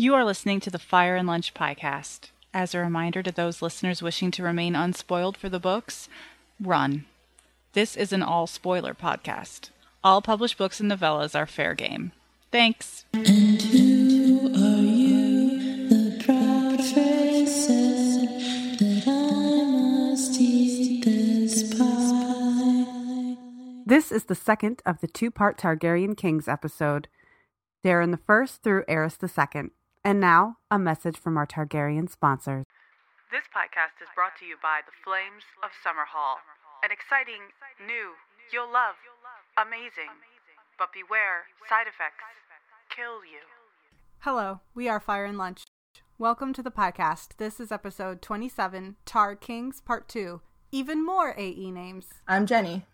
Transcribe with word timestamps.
You 0.00 0.14
are 0.14 0.24
listening 0.24 0.60
to 0.60 0.70
the 0.70 0.78
Fire 0.78 1.16
and 1.16 1.26
Lunch 1.26 1.52
podcast. 1.54 2.30
As 2.54 2.72
a 2.72 2.78
reminder 2.78 3.20
to 3.20 3.32
those 3.32 3.60
listeners 3.60 4.00
wishing 4.00 4.30
to 4.30 4.44
remain 4.44 4.76
unspoiled 4.76 5.36
for 5.36 5.48
the 5.48 5.58
books, 5.58 6.08
run. 6.60 7.06
This 7.72 7.96
is 7.96 8.12
an 8.12 8.22
all 8.22 8.46
spoiler 8.46 8.94
podcast. 8.94 9.70
All 10.04 10.22
published 10.22 10.56
books 10.56 10.78
and 10.78 10.88
novellas 10.88 11.34
are 11.34 11.46
fair 11.46 11.74
game. 11.74 12.12
Thanks. 12.52 13.06
This 23.84 24.12
is 24.12 24.26
the 24.26 24.36
second 24.36 24.80
of 24.86 25.00
the 25.00 25.08
two 25.08 25.32
part 25.32 25.58
Targaryen 25.58 26.16
Kings 26.16 26.46
episode. 26.46 27.08
Daeron 27.84 28.12
the 28.12 28.16
First 28.16 28.62
through 28.62 28.84
Aerys 28.88 29.18
the 29.18 29.26
Second. 29.26 29.72
And 30.04 30.20
now, 30.20 30.56
a 30.70 30.78
message 30.78 31.18
from 31.18 31.36
our 31.36 31.46
Targaryen 31.46 32.08
sponsors. 32.08 32.64
This 33.30 33.44
podcast 33.54 34.00
is 34.00 34.08
brought 34.14 34.36
to 34.38 34.44
you 34.46 34.56
by 34.62 34.80
The 34.86 34.92
Flames 35.04 35.44
of 35.62 35.70
Summerhall. 35.84 36.36
An 36.84 36.90
exciting, 36.92 37.52
new, 37.84 38.12
you'll 38.52 38.72
love, 38.72 38.94
amazing, 39.58 40.14
but 40.78 40.92
beware, 40.92 41.50
side 41.68 41.86
effects 41.88 42.24
kill 42.88 43.24
you. 43.24 43.42
Hello, 44.20 44.60
we 44.74 44.88
are 44.88 45.00
Fire 45.00 45.24
and 45.24 45.36
Lunch. 45.36 45.64
Welcome 46.16 46.52
to 46.54 46.62
the 46.62 46.70
podcast. 46.70 47.36
This 47.36 47.60
is 47.60 47.70
episode 47.70 48.22
27, 48.22 48.96
Tar 49.04 49.36
Kings 49.36 49.80
Part 49.80 50.08
2. 50.08 50.40
Even 50.72 51.04
more 51.04 51.34
AE 51.36 51.70
names. 51.70 52.06
I'm 52.26 52.46
Jenny. 52.46 52.86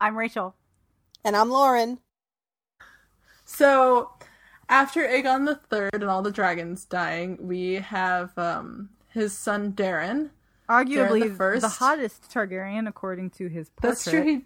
I'm 0.00 0.16
Rachel. 0.18 0.54
And 1.24 1.36
I'm 1.36 1.50
Lauren. 1.50 2.00
So, 3.44 4.12
after 4.72 5.06
Aegon 5.06 5.44
the 5.44 5.54
Third 5.54 5.94
and 5.94 6.04
all 6.04 6.22
the 6.22 6.30
dragons 6.30 6.86
dying, 6.86 7.36
we 7.40 7.74
have 7.74 8.36
um, 8.38 8.88
his 9.08 9.36
son 9.36 9.72
Daeron. 9.72 10.30
Arguably 10.68 11.22
Daeron 11.36 11.54
the 11.56 11.60
the, 11.60 11.68
hottest 11.68 12.30
Targaryen 12.32 12.88
according 12.88 13.30
to 13.30 13.48
his 13.48 13.68
portrait. 13.70 13.90
That's 13.90 14.04
true. 14.10 14.22
He 14.24 14.44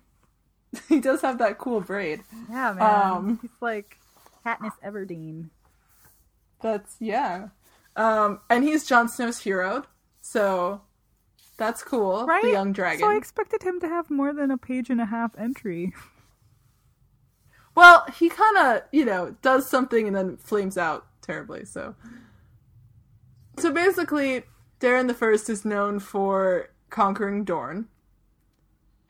he 0.97 1.00
does 1.00 1.22
have 1.22 1.38
that 1.38 1.58
cool 1.58 1.80
braid. 1.80 2.22
Yeah, 2.50 2.72
man. 2.72 3.12
Um, 3.12 3.38
He's 3.41 3.50
like 3.60 3.98
Katniss 4.44 4.72
Everdeen. 4.84 5.50
That's 6.60 6.97
yeah. 6.98 7.48
Um, 7.94 8.41
and 8.50 8.64
he's 8.64 8.84
Jon 8.84 9.08
Snow's 9.08 9.38
hero, 9.38 9.84
so 10.20 10.82
that's 11.56 11.82
cool. 11.84 12.27
Right? 12.27 12.42
The 12.42 12.50
young 12.50 12.72
dragon. 12.72 13.00
So 13.00 13.08
I 13.08 13.14
expected 13.14 13.62
him 13.62 13.80
to 13.80 13.88
have 13.88 14.10
more 14.10 14.34
than 14.34 14.50
a 14.50 14.58
page 14.58 14.91
and 14.91 15.00
a 15.00 15.06
half 15.06 15.38
entry. 15.38 15.94
Well, 17.77 18.06
he 18.19 18.30
kind 18.30 18.56
of, 18.56 18.82
you 18.91 19.05
know, 19.05 19.36
does 19.42 19.69
something 19.69 20.06
and 20.06 20.16
then 20.16 20.38
flames 20.38 20.78
out 20.78 21.06
terribly. 21.20 21.66
So, 21.66 21.94
so 23.58 23.70
basically, 23.70 24.44
Daeron 24.80 25.08
the 25.08 25.14
First 25.14 25.50
is 25.50 25.64
known 25.64 26.00
for 26.00 26.70
conquering 26.88 27.44
Dorne, 27.44 27.86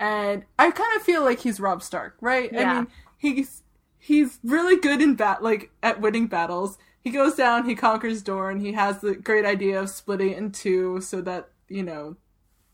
and 0.00 0.44
I 0.59 0.72
kind 0.72 0.97
of 0.97 1.03
feel 1.03 1.22
like 1.22 1.41
he's 1.41 1.61
Robb 1.61 1.83
Stark, 1.83 2.17
right? 2.20 2.53
Yeah. 2.53 2.70
I 2.70 2.75
mean, 2.75 2.87
he's 3.17 3.62
he's 3.98 4.41
really 4.42 4.77
good 4.78 5.00
in 5.00 5.14
bat 5.14 5.44
like 5.44 5.70
at 5.83 6.00
winning 6.00 6.27
battles. 6.27 6.77
He 7.00 7.11
goes 7.11 7.37
down, 7.37 7.69
he 7.69 7.77
conquers 7.77 8.20
Dorne. 8.20 8.59
He 8.59 8.72
has 8.72 9.00
the 9.00 9.14
great 9.14 9.44
idea 9.44 9.81
of 9.81 9.91
splitting 9.91 10.31
it 10.31 10.39
in 10.39 10.50
two 10.50 11.00
so 11.00 11.20
that 11.20 11.50
you 11.69 11.84
know 11.84 12.17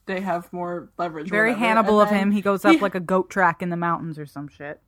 they 0.07 0.23
have 0.23 0.51
more 0.55 0.91
leverage. 0.97 1.29
Very. 1.29 1.53
Hannibal 1.53 2.01
of 2.01 2.09
him. 2.09 2.31
He 2.31 2.41
goes 2.41 2.65
up 2.65 2.73
he- 2.73 2.81
like 2.81 2.95
a 2.95 3.01
goat 3.01 3.29
track 3.29 3.61
in 3.61 3.69
the 3.69 3.77
mountains 3.77 4.19
or 4.19 4.25
some 4.25 4.49
shit. 4.49 4.81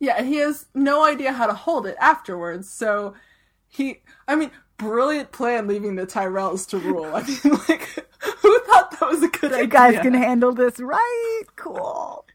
Yeah, 0.00 0.22
he 0.22 0.36
has 0.36 0.66
no 0.74 1.04
idea 1.04 1.32
how 1.32 1.46
to 1.46 1.54
hold 1.54 1.86
it 1.86 1.96
afterwards. 2.00 2.68
So 2.70 3.14
he, 3.68 4.02
I 4.26 4.34
mean, 4.34 4.50
brilliant 4.78 5.30
plan 5.30 5.68
leaving 5.68 5.96
the 5.96 6.06
Tyrells 6.06 6.66
to 6.70 6.78
rule. 6.78 7.14
I 7.14 7.22
mean, 7.22 7.38
like, 7.68 7.86
who 8.40 8.60
thought 8.60 8.98
that 8.98 9.08
was 9.08 9.22
a 9.22 9.28
good 9.28 9.52
idea? 9.52 9.64
You 9.64 9.68
guys 9.68 9.98
can 10.00 10.14
handle 10.14 10.52
this, 10.52 10.80
right? 10.80 11.42
Cool. 11.56 12.24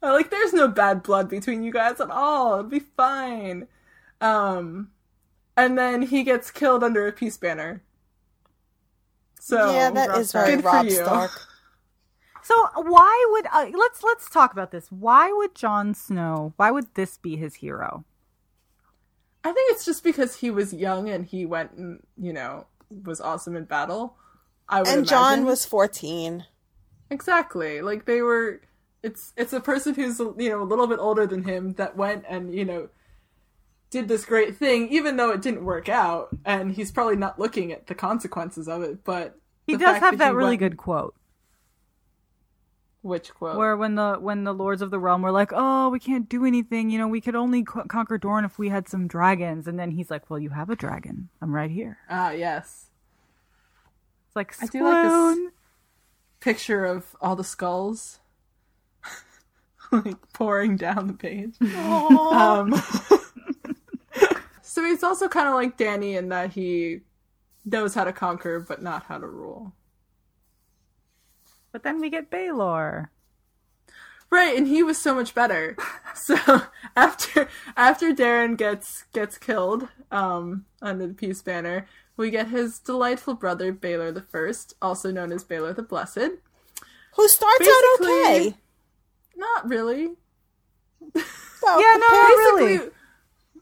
Uh, 0.00 0.12
like, 0.12 0.30
there's 0.30 0.52
no 0.52 0.68
bad 0.68 1.02
blood 1.02 1.28
between 1.28 1.64
you 1.64 1.72
guys 1.72 2.00
at 2.00 2.08
all. 2.08 2.60
It'll 2.60 2.70
be 2.70 2.78
fine. 2.78 3.66
Um, 4.20 4.92
and 5.56 5.76
then 5.76 6.02
he 6.02 6.22
gets 6.22 6.52
killed 6.52 6.84
under 6.84 7.08
a 7.08 7.12
peace 7.12 7.36
banner. 7.36 7.82
So 9.40 9.72
yeah, 9.72 9.90
that 9.90 10.16
is 10.18 10.30
very 10.32 10.54
Good 10.56 10.62
for 10.62 10.66
Rob 10.68 10.86
you. 10.86 10.92
Stark. 10.92 11.47
So 12.48 12.66
why 12.76 13.26
would 13.32 13.46
uh, 13.52 13.76
let's 13.76 14.02
let's 14.02 14.30
talk 14.30 14.52
about 14.52 14.70
this? 14.70 14.90
Why 14.90 15.30
would 15.30 15.54
Jon 15.54 15.92
Snow? 15.92 16.54
Why 16.56 16.70
would 16.70 16.94
this 16.94 17.18
be 17.18 17.36
his 17.36 17.56
hero? 17.56 18.06
I 19.44 19.52
think 19.52 19.70
it's 19.72 19.84
just 19.84 20.02
because 20.02 20.36
he 20.36 20.50
was 20.50 20.72
young 20.72 21.10
and 21.10 21.26
he 21.26 21.44
went 21.44 21.72
and 21.72 22.00
you 22.16 22.32
know 22.32 22.66
was 23.04 23.20
awesome 23.20 23.54
in 23.54 23.64
battle. 23.64 24.16
I 24.66 24.80
would 24.80 24.88
And 24.88 25.06
Jon 25.06 25.44
was 25.44 25.66
14. 25.66 26.46
Exactly. 27.10 27.82
Like 27.82 28.06
they 28.06 28.22
were 28.22 28.62
it's 29.02 29.34
it's 29.36 29.52
a 29.52 29.60
person 29.60 29.94
who's 29.94 30.18
you 30.18 30.48
know 30.48 30.62
a 30.62 30.64
little 30.64 30.86
bit 30.86 31.00
older 31.00 31.26
than 31.26 31.44
him 31.44 31.74
that 31.74 31.96
went 31.96 32.24
and 32.30 32.54
you 32.54 32.64
know 32.64 32.88
did 33.90 34.08
this 34.08 34.24
great 34.24 34.56
thing 34.56 34.88
even 34.88 35.16
though 35.16 35.30
it 35.30 35.42
didn't 35.42 35.64
work 35.64 35.90
out 35.90 36.30
and 36.46 36.72
he's 36.72 36.90
probably 36.90 37.16
not 37.16 37.38
looking 37.38 37.72
at 37.72 37.86
the 37.88 37.94
consequences 37.94 38.68
of 38.68 38.82
it 38.82 39.04
but 39.04 39.38
He 39.66 39.76
does 39.76 39.98
have 39.98 40.18
that 40.18 40.30
he 40.30 40.34
really 40.34 40.50
went- 40.50 40.60
good 40.60 40.76
quote 40.76 41.14
which 43.02 43.32
quote 43.34 43.56
where 43.56 43.76
when 43.76 43.94
the 43.94 44.16
when 44.20 44.44
the 44.44 44.52
lords 44.52 44.82
of 44.82 44.90
the 44.90 44.98
realm 44.98 45.22
were 45.22 45.30
like, 45.30 45.52
"Oh, 45.54 45.88
we 45.88 45.98
can't 46.00 46.28
do 46.28 46.44
anything. 46.44 46.90
You 46.90 46.98
know, 46.98 47.08
we 47.08 47.20
could 47.20 47.34
only 47.36 47.62
co- 47.62 47.84
conquer 47.84 48.18
Dorne 48.18 48.44
if 48.44 48.58
we 48.58 48.68
had 48.68 48.88
some 48.88 49.06
dragons." 49.06 49.66
And 49.68 49.78
then 49.78 49.90
he's 49.92 50.10
like, 50.10 50.28
"Well, 50.28 50.38
you 50.40 50.50
have 50.50 50.68
a 50.70 50.76
dragon. 50.76 51.28
I'm 51.40 51.54
right 51.54 51.70
here." 51.70 51.98
ah 52.10 52.30
yes 52.30 52.86
It's 54.26 54.36
like, 54.36 54.54
I 54.60 54.66
do 54.66 54.82
like 54.82 55.04
this- 55.04 55.52
picture 56.40 56.84
of 56.84 57.16
all 57.20 57.34
the 57.36 57.44
skulls 57.44 58.20
like 59.92 60.16
pouring 60.32 60.76
down 60.76 61.06
the 61.08 61.12
page 61.14 61.56
um 62.32 62.72
so 64.62 64.84
he's 64.84 65.02
also 65.02 65.26
kind 65.28 65.48
of 65.48 65.54
like 65.54 65.76
Dany 65.78 66.16
in 66.16 66.28
that 66.28 66.52
he 66.52 67.00
knows 67.64 67.94
how 67.94 68.04
to 68.04 68.12
conquer 68.12 68.60
but 68.60 68.82
not 68.82 69.02
how 69.04 69.18
to 69.18 69.26
rule 69.26 69.72
But 71.78 71.84
then 71.84 72.00
we 72.00 72.10
get 72.10 72.28
Baelor. 72.28 73.06
Right, 74.30 74.58
and 74.58 74.66
he 74.66 74.82
was 74.82 74.98
so 74.98 75.14
much 75.14 75.32
better. 75.32 75.76
so 76.16 76.36
after 76.96 77.48
after 77.76 78.12
Daeron 78.12 78.56
gets 78.56 79.04
gets 79.12 79.38
killed 79.38 79.86
um, 80.10 80.64
under 80.82 81.06
the 81.06 81.14
peace 81.14 81.40
banner, 81.40 81.86
we 82.16 82.30
get 82.30 82.48
his 82.48 82.80
delightful 82.80 83.34
brother 83.34 83.72
Baelor 83.72 84.12
the 84.12 84.22
First, 84.22 84.74
also 84.82 85.12
known 85.12 85.30
as 85.30 85.44
Baelor 85.44 85.76
the 85.76 85.84
Blessed. 85.84 86.30
Who 87.14 87.28
starts 87.28 87.68
out 87.68 88.00
okay. 88.00 88.56
Not 89.36 89.68
really. 89.68 90.08
Well, 91.62 91.80
Yeah, 91.80 91.96
no, 91.96 92.08
really. 92.08 92.90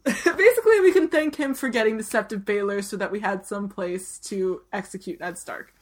Basically, 0.07 0.33
basically, 0.39 0.81
we 0.81 0.93
can 0.95 1.09
thank 1.09 1.37
him 1.37 1.53
for 1.53 1.69
getting 1.69 1.99
the 1.99 2.03
Sept 2.03 2.33
of 2.33 2.47
Baelor 2.47 2.83
so 2.83 2.97
that 2.97 3.13
we 3.13 3.21
had 3.21 3.45
some 3.45 3.69
place 3.69 4.19
to 4.21 4.63
execute 4.73 5.21
Ned 5.21 5.37
Stark. 5.37 5.75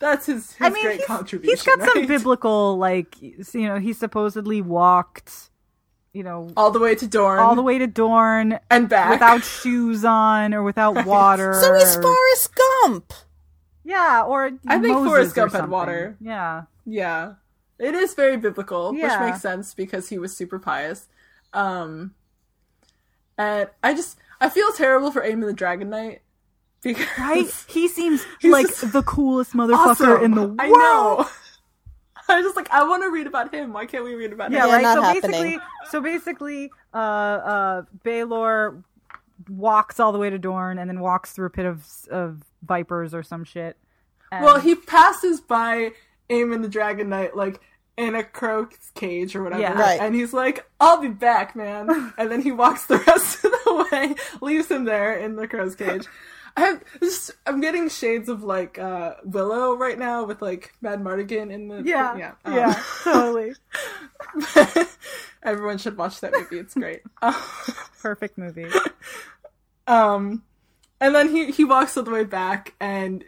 That's 0.00 0.26
his, 0.26 0.52
his 0.54 0.66
I 0.66 0.70
mean, 0.70 0.82
great 0.82 0.96
he's, 0.96 1.06
contribution. 1.06 1.56
he's 1.56 1.62
got 1.62 1.88
some 1.92 2.06
biblical, 2.06 2.76
like, 2.78 3.20
you 3.20 3.68
know, 3.68 3.78
he 3.78 3.92
supposedly 3.92 4.60
walked, 4.62 5.50
you 6.12 6.22
know, 6.24 6.50
all 6.56 6.70
the 6.70 6.78
way 6.80 6.94
to 6.96 7.06
Dorne, 7.06 7.38
all 7.38 7.54
the 7.54 7.62
way 7.62 7.78
to 7.78 7.86
Dorne 7.86 8.58
and 8.70 8.88
back 8.88 9.10
without 9.10 9.44
shoes 9.44 10.04
on 10.04 10.54
or 10.54 10.62
without 10.62 11.04
water. 11.06 11.52
So 11.60 11.74
he's 11.74 11.96
or- 11.96 12.02
Forrest 12.02 12.50
Gump. 12.82 13.12
Yeah, 13.84 14.22
or 14.24 14.46
I 14.66 14.78
think 14.78 14.88
Moses 14.94 15.08
Forrest 15.08 15.34
Gump 15.34 15.52
had 15.52 15.68
water. 15.68 16.16
Yeah. 16.20 16.62
Yeah. 16.86 17.34
It 17.78 17.94
is 17.94 18.14
very 18.14 18.36
biblical, 18.36 18.94
Yeah. 18.94 19.20
which 19.22 19.30
makes 19.30 19.42
sense 19.42 19.74
because 19.74 20.08
he 20.08 20.18
was 20.18 20.34
super 20.36 20.58
pious. 20.58 21.08
Um 21.52 22.14
and 23.36 23.68
I 23.82 23.94
just 23.94 24.18
I 24.40 24.48
feel 24.48 24.72
terrible 24.72 25.10
for 25.12 25.22
Aemon 25.22 25.46
the 25.46 25.52
Dragon 25.52 25.90
Knight 25.90 26.22
because 26.82 27.06
Right? 27.18 27.50
He 27.68 27.88
seems 27.88 28.24
like 28.42 28.66
just 28.66 28.92
the 28.92 29.02
coolest 29.02 29.52
motherfucker 29.54 30.18
awesome. 30.18 30.24
in 30.24 30.30
the 30.34 30.42
world. 30.42 30.56
I 30.60 30.68
know. 30.68 31.28
I 32.28 32.36
was 32.36 32.44
just 32.44 32.56
like, 32.56 32.70
I 32.70 32.84
want 32.88 33.02
to 33.02 33.10
read 33.10 33.26
about 33.26 33.52
him. 33.52 33.72
Why 33.72 33.86
can't 33.86 34.04
we 34.04 34.14
read 34.14 34.32
about 34.32 34.52
Yeah, 34.52 34.62
him? 34.64 34.68
Yeah, 34.68 34.74
right. 34.76 34.82
not 34.82 34.96
So 34.98 35.02
happening. 35.02 35.30
basically, 35.30 35.58
so 35.90 36.00
basically, 36.00 36.70
uh, 36.94 36.96
uh, 36.96 37.82
Baelor 38.04 38.84
walks 39.48 39.98
all 39.98 40.12
the 40.12 40.18
way 40.18 40.30
to 40.30 40.38
Dorne 40.38 40.78
and 40.78 40.88
then 40.88 41.00
walks 41.00 41.32
through 41.32 41.46
a 41.46 41.50
pit 41.50 41.66
of 41.66 41.84
of 42.10 42.42
vipers 42.62 43.14
or 43.14 43.22
some 43.24 43.42
shit. 43.44 43.76
And- 44.30 44.44
Well, 44.44 44.60
he 44.60 44.76
passes 44.76 45.40
by 45.40 45.92
Aemon 46.30 46.62
the 46.62 46.68
Dragon 46.68 47.08
Knight 47.08 47.34
like 47.36 47.60
in 47.96 48.14
a 48.14 48.22
crow's 48.22 48.68
cage 48.94 49.34
or 49.34 49.42
whatever. 49.42 49.62
Yeah. 49.62 49.72
Right. 49.80 50.00
And 50.00 50.14
he's 50.14 50.32
like, 50.32 50.64
I'll 50.78 51.00
be 51.00 51.08
back, 51.08 51.56
man. 51.56 52.12
and 52.18 52.30
then 52.30 52.40
he 52.42 52.52
walks 52.52 52.86
the 52.86 52.98
rest 52.98 53.44
of 53.44 53.50
the 53.50 53.88
way, 53.90 54.14
leaves 54.40 54.70
him 54.70 54.84
there 54.84 55.18
in 55.18 55.34
the 55.36 55.48
crow's 55.48 55.74
cage. 55.74 56.06
I 56.60 56.64
have 56.66 56.84
this, 57.00 57.30
I'm 57.46 57.60
getting 57.60 57.88
shades 57.88 58.28
of 58.28 58.42
like 58.42 58.78
uh 58.78 59.14
Willow 59.24 59.74
right 59.76 59.98
now 59.98 60.24
with 60.24 60.42
like 60.42 60.74
Madmartigan 60.82 61.50
in 61.50 61.68
the 61.68 61.82
yeah, 61.84 62.16
yeah 62.16 62.32
yeah, 62.46 62.68
um, 62.68 62.84
totally 63.04 63.52
Everyone 65.42 65.78
should 65.78 65.96
watch 65.96 66.20
that 66.20 66.32
movie. 66.32 66.58
It's 66.58 66.74
great. 66.74 67.00
perfect 68.02 68.36
movie. 68.36 68.66
um, 69.86 70.42
and 71.00 71.14
then 71.14 71.30
he 71.30 71.50
he 71.50 71.64
walks 71.64 71.96
all 71.96 72.02
the 72.02 72.10
way 72.10 72.24
back 72.24 72.74
and 72.78 73.24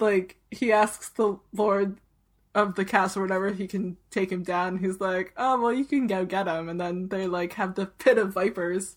like 0.00 0.36
he 0.50 0.72
asks 0.72 1.08
the 1.10 1.38
lord 1.52 1.98
of 2.54 2.74
the 2.74 2.84
castle 2.84 3.22
whatever 3.22 3.50
he 3.52 3.66
can 3.66 3.96
take 4.10 4.30
him 4.30 4.42
down 4.42 4.78
he's 4.78 5.00
like 5.00 5.32
oh 5.36 5.60
well 5.60 5.72
you 5.72 5.84
can 5.84 6.06
go 6.06 6.24
get 6.24 6.46
him 6.46 6.68
and 6.68 6.78
then 6.80 7.08
they 7.08 7.26
like 7.26 7.54
have 7.54 7.74
the 7.76 7.86
pit 7.86 8.18
of 8.18 8.32
vipers 8.32 8.96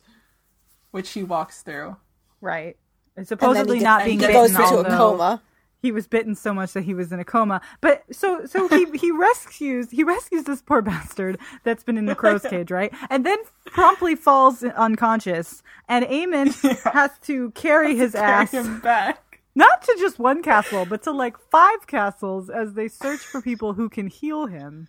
which 0.92 1.12
he 1.12 1.24
walks 1.24 1.62
through 1.62 1.96
Right. 2.42 2.78
And 3.20 3.28
supposedly 3.28 3.82
not 3.82 4.06
being 4.06 4.18
he 4.18 4.28
bitten, 4.28 4.34
goes 4.34 4.52
into 4.52 4.78
a 4.80 4.86
coma. 4.86 5.42
He 5.82 5.92
was 5.92 6.08
bitten 6.08 6.36
so 6.36 6.54
much 6.54 6.72
that 6.72 6.84
he 6.84 6.94
was 6.94 7.12
in 7.12 7.20
a 7.20 7.26
coma. 7.26 7.60
But 7.82 8.04
so 8.12 8.46
so 8.46 8.70
he 8.70 8.86
he 8.98 9.12
rescues 9.12 9.92
he 9.92 10.06
rescues 10.06 10.46
this 10.46 10.62
poor 10.62 10.82
bastard 10.92 11.38
that's 11.66 11.84
been 11.84 11.98
in 11.98 12.06
the 12.06 12.16
crow's 12.16 12.44
cage, 12.50 12.72
right? 12.72 12.94
And 13.10 13.26
then 13.26 13.40
promptly 13.66 14.16
falls 14.16 14.64
unconscious. 14.64 15.62
And 15.90 16.06
Aemon 16.06 16.56
has 16.94 17.12
to 17.24 17.52
carry 17.52 17.98
his 17.98 18.14
carry 18.14 18.26
ass 18.26 18.52
him 18.54 18.80
back 18.80 19.42
not 19.54 19.82
to 19.82 19.98
just 20.00 20.18
one 20.18 20.42
castle, 20.42 20.86
but 20.86 21.04
to 21.04 21.12
like 21.12 21.38
five 21.52 21.88
castles 21.88 22.50
as 22.50 22.76
they 22.76 22.88
search 22.88 23.20
for 23.20 23.42
people 23.42 23.74
who 23.74 23.90
can 23.90 24.08
heal 24.08 24.46
him. 24.46 24.88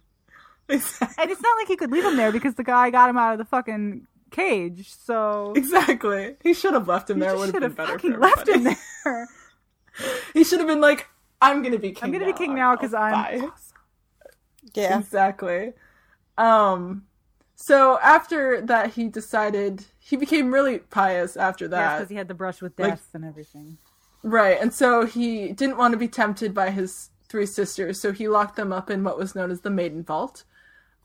exactly. 0.69 1.21
And 1.21 1.33
it's 1.33 1.43
not 1.43 1.57
like 1.57 1.67
he 1.67 1.75
could 1.75 1.91
leave 1.91 2.05
him 2.05 2.17
there 2.17 2.31
because 2.31 2.55
the 2.55 2.63
guy 2.63 2.91
got 2.91 3.11
him 3.11 3.19
out 3.19 3.33
of 3.33 3.39
the 3.39 3.45
fucking 3.45 4.07
cage. 4.31 4.91
So 4.91 5.53
exactly 5.57 6.37
he 6.43 6.55
should 6.55 6.75
have 6.75 6.89
left 6.89 7.11
him 7.11 7.17
he 7.17 7.21
there 7.23 7.37
would 7.37 7.47
should 7.53 7.63
have 7.63 7.77
been 7.77 7.87
better 7.87 7.93
fucking 7.99 8.13
for 8.15 8.19
left 8.21 8.49
him 8.49 8.65
there. 8.65 9.29
he 10.35 10.45
should 10.45 10.59
have 10.61 10.69
been 10.69 10.81
like 10.81 11.09
i'm 11.43 11.63
gonna 11.63 11.79
be 11.79 11.93
king 11.93 12.05
I'm 12.05 12.13
gonna 12.13 12.27
now. 12.27 12.33
be 12.33 12.39
king 12.39 12.55
now 12.55 12.77
because 12.77 12.95
I'm 12.95 13.13
Bye. 13.13 13.49
Yeah. 14.75 14.99
Exactly. 14.99 15.73
Um 16.39 17.05
so 17.57 17.99
after 18.03 18.61
that 18.63 18.93
he 18.95 19.09
decided 19.09 19.85
he 19.99 20.17
became 20.17 20.53
really 20.53 20.79
pious 20.79 21.37
after 21.37 21.69
that. 21.69 21.97
because 21.99 22.09
he 22.11 22.17
had 22.17 22.29
the 22.29 22.35
brush 22.35 22.63
with 22.63 22.79
like- 22.79 22.91
death 22.93 23.09
and 23.15 23.25
everything. 23.25 23.79
Right. 24.23 24.59
And 24.61 24.73
so 24.73 25.07
he 25.07 25.53
didn't 25.53 25.77
want 25.79 25.93
to 25.93 25.99
be 25.99 26.09
tempted 26.09 26.53
by 26.55 26.71
his 26.71 27.11
three 27.29 27.47
sisters, 27.47 28.01
so 28.03 28.13
he 28.13 28.29
locked 28.29 28.57
them 28.57 28.73
up 28.73 28.91
in 28.91 29.03
what 29.05 29.17
was 29.17 29.35
known 29.35 29.51
as 29.51 29.61
the 29.63 29.71
Maiden 29.71 30.03
Vault. 30.03 30.45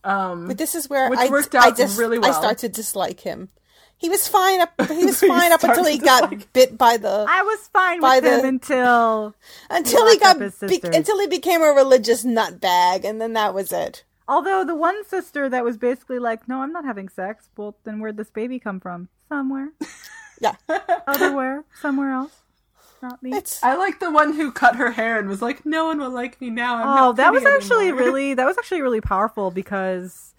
Um 0.06 0.48
But 0.48 0.58
this 0.58 0.76
is 0.76 0.90
where 0.90 1.10
Which 1.10 1.20
I, 1.20 1.30
worked 1.30 1.56
I 1.56 1.68
out 1.70 1.78
just 1.78 1.98
really 2.00 2.18
I 2.18 2.22
well. 2.22 2.34
start 2.34 2.58
to 2.60 2.70
dislike 2.70 3.20
him. 3.22 3.50
He 3.98 4.10
was 4.10 4.28
fine 4.28 4.60
up. 4.62 4.74
He 4.90 5.06
was 5.06 5.20
fine 5.34 5.52
up 5.54 5.64
until 5.64 5.86
he 5.86 5.98
got 5.98 6.30
dislike- 6.30 6.54
bit 6.54 6.78
by 6.78 6.98
the 6.98 7.26
I 7.28 7.42
was 7.44 7.68
fine 7.72 8.02
By 8.02 8.18
with 8.20 8.26
him 8.26 8.42
the- 8.42 8.48
until 8.48 9.36
until 9.70 10.06
he 10.08 10.20
locked 10.20 10.40
got 10.62 10.68
be, 10.70 10.80
until 10.84 11.20
he 11.20 11.28
became 11.28 11.62
a 11.62 11.68
religious 11.70 12.24
nutbag, 12.26 13.04
and 13.06 13.20
then 13.22 13.34
that 13.34 13.54
was 13.54 13.72
it. 13.72 14.04
Although 14.28 14.64
the 14.66 14.76
one 14.76 15.06
sister 15.06 15.48
that 15.50 15.64
was 15.64 15.78
basically 15.78 16.20
like, 16.20 16.48
"No, 16.48 16.62
I'm 16.62 16.74
not 16.74 16.84
having 16.84 17.10
sex." 17.10 17.50
Well, 17.56 17.76
then 17.84 18.00
where'd 18.00 18.18
this 18.18 18.32
baby 18.32 18.60
come 18.60 18.80
from? 18.80 19.08
Somewhere, 19.30 19.70
Yeah, 20.42 20.56
otherwhere, 21.08 21.64
somewhere 21.82 22.12
else. 22.12 22.42
Not 23.06 23.22
me. 23.22 23.34
it's 23.36 23.64
I 23.64 23.76
like 23.76 24.00
the 24.00 24.10
one 24.12 24.34
who 24.34 24.52
cut 24.52 24.76
her 24.78 24.92
hair 24.92 25.20
and 25.20 25.30
was 25.30 25.42
like, 25.42 25.66
"No 25.66 25.86
one 25.86 26.00
will 26.00 26.10
like 26.10 26.42
me 26.42 26.50
now." 26.50 26.76
I'm 26.78 27.04
Oh, 27.04 27.14
that 27.14 27.32
was 27.32 27.46
actually 27.46 27.90
anymore." 27.90 28.04
really 28.04 28.34
that 28.34 28.46
was 28.46 28.58
actually 28.58 28.82
really 28.82 29.02
powerful 29.02 29.52
because 29.52 30.34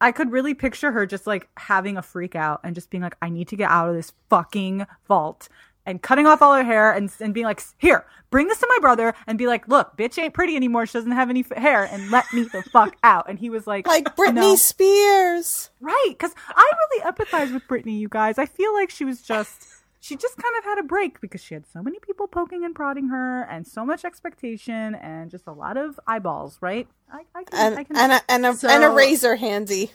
I 0.00 0.12
could 0.12 0.30
really 0.30 0.52
picture 0.54 0.92
her 0.92 1.06
just 1.06 1.26
like 1.26 1.48
having 1.56 1.96
a 1.96 2.02
freak 2.02 2.34
out 2.36 2.60
and 2.62 2.74
just 2.74 2.90
being 2.90 3.02
like, 3.02 3.16
I 3.22 3.30
need 3.30 3.48
to 3.48 3.56
get 3.56 3.70
out 3.70 3.88
of 3.88 3.94
this 3.94 4.12
fucking 4.28 4.86
vault 5.08 5.48
and 5.86 6.02
cutting 6.02 6.26
off 6.26 6.42
all 6.42 6.54
her 6.54 6.64
hair 6.64 6.92
and 6.92 7.10
and 7.20 7.32
being 7.32 7.46
like, 7.46 7.62
here, 7.78 8.04
bring 8.30 8.48
this 8.48 8.58
to 8.60 8.66
my 8.68 8.78
brother 8.80 9.14
and 9.26 9.38
be 9.38 9.46
like, 9.46 9.66
look, 9.68 9.96
bitch 9.96 10.20
ain't 10.22 10.34
pretty 10.34 10.56
anymore. 10.56 10.84
She 10.84 10.92
doesn't 10.94 11.12
have 11.12 11.30
any 11.30 11.40
f- 11.48 11.56
hair 11.56 11.84
and 11.84 12.10
let 12.10 12.30
me 12.34 12.42
the 12.42 12.62
fuck 12.64 12.96
out. 13.02 13.30
And 13.30 13.38
he 13.38 13.48
was 13.48 13.66
like, 13.66 13.86
like 13.86 14.14
Britney 14.16 14.34
no. 14.34 14.56
Spears. 14.56 15.70
Right, 15.80 16.06
because 16.10 16.34
I 16.54 16.70
really 16.90 17.10
empathize 17.12 17.52
with 17.54 17.62
Britney, 17.68 17.98
you 17.98 18.08
guys. 18.08 18.36
I 18.38 18.46
feel 18.46 18.74
like 18.74 18.90
she 18.90 19.04
was 19.04 19.22
just, 19.22 19.66
she 20.04 20.16
just 20.16 20.36
kind 20.36 20.54
of 20.58 20.64
had 20.64 20.78
a 20.78 20.82
break 20.82 21.18
because 21.22 21.42
she 21.42 21.54
had 21.54 21.64
so 21.72 21.82
many 21.82 21.98
people 21.98 22.26
poking 22.28 22.62
and 22.62 22.74
prodding 22.74 23.08
her 23.08 23.42
and 23.44 23.66
so 23.66 23.86
much 23.86 24.04
expectation 24.04 24.94
and 24.96 25.30
just 25.30 25.46
a 25.46 25.52
lot 25.52 25.78
of 25.78 25.98
eyeballs, 26.06 26.58
right? 26.60 26.86
I, 27.10 27.22
I 27.34 27.44
can, 27.44 27.58
And 27.58 27.78
I 27.78 27.84
can. 27.84 27.96
and 27.96 28.12
a, 28.12 28.20
and 28.28 28.46
a, 28.46 28.54
So- 28.54 28.68
and 28.68 28.84
a 28.84 28.90
razor 28.90 29.36
handy. 29.36 29.92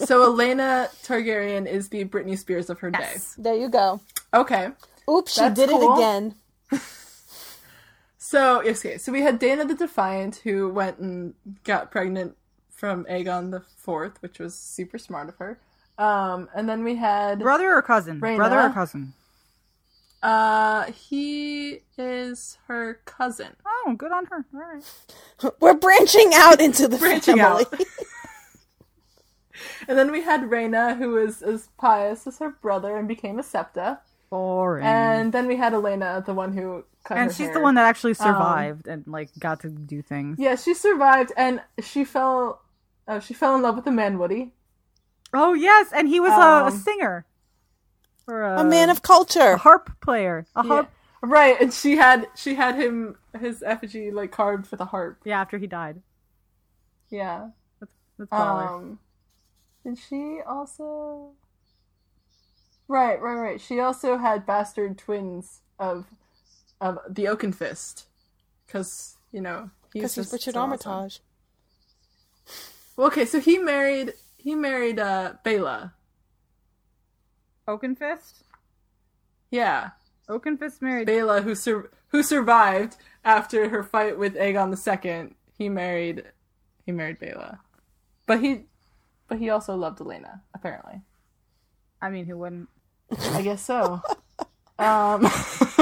So 0.00 0.30
Elaena 0.32 0.88
Targaryen 1.06 1.66
is 1.68 1.88
the 1.90 2.04
Britney 2.06 2.36
Spears 2.36 2.68
of 2.70 2.80
her 2.80 2.90
day. 2.90 3.18
There 3.38 3.54
you 3.54 3.68
go. 3.68 4.00
Okay. 4.34 4.70
Oops, 5.08 5.32
she 5.32 5.40
That's 5.40 5.54
did 5.54 5.70
cool. 5.70 5.92
it 5.94 5.96
again. 5.98 6.34
So 8.18 8.60
yes, 8.62 8.84
okay. 8.84 8.98
So 8.98 9.12
we 9.12 9.22
had 9.22 9.38
Daena 9.40 9.68
the 9.68 9.74
Defiant 9.74 10.40
who 10.42 10.68
went 10.68 10.98
and 10.98 11.34
got 11.62 11.92
pregnant 11.92 12.36
from 12.70 13.04
Aegon 13.04 13.52
the 13.52 13.60
Fourth, 13.76 14.20
which 14.20 14.40
was 14.40 14.54
super 14.54 14.98
smart 14.98 15.28
of 15.28 15.36
her. 15.36 15.60
Um, 15.96 16.48
and 16.54 16.68
then 16.68 16.82
we 16.82 16.96
had 16.96 17.38
Brother 17.38 17.72
or 17.72 17.82
cousin? 17.82 18.20
Rhaena. 18.20 18.36
Brother 18.36 18.60
or 18.60 18.70
cousin? 18.70 19.12
Uh, 20.22 20.84
he 20.92 21.80
is 21.98 22.58
her 22.66 23.00
cousin. 23.04 23.48
Oh, 23.66 23.94
good 23.96 24.10
on 24.12 24.26
her. 24.26 24.44
All 24.54 24.60
right. 24.60 25.52
We're 25.60 25.74
branching 25.74 26.32
out 26.34 26.60
into 26.60 26.88
the 26.88 26.96
Branching 26.98 27.36
family. 27.38 27.64
out. 27.72 27.80
And 29.88 29.96
then 29.96 30.12
we 30.12 30.20
had 30.22 30.42
Rhaena, 30.42 30.98
who 30.98 31.10
was 31.12 31.42
as 31.42 31.68
pious 31.78 32.26
as 32.26 32.38
her 32.40 32.50
brother 32.50 32.96
and 32.96 33.08
became 33.08 33.38
a 33.38 33.42
septa. 33.42 34.00
Boring. 34.28 34.84
And 34.84 35.32
then 35.32 35.46
we 35.46 35.56
had 35.56 35.72
Elaena, 35.72 36.24
the 36.26 36.34
one 36.34 36.52
who 36.52 36.84
cut 37.04 37.16
And 37.16 37.28
her 37.28 37.32
she's 37.32 37.46
hair. 37.46 37.54
the 37.54 37.60
one 37.60 37.74
that 37.76 37.86
actually 37.86 38.12
survived 38.14 38.86
and 38.86 39.06
like 39.06 39.30
got 39.38 39.60
to 39.60 39.70
do 39.70 40.02
things. 40.02 40.38
Yeah, 40.38 40.56
she 40.56 40.74
survived, 40.74 41.32
and 41.38 41.62
she 41.82 42.04
fell. 42.04 42.60
Oh, 43.08 43.18
she 43.20 43.32
fell 43.32 43.54
in 43.54 43.62
love 43.62 43.76
with 43.76 43.84
the 43.86 43.90
Manwoody. 43.92 44.50
Oh 45.32 45.54
yes, 45.54 45.90
and 45.94 46.06
he 46.08 46.20
was 46.20 46.32
a, 46.32 46.34
a 46.34 46.64
Um, 46.66 46.76
singer, 46.78 47.24
or 48.26 48.42
a, 48.42 48.56
A 48.56 48.64
man 48.64 48.90
of 48.90 49.02
culture, 49.02 49.52
a 49.52 49.56
culture. 49.56 49.56
harp 49.58 50.00
player, 50.00 50.46
a 50.56 50.62
Yeah. 50.62 50.64
harp. 50.64 50.90
Right, 51.22 51.60
and 51.60 51.72
she 51.72 51.96
had 51.96 52.28
she 52.36 52.54
had 52.54 52.76
him 52.76 53.16
his 53.40 53.62
effigy 53.62 54.10
like 54.10 54.30
carved 54.32 54.70
with 54.70 54.80
a 54.80 54.86
harp. 54.86 55.20
Yeah, 55.24 55.40
after 55.40 55.58
he 55.58 55.66
died. 55.66 56.02
Yeah. 57.10 57.50
That's 57.80 57.92
that's 58.18 58.32
baller. 58.32 58.72
Um, 58.74 58.98
did 59.84 59.98
she 59.98 60.40
also? 60.46 61.32
Right, 62.88 63.20
right, 63.20 63.34
right. 63.36 63.60
She 63.60 63.80
also 63.80 64.16
had 64.18 64.46
bastard 64.46 64.98
twins 64.98 65.60
of 65.78 66.06
of 66.80 66.98
the 67.08 67.24
Oakenfist, 67.24 68.04
because 68.66 69.16
you 69.32 69.40
know 69.40 69.70
Because 69.92 70.14
he's 70.14 70.32
Richard 70.32 70.54
so 70.54 70.60
awesome. 70.60 70.92
Armitage. 70.92 71.20
Well, 72.96 73.08
okay, 73.08 73.24
so 73.24 73.40
he 73.40 73.58
married 73.58 74.14
he 74.36 74.54
married 74.54 74.98
uh 74.98 75.34
Baela. 75.44 75.92
Oakenfist. 77.68 78.42
Yeah, 79.50 79.90
Oakenfist 80.28 80.82
married. 80.82 81.08
Baela, 81.08 81.42
who 81.42 81.54
sur- 81.54 81.90
who 82.08 82.22
survived 82.22 82.96
after 83.24 83.68
her 83.68 83.82
fight 83.82 84.18
with 84.18 84.34
Aegon 84.36 84.70
the 84.70 84.76
Second. 84.76 85.34
He 85.58 85.68
married 85.68 86.24
he 86.84 86.92
married 86.92 87.18
Baela, 87.18 87.58
but 88.26 88.40
he 88.40 88.62
but 89.28 89.38
he 89.38 89.50
also 89.50 89.74
loved 89.74 89.98
Elaena 89.98 90.40
apparently. 90.54 91.02
I 92.00 92.10
mean, 92.10 92.26
who 92.26 92.36
wouldn't? 92.38 92.68
I 93.32 93.42
guess 93.42 93.62
so. 93.64 94.02
um, 94.78 95.26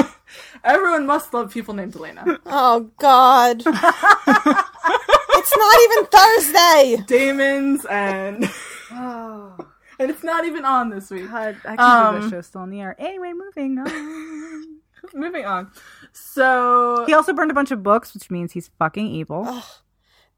everyone 0.64 1.06
must 1.06 1.34
love 1.34 1.52
people 1.52 1.74
named 1.74 1.96
Elena. 1.96 2.38
Oh 2.46 2.90
God. 2.98 3.58
it's 3.66 5.56
not 5.56 5.80
even 5.82 6.06
Thursday. 6.06 7.04
Damons 7.06 7.84
and 7.86 8.44
Oh, 8.92 9.56
and 9.98 10.10
it's 10.10 10.22
not 10.24 10.44
even 10.44 10.64
on 10.64 10.90
this 10.90 11.10
week. 11.10 11.30
God, 11.30 11.56
I 11.64 11.76
can't 11.76 11.78
believe 11.78 11.78
Um, 11.78 12.20
that 12.22 12.30
show's 12.30 12.46
still 12.46 12.62
in 12.64 12.70
the 12.70 12.80
air. 12.80 12.96
Anyway, 12.98 13.32
moving 13.34 13.78
on. 13.78 14.78
Moving 15.14 15.44
on. 15.44 15.70
So 16.12 17.04
he 17.06 17.12
also 17.12 17.34
burned 17.34 17.50
a 17.50 17.54
bunch 17.54 17.70
of 17.70 17.82
books, 17.82 18.14
which 18.14 18.30
means 18.30 18.52
he's 18.52 18.70
fucking 18.78 19.06
evil. 19.06 19.44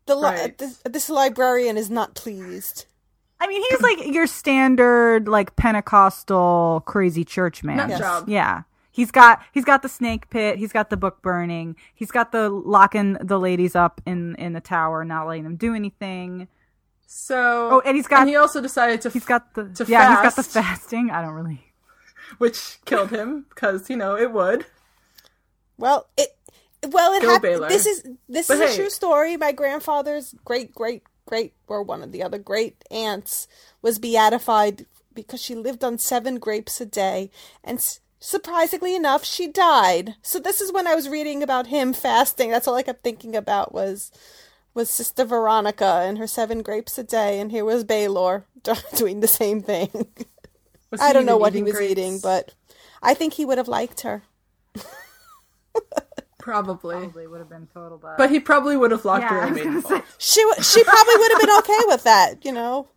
The 0.06 0.16
li- 0.16 0.22
Right. 0.22 0.58
this, 0.58 0.82
this 0.84 1.08
librarian 1.08 1.76
is 1.76 1.88
not 1.88 2.14
pleased. 2.16 2.86
I 3.38 3.46
mean, 3.46 3.62
he's 3.70 3.80
like 3.80 4.06
your 4.12 4.26
standard, 4.26 5.28
like 5.28 5.54
Pentecostal 5.56 6.82
crazy 6.86 7.24
church 7.24 7.62
man. 7.62 7.88
Yes. 7.90 7.98
job. 8.00 8.28
Yeah. 8.28 8.62
He's 8.90 9.10
got 9.10 9.42
he's 9.52 9.64
got 9.64 9.82
the 9.82 9.88
snake 9.88 10.30
pit. 10.30 10.58
He's 10.58 10.72
got 10.72 10.90
the 10.90 10.96
book 10.96 11.22
burning. 11.22 11.76
He's 11.94 12.10
got 12.10 12.32
the 12.32 12.48
locking 12.48 13.14
the 13.20 13.38
ladies 13.38 13.76
up 13.76 14.00
in 14.06 14.34
in 14.36 14.52
the 14.54 14.60
tower, 14.60 15.04
not 15.04 15.26
letting 15.28 15.44
them 15.44 15.56
do 15.56 15.74
anything. 15.74 16.48
So 17.06 17.68
Oh, 17.72 17.82
and 17.84 17.96
he's 17.96 18.06
got- 18.06 18.20
And 18.20 18.28
he 18.28 18.36
also 18.36 18.60
decided 18.60 19.00
to 19.02 19.10
He's 19.10 19.24
got 19.24 19.54
the 19.54 19.64
To 19.68 19.84
yeah. 19.86 20.22
He's 20.22 20.34
got 20.34 20.36
the 20.36 20.42
fasting. 20.42 21.10
I 21.10 21.22
don't 21.22 21.34
really. 21.34 21.72
which 22.38 22.78
killed 22.84 23.10
him 23.10 23.46
because 23.48 23.88
you 23.88 23.96
know 23.96 24.16
it 24.16 24.32
would. 24.32 24.66
Well, 25.78 26.08
it 26.16 26.36
well 26.88 27.12
it 27.12 27.22
happened. 27.22 27.64
This 27.68 27.86
is 27.86 28.02
this 28.28 28.48
But 28.48 28.58
is 28.58 28.72
a 28.74 28.76
true 28.76 28.90
story. 28.90 29.36
My 29.36 29.52
grandfather's 29.52 30.34
great 30.44 30.74
great 30.74 31.02
great 31.26 31.54
or 31.68 31.82
one 31.82 32.02
of 32.02 32.12
the 32.12 32.22
other 32.22 32.38
great 32.38 32.84
aunts 32.90 33.46
was 33.82 33.98
beatified 33.98 34.86
because 35.14 35.40
she 35.40 35.54
lived 35.54 35.82
on 35.82 35.98
seven 35.98 36.38
grapes 36.38 36.80
a 36.80 36.86
day, 36.86 37.30
and 37.64 37.80
surprisingly 38.20 38.94
enough, 38.94 39.24
she 39.24 39.46
died. 39.46 40.14
So 40.22 40.38
this 40.38 40.60
is 40.60 40.72
when 40.72 40.86
I 40.86 40.94
was 40.94 41.08
reading 41.08 41.42
about 41.42 41.68
him 41.68 41.92
fasting. 41.92 42.50
That's 42.50 42.66
all 42.68 42.74
I 42.74 42.82
kept 42.82 43.02
thinking 43.02 43.34
about 43.36 43.72
was 43.72 44.10
was 44.76 44.90
Sister 44.90 45.24
Veronica 45.24 46.02
and 46.04 46.18
her 46.18 46.26
seven 46.28 46.62
grapes 46.62 46.96
a 46.98 47.02
day, 47.02 47.40
and 47.40 47.50
here 47.50 47.64
was 47.64 47.82
Baelor 47.84 48.44
doing 48.96 49.18
the 49.20 49.26
same 49.26 49.60
thing. 49.62 49.90
Was 50.92 51.00
I 51.00 51.12
don't 51.12 51.26
know 51.26 51.36
what 51.38 51.54
he 51.54 51.62
was 51.64 51.72
grapes? 51.72 51.90
eating, 51.90 52.18
but 52.20 52.54
I 53.02 53.14
think 53.14 53.32
he 53.34 53.44
would 53.44 53.58
have 53.58 53.66
liked 53.68 54.02
her. 54.02 54.22
Probably. 56.38 56.94
Probably 56.96 57.26
would 57.26 57.40
have 57.40 57.48
been 57.48 57.66
total 57.74 57.98
bad. 57.98 58.16
But 58.18 58.30
he 58.30 58.38
probably 58.38 58.76
would 58.76 58.92
have 58.92 59.04
locked 59.04 59.22
Yeah, 59.22 59.30
her 59.30 59.46
in 59.48 59.52
was 59.54 59.58
the 59.58 59.64
gonna 59.64 59.80
maiden. 59.82 60.02
She 60.18 60.40
w- 60.42 60.62
she 60.62 60.84
probably 60.84 61.16
would 61.16 61.32
have 61.32 61.40
been 61.40 61.58
okay 61.58 61.80
with 61.86 62.04
that, 62.04 62.44
you 62.44 62.52
know. 62.52 62.88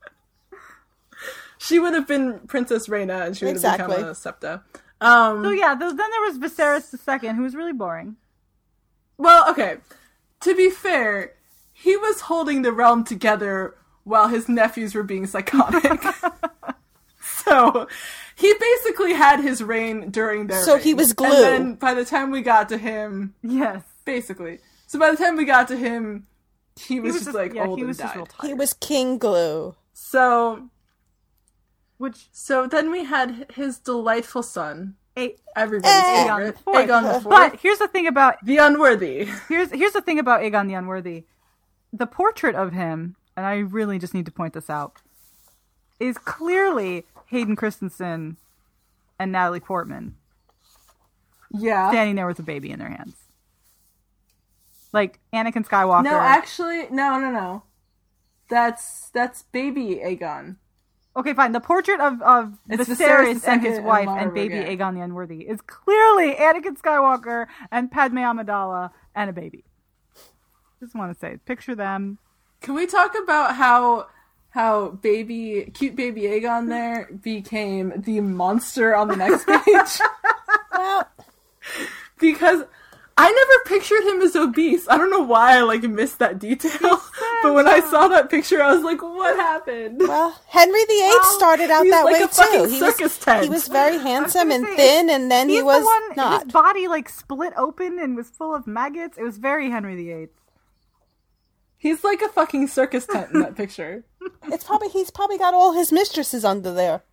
She 1.57 1.79
would 1.79 1.93
have 1.95 2.07
been 2.07 2.39
Princess 2.47 2.87
Rhaena 2.87 3.25
and 3.25 3.35
she 3.35 3.45
would 3.45 3.59
have 3.59 3.77
become 3.77 3.91
a 3.91 4.13
Septa. 4.13 4.61
Um, 5.01 5.43
so 5.43 5.49
yeah, 5.49 5.69
th- 5.75 5.95
then 5.95 5.97
there 5.97 6.21
was 6.21 6.37
Viserys 6.37 7.23
II, 7.23 7.29
who 7.33 7.41
was 7.41 7.55
really 7.55 7.73
boring. 7.73 8.17
Well, 9.17 9.49
okay. 9.49 9.77
To 10.41 10.55
be 10.55 10.69
fair, 10.69 11.33
he 11.81 11.95
was 11.95 12.21
holding 12.21 12.61
the 12.61 12.71
realm 12.71 13.03
together 13.03 13.75
while 14.03 14.27
his 14.27 14.49
nephews 14.49 14.93
were 14.95 15.03
being 15.03 15.25
psychotic. 15.27 16.01
so 17.21 17.87
he 18.35 18.53
basically 18.59 19.13
had 19.13 19.39
his 19.39 19.63
reign 19.63 20.09
during 20.11 20.47
their 20.47 20.63
So 20.63 20.77
he 20.77 20.93
was 20.93 21.13
glue. 21.13 21.27
And 21.27 21.43
then 21.43 21.73
by 21.75 21.93
the 21.93 22.05
time 22.05 22.31
we 22.31 22.41
got 22.41 22.69
to 22.69 22.77
him, 22.77 23.33
Yes, 23.43 23.83
basically. 24.05 24.59
So 24.87 24.97
by 24.99 25.11
the 25.11 25.17
time 25.17 25.35
we 25.37 25.45
got 25.45 25.67
to 25.69 25.77
him, 25.77 26.27
he 26.75 26.99
was, 26.99 27.13
he 27.13 27.17
was 27.17 27.25
just, 27.25 27.35
like 27.35 27.53
yeah, 27.53 27.65
old 27.65 27.77
he 27.79 27.85
was 27.85 27.99
and 27.99 28.05
just 28.05 28.13
died. 28.13 28.17
real 28.17 28.25
tired. 28.25 28.47
He 28.47 28.53
was 28.53 28.73
King 28.73 29.17
Glue. 29.17 29.75
So 29.93 30.69
Which 31.97 32.29
so 32.31 32.67
then 32.67 32.91
we 32.91 33.03
had 33.03 33.51
his 33.53 33.77
delightful 33.79 34.43
son, 34.43 34.95
a- 35.17 35.35
everybody's 35.55 35.93
Aegon 35.93 36.37
favorite, 36.37 36.55
the 36.55 36.61
Fourth. 36.63 36.87
Aegon 36.87 37.13
the 37.13 37.21
Fourth, 37.21 37.23
But 37.51 37.59
here's 37.59 37.79
the 37.79 37.87
thing 37.89 38.07
about 38.07 38.35
the 38.43 38.57
unworthy. 38.57 39.27
here's 39.49 39.69
here's 39.71 39.93
the 39.93 40.01
thing 40.01 40.19
about 40.19 40.41
Aegon 40.41 40.67
the 40.67 40.75
Unworthy. 40.75 41.25
The 41.91 42.07
portrait 42.07 42.55
of 42.55 42.73
him, 42.73 43.15
and 43.35 43.45
I 43.45 43.57
really 43.57 43.97
just 43.99 44.13
need 44.13 44.25
to 44.25 44.31
point 44.31 44.53
this 44.53 44.69
out, 44.69 45.01
is 45.99 46.17
clearly 46.17 47.05
Hayden 47.27 47.55
Christensen 47.55 48.37
and 49.19 49.31
Natalie 49.31 49.59
Portman 49.59 50.15
Yeah. 51.51 51.89
standing 51.89 52.15
there 52.15 52.27
with 52.27 52.39
a 52.39 52.43
baby 52.43 52.71
in 52.71 52.79
their 52.79 52.89
hands. 52.89 53.15
Like 54.91 55.19
Anakin 55.33 55.67
Skywalker. 55.67 56.03
No, 56.03 56.19
actually, 56.19 56.87
no, 56.89 57.19
no, 57.19 57.31
no. 57.31 57.63
That's 58.49 59.09
that's 59.09 59.43
baby 59.43 60.01
Aegon. 60.03 60.55
Okay, 61.15 61.33
fine. 61.33 61.51
The 61.51 61.59
portrait 61.59 61.99
of 61.99 62.21
of 62.23 62.57
It's 62.67 62.89
Viserys 62.89 62.95
Viserys 62.97 63.47
and 63.47 63.61
his 63.61 63.79
wife 63.79 64.05
Mara 64.07 64.21
and 64.23 64.33
baby. 64.33 64.55
Aegon 64.55 64.95
the 64.95 65.01
Unworthy 65.01 65.41
is 65.47 65.61
clearly 65.61 66.33
Anakin 66.33 66.79
Skywalker 66.79 67.45
and 67.71 67.91
Padme 67.91 68.17
Amidala 68.19 68.91
and 69.13 69.29
a 69.29 69.33
baby. 69.33 69.65
Just 70.79 70.95
want 70.95 71.13
to 71.13 71.19
say, 71.19 71.37
picture 71.45 71.75
them. 71.75 72.17
Can 72.61 72.73
we 72.73 72.87
talk 72.87 73.15
about 73.21 73.55
how 73.55 74.07
how 74.51 74.89
baby 74.89 75.69
cute 75.73 75.95
baby 75.95 76.21
Aegon 76.23 76.67
there 76.69 77.09
became 77.21 77.93
the 77.97 78.19
monster 78.21 78.95
on 78.95 79.07
the 79.07 79.15
next 79.15 79.45
page? 79.47 79.99
Well, 80.71 81.09
because 82.19 82.63
I 83.17 83.29
never 83.29 83.63
pictured 83.79 84.03
him 84.03 84.21
as 84.21 84.33
obese. 84.33 84.87
I 84.87 84.95
don't 84.97 85.09
know 85.11 85.21
why 85.23 85.57
I 85.57 85.61
like 85.61 85.83
missed 85.83 86.19
that 86.19 86.39
detail. 86.39 87.01
but 87.43 87.53
when 87.53 87.67
I 87.67 87.81
saw 87.81 88.07
that 88.07 88.29
picture, 88.29 88.63
I 88.63 88.73
was 88.73 88.81
like, 88.81 89.01
"What 89.01 89.35
happened?" 89.35 89.99
well, 89.99 90.39
Henry 90.47 90.85
VIII 90.85 91.01
Well, 91.01 91.37
started 91.37 91.69
out 91.69 91.83
that 91.89 92.05
like 92.05 92.13
way 92.15 92.21
a 92.21 92.27
too. 92.29 92.69
He 92.69 92.79
circus 92.79 93.01
was 93.01 93.17
tent. 93.17 93.43
he 93.43 93.49
was 93.49 93.67
very 93.67 93.97
handsome 93.97 94.49
gonna 94.49 94.55
and 94.55 94.65
say, 94.67 94.75
thin, 94.77 95.09
and 95.09 95.29
then 95.29 95.49
he 95.49 95.61
was 95.61 95.81
the 95.81 95.85
one. 95.85 96.15
not. 96.15 96.43
His 96.45 96.53
body 96.53 96.87
like 96.87 97.09
split 97.09 97.51
open 97.57 97.99
and 97.99 98.15
was 98.15 98.29
full 98.29 98.55
of 98.55 98.65
maggots. 98.65 99.17
It 99.17 99.23
was 99.23 99.37
very 99.37 99.69
Henry 99.69 99.95
VIII. 99.97 100.29
He's 101.79 102.03
like 102.03 102.21
a 102.21 102.27
fucking 102.29 102.67
circus 102.67 103.07
tent 103.07 103.31
in 103.33 103.39
that 103.41 103.55
picture. 103.55 104.03
It's 104.51 104.63
probably 104.63 104.89
he's 104.89 105.09
probably 105.11 105.37
got 105.37 105.53
all 105.53 105.73
his 105.73 105.91
mistresses 105.91 106.45
under 106.45 106.73
there. 106.73 107.03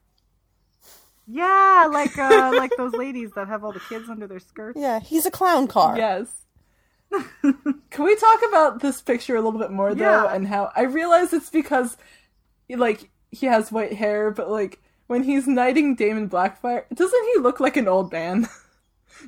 Yeah, 1.27 1.89
like 1.91 2.17
uh, 2.19 2.53
like 2.57 2.71
those 2.77 2.93
ladies 2.93 3.31
that 3.35 3.49
have 3.49 3.65
all 3.65 3.73
the 3.73 3.81
kids 3.81 4.09
under 4.09 4.27
their 4.27 4.39
skirts. 4.41 4.79
Yeah, 4.79 5.01
he's 5.01 5.27
a 5.27 5.31
clown 5.31 5.67
car. 5.67 5.97
Yes. 5.97 6.29
Can 7.43 8.05
we 8.05 8.17
talk 8.17 8.41
about 8.49 8.81
this 8.81 9.01
picture 9.01 9.35
a 9.37 9.41
little 9.41 9.59
bit 9.59 9.71
more 9.71 9.95
though, 9.95 10.05
Yeah. 10.25 10.35
and 10.35 10.47
how 10.47 10.71
I 10.77 10.83
realize 10.83 11.33
it's 11.33 11.51
because, 11.51 11.97
like, 12.69 13.11
he 13.31 13.47
has 13.47 13.73
white 13.73 13.93
hair, 13.95 14.31
but 14.31 14.51
like 14.51 14.81
when 15.07 15.23
he's 15.25 15.47
knighting 15.47 15.95
Daemon 15.97 16.29
Blackfire, 16.29 16.85
doesn't 16.95 17.25
he 17.35 17.41
look 17.41 17.61
like 17.61 17.77
an 17.77 17.89
old 17.89 18.13
man? 18.13 18.49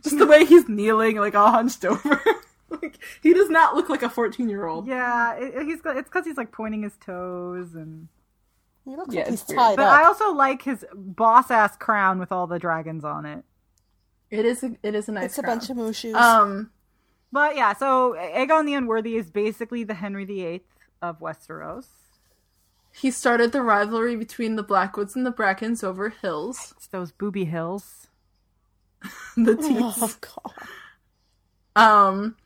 Just 0.02 0.18
the 0.18 0.26
way 0.26 0.44
he's 0.44 0.68
kneeling, 0.68 1.16
like 1.16 1.34
all 1.34 1.50
hunched 1.50 1.84
over. 1.84 2.20
like 2.82 2.98
he 3.22 3.32
does 3.34 3.48
not 3.50 3.74
look 3.74 3.88
like 3.88 4.02
a 4.02 4.10
fourteen-year-old. 4.10 4.86
Yeah, 4.86 5.34
it, 5.36 5.54
it- 5.54 5.80
it's 5.84 6.08
because 6.08 6.24
he's 6.26 6.36
like 6.36 6.52
pointing 6.52 6.82
his 6.82 6.96
toes 6.96 7.74
and. 7.74 8.08
He 8.84 8.96
looks 8.96 9.12
Yeah, 9.14 9.20
like 9.20 9.30
he's 9.30 9.40
it's 9.42 9.48
weird. 9.50 9.58
tied 9.58 9.76
But 9.76 9.86
up. 9.86 10.00
I 10.00 10.04
also 10.04 10.32
like 10.32 10.62
his 10.62 10.84
boss 10.94 11.50
ass 11.50 11.76
crown 11.76 12.18
with 12.18 12.32
all 12.32 12.46
the 12.46 12.58
dragons 12.58 13.04
on 13.04 13.26
it. 13.26 13.44
It 14.30 14.46
is. 14.46 14.62
A, 14.62 14.76
it 14.82 14.94
is 14.94 15.08
a 15.08 15.12
nice. 15.12 15.24
it's 15.26 15.38
a 15.38 15.42
bunch 15.42 15.68
of 15.68 15.76
mooshoos. 15.76 16.14
Um. 16.14 16.70
But 17.30 17.54
yeah, 17.56 17.74
so 17.74 18.14
Aegon 18.18 18.64
the 18.64 18.72
Unworthy 18.72 19.16
is 19.16 19.30
basically 19.30 19.84
the 19.84 19.92
Henry 19.92 20.24
VIII 20.24 20.62
of 21.02 21.20
Westeros. 21.20 21.84
He 22.90 23.10
started 23.10 23.52
the 23.52 23.60
rivalry 23.60 24.16
between 24.16 24.56
the 24.56 24.62
Blackwoods 24.62 25.14
and 25.14 25.26
the 25.26 25.30
Brackens 25.30 25.84
over 25.84 26.08
hills. 26.08 26.72
It's 26.76 26.86
those 26.86 27.12
booby 27.12 27.44
hills. 27.44 28.08
The 29.36 29.54
teats. 29.54 29.98
oh 30.02 30.14
god. 30.20 30.54
Um, 31.76 32.36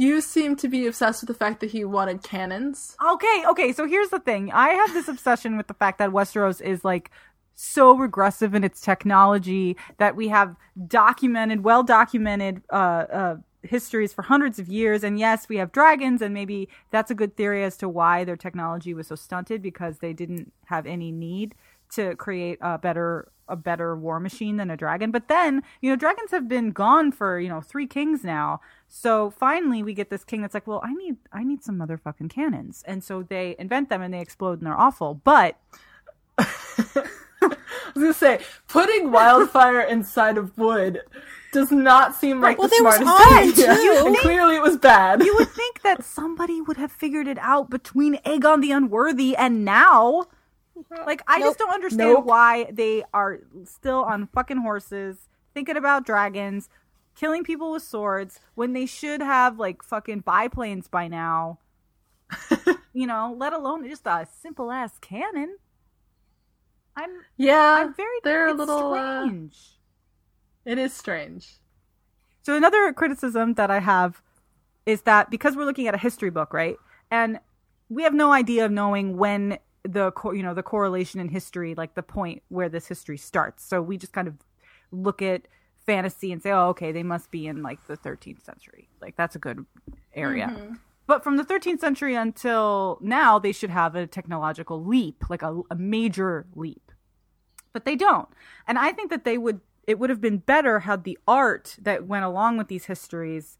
you 0.00 0.22
seem 0.22 0.56
to 0.56 0.66
be 0.66 0.86
obsessed 0.86 1.20
with 1.20 1.28
the 1.28 1.34
fact 1.34 1.60
that 1.60 1.70
he 1.70 1.84
wanted 1.84 2.22
cannons. 2.22 2.96
Okay, 3.06 3.44
okay, 3.48 3.70
so 3.70 3.86
here's 3.86 4.08
the 4.08 4.18
thing. 4.18 4.50
I 4.50 4.70
have 4.70 4.94
this 4.94 5.08
obsession 5.08 5.58
with 5.58 5.66
the 5.66 5.74
fact 5.74 5.98
that 5.98 6.08
Westeros 6.08 6.62
is 6.62 6.86
like 6.86 7.10
so 7.54 7.94
regressive 7.94 8.54
in 8.54 8.64
its 8.64 8.80
technology 8.80 9.76
that 9.98 10.16
we 10.16 10.28
have 10.28 10.56
documented, 10.86 11.64
well 11.64 11.82
documented 11.82 12.62
uh, 12.72 13.04
uh, 13.12 13.36
histories 13.62 14.14
for 14.14 14.22
hundreds 14.22 14.58
of 14.58 14.68
years. 14.68 15.04
And 15.04 15.18
yes, 15.18 15.50
we 15.50 15.58
have 15.58 15.70
dragons, 15.70 16.22
and 16.22 16.32
maybe 16.32 16.70
that's 16.90 17.10
a 17.10 17.14
good 17.14 17.36
theory 17.36 17.62
as 17.62 17.76
to 17.76 17.86
why 17.86 18.24
their 18.24 18.38
technology 18.38 18.94
was 18.94 19.08
so 19.08 19.16
stunted 19.16 19.60
because 19.60 19.98
they 19.98 20.14
didn't 20.14 20.50
have 20.64 20.86
any 20.86 21.12
need 21.12 21.54
to 21.94 22.14
create 22.16 22.58
a 22.60 22.78
better 22.78 23.30
a 23.48 23.56
better 23.56 23.96
war 23.96 24.20
machine 24.20 24.58
than 24.58 24.70
a 24.70 24.76
dragon. 24.76 25.10
But 25.10 25.26
then, 25.26 25.64
you 25.80 25.90
know, 25.90 25.96
dragons 25.96 26.30
have 26.30 26.46
been 26.46 26.70
gone 26.70 27.10
for, 27.10 27.40
you 27.40 27.48
know, 27.48 27.60
three 27.60 27.86
kings 27.88 28.22
now. 28.22 28.60
So 28.86 29.28
finally 29.30 29.82
we 29.82 29.92
get 29.92 30.08
this 30.08 30.22
king 30.22 30.40
that's 30.40 30.54
like, 30.54 30.68
well, 30.68 30.80
I 30.84 30.94
need 30.94 31.16
I 31.32 31.42
need 31.42 31.64
some 31.64 31.76
motherfucking 31.76 32.30
cannons. 32.30 32.84
And 32.86 33.02
so 33.02 33.24
they 33.24 33.56
invent 33.58 33.88
them 33.88 34.02
and 34.02 34.14
they 34.14 34.20
explode 34.20 34.58
and 34.60 34.66
they're 34.68 34.78
awful. 34.78 35.14
But 35.24 35.56
I 36.38 36.46
was 37.42 37.56
gonna 37.96 38.14
say, 38.14 38.40
putting 38.68 39.10
wildfire 39.10 39.80
inside 39.80 40.38
of 40.38 40.56
wood 40.56 41.00
does 41.52 41.72
not 41.72 42.14
seem 42.14 42.40
like 42.40 42.56
Well, 42.58 42.68
the 42.68 42.84
was 42.84 42.94
smartest 42.96 43.32
iron, 43.32 43.48
idea. 43.48 43.74
too. 43.74 44.04
And 44.06 44.16
clearly 44.18 44.54
it 44.56 44.62
was 44.62 44.76
bad. 44.76 45.24
you 45.24 45.34
would 45.36 45.48
think 45.50 45.82
that 45.82 46.04
somebody 46.04 46.60
would 46.60 46.76
have 46.76 46.92
figured 46.92 47.26
it 47.26 47.38
out 47.40 47.68
between 47.68 48.16
Aegon 48.18 48.60
the 48.62 48.70
Unworthy 48.70 49.34
and 49.36 49.64
now. 49.64 50.26
Like 51.06 51.22
I 51.26 51.40
just 51.40 51.58
don't 51.58 51.72
understand 51.72 52.14
Nope. 52.14 52.24
why 52.26 52.70
they 52.70 53.04
are 53.12 53.40
still 53.64 54.04
on 54.04 54.28
fucking 54.28 54.58
horses, 54.58 55.28
thinking 55.54 55.76
about 55.76 56.04
dragons, 56.06 56.68
killing 57.14 57.44
people 57.44 57.72
with 57.72 57.82
swords 57.82 58.40
when 58.54 58.72
they 58.72 58.86
should 58.86 59.20
have 59.20 59.58
like 59.58 59.82
fucking 59.82 60.20
biplanes 60.20 60.88
by 60.88 61.08
now. 61.08 61.58
you 62.92 63.06
know, 63.06 63.34
let 63.36 63.52
alone 63.52 63.88
just 63.88 64.06
a 64.06 64.26
simple 64.40 64.70
ass 64.70 64.98
cannon. 65.00 65.56
I'm 66.96 67.10
yeah, 67.36 67.76
I'm 67.78 67.94
very 67.94 68.18
they're 68.24 68.48
a 68.48 68.50
it's 68.50 68.58
little. 68.58 68.94
Uh, 68.94 69.24
strange. 69.26 69.58
it 70.64 70.78
is 70.78 70.92
strange. 70.92 71.56
So 72.42 72.56
another 72.56 72.92
criticism 72.92 73.54
that 73.54 73.70
I 73.70 73.80
have 73.80 74.22
is 74.86 75.02
that 75.02 75.30
because 75.30 75.56
we're 75.56 75.64
looking 75.66 75.86
at 75.88 75.94
a 75.94 75.98
history 75.98 76.30
book, 76.30 76.52
right? 76.52 76.76
And 77.10 77.38
we 77.88 78.02
have 78.02 78.14
no 78.14 78.32
idea 78.32 78.64
of 78.64 78.72
knowing 78.72 79.16
when 79.16 79.58
the 79.82 80.12
you 80.32 80.42
know 80.42 80.54
the 80.54 80.62
correlation 80.62 81.20
in 81.20 81.28
history, 81.28 81.74
like 81.74 81.94
the 81.94 82.02
point 82.02 82.42
where 82.48 82.68
this 82.68 82.86
history 82.86 83.16
starts. 83.16 83.64
So 83.64 83.80
we 83.80 83.96
just 83.96 84.12
kind 84.12 84.28
of 84.28 84.34
look 84.90 85.22
at 85.22 85.48
fantasy 85.86 86.32
and 86.32 86.42
say, 86.42 86.50
"Oh, 86.50 86.68
okay, 86.68 86.92
they 86.92 87.02
must 87.02 87.30
be 87.30 87.46
in 87.46 87.62
like 87.62 87.86
the 87.86 87.96
13th 87.96 88.44
century. 88.44 88.88
Like 89.00 89.16
that's 89.16 89.36
a 89.36 89.40
good 89.40 89.64
area." 90.14 90.48
Mm-hmm. 90.48 90.74
But 91.06 91.24
from 91.24 91.36
the 91.36 91.44
13th 91.44 91.80
century 91.80 92.14
until 92.14 92.98
now, 93.00 93.38
they 93.38 93.50
should 93.50 93.70
have 93.70 93.96
a 93.96 94.06
technological 94.06 94.84
leap, 94.84 95.24
like 95.28 95.42
a, 95.42 95.60
a 95.70 95.74
major 95.74 96.46
leap 96.54 96.90
but 97.72 97.84
they 97.84 97.96
don't. 97.96 98.28
And 98.66 98.78
I 98.78 98.92
think 98.92 99.10
that 99.10 99.24
they 99.24 99.38
would 99.38 99.60
it 99.86 99.98
would 99.98 100.10
have 100.10 100.20
been 100.20 100.38
better 100.38 100.80
had 100.80 101.04
the 101.04 101.18
art 101.26 101.76
that 101.80 102.06
went 102.06 102.24
along 102.24 102.58
with 102.58 102.68
these 102.68 102.84
histories 102.84 103.58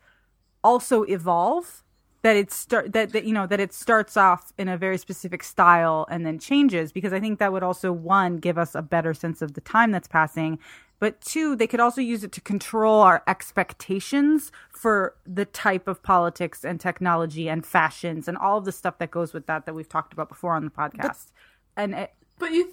also 0.63 1.03
evolve 1.05 1.83
that 2.23 2.37
it 2.37 2.53
start 2.53 2.93
that, 2.93 3.13
that 3.13 3.25
you 3.25 3.33
know 3.33 3.47
that 3.47 3.61
it 3.61 3.73
starts 3.73 4.17
off 4.17 4.53
in 4.59 4.69
a 4.69 4.77
very 4.77 4.99
specific 4.99 5.43
style 5.43 6.07
and 6.11 6.27
then 6.27 6.39
changes 6.39 6.93
because 6.93 7.13
I 7.13 7.21
think 7.21 7.39
that 7.39 7.53
would 7.53 7.63
also 7.63 7.93
one 7.93 8.37
give 8.39 8.59
us 8.59 8.75
a 8.75 8.83
better 8.83 9.15
sense 9.15 9.43
of 9.43 9.55
the 9.55 9.61
time 9.61 9.91
that's 9.91 10.09
passing 10.09 10.59
but 10.99 11.21
two 11.21 11.57
they 11.57 11.67
could 11.67 11.81
also 11.81 12.01
use 12.01 12.23
it 12.23 12.31
to 12.33 12.41
control 12.41 13.01
our 13.01 13.23
expectations 13.27 14.53
for 14.71 15.17
the 15.27 15.45
type 15.45 15.89
of 15.89 16.03
politics 16.03 16.65
and 16.65 16.79
technology 16.79 17.49
and 17.49 17.67
fashions 17.67 18.29
and 18.29 18.37
all 18.37 18.59
of 18.59 18.65
the 18.65 18.73
stuff 18.73 18.99
that 18.99 19.11
goes 19.11 19.33
with 19.33 19.47
that 19.47 19.67
that 19.67 19.75
we've 19.75 19.89
talked 19.89 20.13
about 20.13 20.29
before 20.29 20.55
on 20.55 20.65
the 20.65 20.71
podcast. 20.71 21.33
And 21.77 21.95
it, 21.95 22.15
But 22.39 22.53
you, 22.53 22.73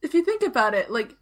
if 0.00 0.14
you 0.14 0.24
think 0.24 0.42
about 0.42 0.74
it, 0.74 0.90
like 0.90 1.16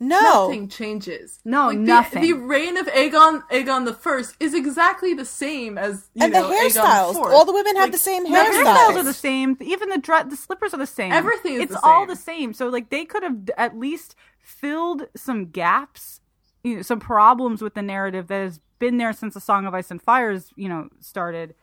No. 0.00 0.46
Nothing 0.46 0.68
changes. 0.68 1.38
No, 1.44 1.68
Like, 1.68 1.76
the- 1.78 1.82
nothing. 1.84 2.22
The, 2.22 2.32
reign 2.32 2.76
of 2.76 2.86
Aegon 2.88 3.42
Aegon 3.50 3.84
the 3.84 3.94
First 3.94 4.34
is 4.40 4.52
exactly 4.52 5.14
the 5.14 5.24
same 5.24 5.78
as 5.78 6.08
you 6.14 6.24
and 6.24 6.32
know, 6.32 6.48
the 6.48 6.54
Aegon 6.54 6.70
hairstyles. 6.82 7.14
All 7.16 7.44
the 7.44 7.52
women 7.52 7.76
have 7.76 7.84
Like, 7.86 7.92
the 7.92 7.98
same 7.98 8.26
hairstyles. 8.26 8.30
The 8.32 8.36
hairstyles 8.58 8.76
hairstyles. 8.76 8.96
are 8.96 9.02
the 9.04 9.12
same. 9.14 9.56
Even 9.60 9.88
the 9.88 9.98
dress, 9.98 10.26
the 10.28 10.36
slippers 10.36 10.74
are 10.74 10.78
the 10.78 10.86
same. 10.86 11.12
Everything 11.12 11.54
is 11.54 11.62
it's 11.62 11.72
the 11.74 11.80
all 11.86 12.06
the 12.06 12.16
same. 12.16 12.52
So 12.52 12.68
like 12.68 12.90
they 12.90 13.04
could 13.04 13.22
have 13.22 13.50
at 13.56 13.78
least 13.78 14.16
filled 14.40 15.06
some 15.16 15.46
gaps, 15.46 16.20
you 16.62 16.76
know, 16.76 16.82
some 16.82 17.00
problems 17.00 17.62
with 17.62 17.74
the 17.74 17.82
narrative 17.82 18.26
that 18.26 18.42
has 18.42 18.60
been 18.78 18.98
there 18.98 19.12
since 19.12 19.34
the 19.34 19.40
Song 19.40 19.64
of 19.64 19.74
Ice 19.74 19.90
and 19.90 20.02
Fires, 20.02 20.50
you 20.56 20.68
know, 20.68 20.88
started. 21.00 21.54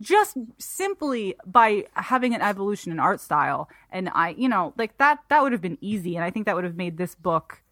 Just 0.00 0.36
simply 0.58 1.34
by 1.46 1.86
having 1.94 2.34
an 2.34 2.42
evolution 2.42 2.90
in 2.92 2.98
art 2.98 3.20
style, 3.20 3.68
and 3.90 4.10
I, 4.12 4.30
you 4.30 4.48
know, 4.48 4.74
like 4.76 4.96
that, 4.98 5.20
that 5.28 5.42
would 5.42 5.52
have 5.52 5.60
been 5.60 5.78
easy, 5.80 6.16
and 6.16 6.24
I 6.24 6.30
think 6.30 6.46
that 6.46 6.54
would 6.56 6.64
have 6.64 6.76
made 6.76 6.96
this 6.98 7.14
book 7.14 7.62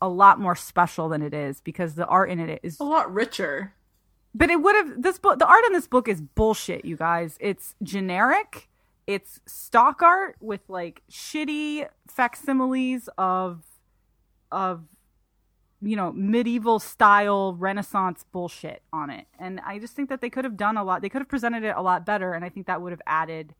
a 0.00 0.08
lot 0.08 0.38
more 0.38 0.54
special 0.54 1.08
than 1.08 1.22
it 1.22 1.32
is 1.32 1.60
because 1.60 1.94
the 1.94 2.06
art 2.06 2.30
in 2.30 2.38
it 2.40 2.60
is 2.62 2.78
a 2.80 2.84
lot 2.84 3.12
richer. 3.12 3.74
but 4.34 4.50
it 4.50 4.60
would 4.62 4.74
have 4.76 5.02
this 5.02 5.18
book 5.18 5.38
the 5.38 5.46
art 5.46 5.64
in 5.66 5.72
this 5.72 5.86
book 5.86 6.08
is 6.08 6.20
bullshit 6.20 6.84
you 6.84 6.96
guys. 6.96 7.36
It's 7.40 7.74
generic. 7.82 8.68
It's 9.06 9.40
stock 9.46 10.02
art 10.02 10.36
with 10.40 10.62
like 10.68 11.02
shitty 11.10 11.88
facsimiles 12.08 13.08
of 13.16 13.64
of 14.50 14.84
you 15.82 15.96
know 15.96 16.12
medieval 16.12 16.78
style 16.78 17.54
renaissance 17.54 18.24
bullshit 18.32 18.82
on 18.92 19.10
it. 19.10 19.26
And 19.38 19.60
i 19.66 19.78
just 19.78 19.94
think 19.94 20.08
that 20.08 20.20
they 20.20 20.30
could 20.30 20.44
have 20.44 20.56
done 20.56 20.76
a 20.76 20.84
lot 20.84 21.02
they 21.02 21.08
could 21.08 21.20
have 21.20 21.28
presented 21.28 21.62
it 21.64 21.74
a 21.76 21.82
lot 21.82 22.06
better 22.06 22.32
and 22.32 22.44
i 22.44 22.48
think 22.48 22.66
that 22.66 22.80
would 22.80 22.92
have 22.92 23.02
added 23.06 23.54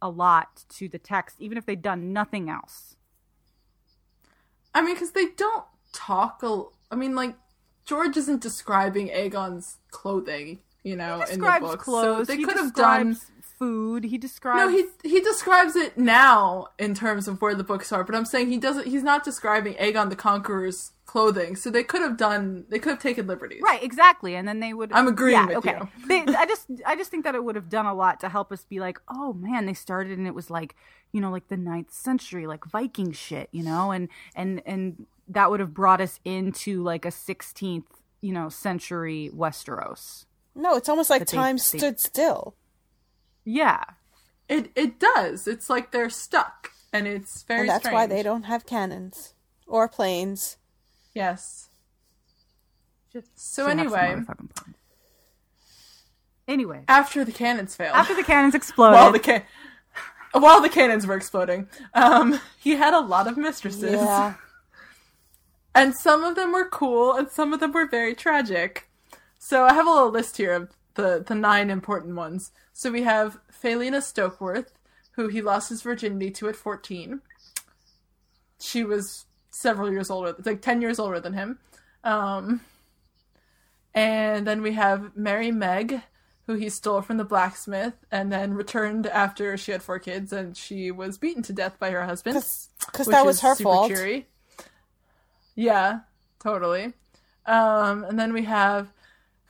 a 0.00 0.10
lot 0.10 0.64
to 0.68 0.88
the 0.88 0.98
text 0.98 1.36
even 1.40 1.56
if 1.56 1.64
they'd 1.64 1.80
done 1.82 2.12
nothing 2.12 2.50
else 2.50 2.96
I 4.74 4.82
mean, 4.82 4.94
because 4.94 5.12
they 5.12 5.26
don't 5.36 5.64
talk. 5.92 6.42
A, 6.42 6.64
I 6.90 6.96
mean, 6.96 7.14
like 7.14 7.34
George 7.84 8.16
isn't 8.16 8.40
describing 8.40 9.08
Aegon's 9.08 9.78
clothing, 9.90 10.60
you 10.82 10.96
know, 10.96 11.22
in 11.30 11.40
the 11.40 11.58
book. 11.60 11.80
clothes 11.80 12.26
so 12.28 12.32
they 12.32 12.38
he 12.38 12.44
could 12.44 12.56
have 12.56 12.74
done. 12.74 13.16
Describes 13.62 13.72
food 14.02 14.04
he 14.04 14.18
describes 14.18 14.58
No, 14.60 14.68
he 14.68 14.84
he 15.08 15.20
describes 15.20 15.76
it 15.76 15.96
now 15.98 16.68
in 16.78 16.94
terms 16.94 17.28
of 17.28 17.40
where 17.40 17.54
the 17.54 17.64
books 17.64 17.92
are, 17.92 18.04
but 18.04 18.14
I'm 18.14 18.24
saying 18.24 18.50
he 18.50 18.58
doesn't. 18.58 18.86
He's 18.86 19.02
not 19.02 19.24
describing 19.24 19.74
Aegon 19.74 20.10
the 20.10 20.16
Conqueror's 20.16 20.92
clothing. 21.06 21.56
So 21.56 21.70
they 21.70 21.82
could 21.84 22.00
have 22.00 22.16
done. 22.16 22.64
They 22.70 22.78
could 22.78 22.90
have 22.90 22.98
taken 23.02 23.26
liberties. 23.26 23.60
Right, 23.62 23.82
exactly, 23.82 24.34
and 24.34 24.46
then 24.48 24.60
they 24.60 24.72
would. 24.72 24.92
I'm 24.92 25.08
agreeing 25.08 25.34
yeah, 25.40 25.46
with 25.46 25.56
okay. 25.58 25.78
you. 25.80 26.06
They, 26.06 26.20
I 26.34 26.46
just, 26.46 26.66
I 26.86 26.96
just 26.96 27.10
think 27.10 27.24
that 27.24 27.34
it 27.34 27.44
would 27.44 27.54
have 27.54 27.68
done 27.68 27.86
a 27.86 27.94
lot 27.94 28.20
to 28.20 28.28
help 28.28 28.50
us 28.52 28.64
be 28.64 28.80
like, 28.80 28.98
oh 29.08 29.32
man, 29.34 29.66
they 29.66 29.74
started 29.74 30.16
and 30.18 30.26
it 30.26 30.34
was 30.34 30.50
like, 30.50 30.74
you 31.12 31.20
know, 31.20 31.30
like 31.30 31.48
the 31.48 31.56
ninth 31.56 31.92
century, 31.92 32.46
like 32.46 32.64
Viking 32.64 33.12
shit, 33.12 33.48
you 33.52 33.62
know, 33.62 33.90
and 33.90 34.08
and 34.34 34.62
and 34.64 35.06
that 35.28 35.50
would 35.50 35.60
have 35.60 35.72
brought 35.74 36.00
us 36.00 36.18
into 36.24 36.82
like 36.82 37.04
a 37.04 37.08
16th, 37.10 37.84
you 38.20 38.32
know, 38.32 38.48
century 38.48 39.30
Westeros. 39.34 40.24
no, 40.54 40.76
it's 40.76 40.88
almost 40.88 41.10
like 41.10 41.20
But 41.20 41.28
they- 41.28 41.36
time 41.36 41.56
they- 41.56 41.60
stood 41.78 42.00
still. 42.00 42.54
Yeah, 43.44 43.82
It 44.48 44.70
it 44.74 44.98
does. 45.00 45.46
It's 45.48 45.68
like 45.70 45.90
they're 45.90 46.10
stuck, 46.10 46.70
and 46.92 47.06
it's 47.06 47.42
very. 47.42 47.60
And 47.60 47.68
that's 47.68 47.88
why 47.90 48.06
they 48.06 48.22
don't 48.22 48.44
have 48.44 48.66
cannons 48.66 49.34
or 49.66 49.88
planes. 49.88 50.56
Yes. 51.14 51.68
Just 53.12 53.28
So 53.38 53.68
should 53.68 53.78
have 53.78 53.90
some 53.90 53.98
anyway. 54.00 54.24
Anyway, 56.48 56.80
after 56.88 57.24
the 57.24 57.32
cannons 57.32 57.74
failed, 57.76 57.94
after 57.94 58.14
the 58.14 58.22
cannons 58.24 58.54
exploded, 58.60 58.94
while 58.98 59.12
the 59.12 59.18
can- 59.18 59.44
while 60.32 60.60
the 60.60 60.68
cannons 60.68 61.06
were 61.06 61.16
exploding, 61.16 61.68
um, 61.94 62.40
he 62.58 62.72
had 62.76 62.94
a 62.94 63.00
lot 63.00 63.26
of 63.28 63.36
mistresses. 63.36 63.92
Yeah. 63.92 64.34
And 65.74 65.94
some 65.94 66.24
of 66.24 66.34
them 66.36 66.52
were 66.52 66.68
cool, 66.68 67.14
and 67.14 67.30
some 67.30 67.52
of 67.52 67.60
them 67.60 67.72
were 67.72 67.86
very 67.86 68.14
tragic. 68.14 68.88
So 69.38 69.64
I 69.64 69.72
have 69.74 69.86
a 69.86 69.90
little 69.90 70.10
list 70.10 70.36
here 70.36 70.52
of 70.52 70.70
the, 70.94 71.24
the 71.26 71.34
nine 71.34 71.70
important 71.70 72.16
ones. 72.16 72.52
So 72.72 72.90
we 72.90 73.02
have 73.02 73.38
Falena 73.50 73.98
Stokeworth, 73.98 74.72
who 75.12 75.28
he 75.28 75.42
lost 75.42 75.68
his 75.68 75.82
virginity 75.82 76.30
to 76.32 76.48
at 76.48 76.56
14. 76.56 77.20
She 78.60 78.84
was 78.84 79.26
several 79.50 79.90
years 79.90 80.10
older, 80.10 80.34
like 80.44 80.62
10 80.62 80.80
years 80.80 80.98
older 80.98 81.20
than 81.20 81.34
him. 81.34 81.58
Um, 82.04 82.60
and 83.94 84.46
then 84.46 84.62
we 84.62 84.72
have 84.72 85.16
Merry 85.16 85.50
Meg, 85.50 86.02
who 86.46 86.54
he 86.54 86.68
stole 86.68 87.02
from 87.02 87.18
the 87.18 87.24
blacksmith 87.24 87.94
and 88.10 88.32
then 88.32 88.54
returned 88.54 89.06
after 89.06 89.56
she 89.56 89.72
had 89.72 89.82
four 89.82 89.98
kids 89.98 90.32
and 90.32 90.56
she 90.56 90.90
was 90.90 91.18
beaten 91.18 91.42
to 91.44 91.52
death 91.52 91.78
by 91.78 91.90
her 91.90 92.04
husband. 92.04 92.42
Because 92.86 93.06
that 93.06 93.26
was 93.26 93.40
her 93.40 93.54
fault. 93.54 93.90
cheery. 93.90 94.26
Yeah, 95.54 96.00
totally. 96.40 96.94
Um, 97.46 98.04
and 98.04 98.18
then 98.18 98.32
we 98.32 98.44
have 98.44 98.92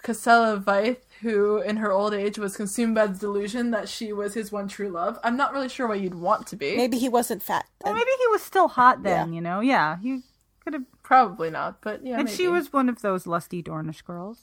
Cassella 0.02 0.60
Vaith, 0.62 0.98
who 1.20 1.58
in 1.58 1.76
her 1.76 1.92
old 1.92 2.12
age 2.14 2.38
was 2.38 2.56
consumed 2.56 2.94
by 2.94 3.06
the 3.06 3.18
delusion 3.18 3.70
that 3.70 3.88
she 3.88 4.12
was 4.12 4.34
his 4.34 4.50
one 4.50 4.66
true 4.68 4.88
love. 4.88 5.18
I'm 5.22 5.36
not 5.36 5.52
really 5.52 5.68
sure 5.68 5.86
why 5.86 5.94
you'd 5.94 6.14
want 6.16 6.46
to 6.48 6.56
be. 6.56 6.76
Maybe 6.76 6.98
he 6.98 7.08
wasn't 7.08 7.42
fat. 7.42 7.66
well, 7.84 7.94
maybe 7.94 8.10
he 8.18 8.26
was 8.28 8.42
still 8.42 8.68
hot 8.68 9.02
then, 9.04 9.28
Yeah. 9.28 9.34
you 9.34 9.40
know. 9.40 9.60
Yeah, 9.60 9.98
he 10.00 10.22
could 10.64 10.72
have. 10.74 10.84
Probably 11.02 11.50
not, 11.50 11.80
but 11.82 12.04
yeah. 12.06 12.14
and 12.14 12.24
maybe. 12.24 12.36
she 12.36 12.48
was 12.48 12.72
one 12.72 12.88
of 12.88 13.02
those 13.02 13.26
lusty 13.26 13.62
Dornish 13.62 14.02
girls. 14.04 14.38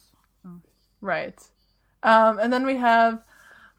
right. 1.01 1.37
Um, 2.03 2.37
and 2.39 2.53
then 2.53 2.65
we 2.65 2.77
have 2.77 3.21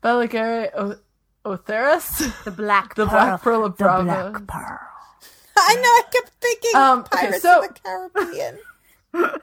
Bellegere 0.03 0.71
o- 0.77 0.97
Otherys, 1.45 2.45
The 2.45 2.51
black 2.51 2.95
the 2.97 3.07
Black 3.07 3.40
Pearl 3.43 3.64
of 3.64 3.77
Bravo. 3.79 4.33
pearl. 4.47 4.81
I 5.57 5.75
know. 5.77 5.83
I 5.83 6.03
kept 6.12 6.29
thinking 6.40 6.75
Um, 6.75 7.01
okay, 7.01 7.16
Pirates 7.29 7.43
so- 7.43 7.62
of 7.64 7.69
the 7.75 7.81
Caribbean. 7.81 8.59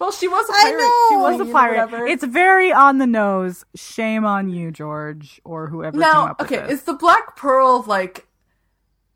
Well, 0.00 0.10
she 0.12 0.28
was 0.28 0.48
a 0.48 0.52
pirate. 0.52 0.92
She 1.08 1.16
was 1.16 1.40
a 1.40 1.44
you 1.44 1.52
pirate. 1.52 1.90
whatever. 1.90 2.06
It's 2.06 2.24
very 2.24 2.72
on 2.72 2.98
the 2.98 3.06
nose. 3.06 3.64
Shame 3.74 4.24
on 4.24 4.50
you, 4.50 4.70
George, 4.70 5.40
or 5.44 5.68
whoever 5.68 5.92
came 5.92 6.00
Now, 6.00 6.36
okay, 6.40 6.68
is 6.68 6.82
the 6.82 6.94
Black 6.94 7.36
Pearl 7.36 7.84
like 7.86 8.26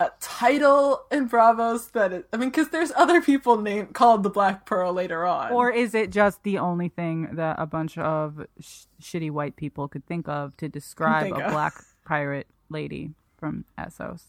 a 0.00 0.10
title 0.20 1.02
in 1.10 1.28
Braavos 1.28 1.90
that 1.92 2.12
it, 2.12 2.28
I 2.32 2.36
mean, 2.36 2.50
because 2.50 2.68
there's 2.68 2.92
other 2.96 3.20
people 3.20 3.60
named 3.60 3.94
called 3.94 4.22
the 4.22 4.30
Black 4.30 4.64
Pearl 4.64 4.92
later 4.92 5.26
on. 5.26 5.52
Or 5.52 5.70
is 5.70 5.94
it 5.94 6.10
just 6.10 6.42
the 6.44 6.58
only 6.58 6.88
thing 6.88 7.30
that 7.32 7.56
a 7.58 7.66
bunch 7.66 7.98
of 7.98 8.46
sh- 8.60 8.84
shitty 9.02 9.30
white 9.30 9.56
people 9.56 9.88
could 9.88 10.06
think 10.06 10.28
of 10.28 10.56
to 10.58 10.68
describe 10.68 11.32
a 11.32 11.44
of. 11.44 11.52
black 11.52 11.74
pirate 12.04 12.46
lady 12.68 13.10
from 13.36 13.64
Essos? 13.76 14.22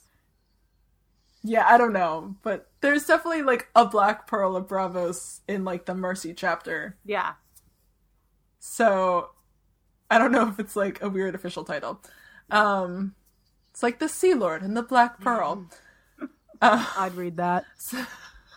Yeah, 1.43 1.65
I 1.67 1.77
don't 1.77 1.93
know, 1.93 2.35
but 2.43 2.69
there's 2.81 3.05
definitely 3.05 3.43
like 3.43 3.67
a 3.75 3.85
Black 3.85 4.27
Pearl 4.27 4.55
of 4.55 4.67
Braavos 4.67 5.39
in 5.47 5.63
like 5.63 5.85
the 5.85 5.95
Mercy 5.95 6.33
chapter. 6.33 6.97
Yeah. 7.05 7.33
So 8.59 9.29
I 10.11 10.17
don't 10.17 10.31
know 10.31 10.47
if 10.49 10.59
it's 10.59 10.75
like 10.75 11.01
a 11.01 11.09
weird 11.09 11.35
official 11.35 11.63
title. 11.63 12.01
Um, 12.51 13.15
it's 13.71 13.81
like 13.83 13.99
the 13.99 14.09
Sea 14.09 14.33
Lord 14.33 14.61
and 14.63 14.75
the 14.75 14.83
Black 14.83 15.21
Pearl. 15.21 15.65
I'd 16.61 17.15
read 17.15 17.37
that. 17.37 17.65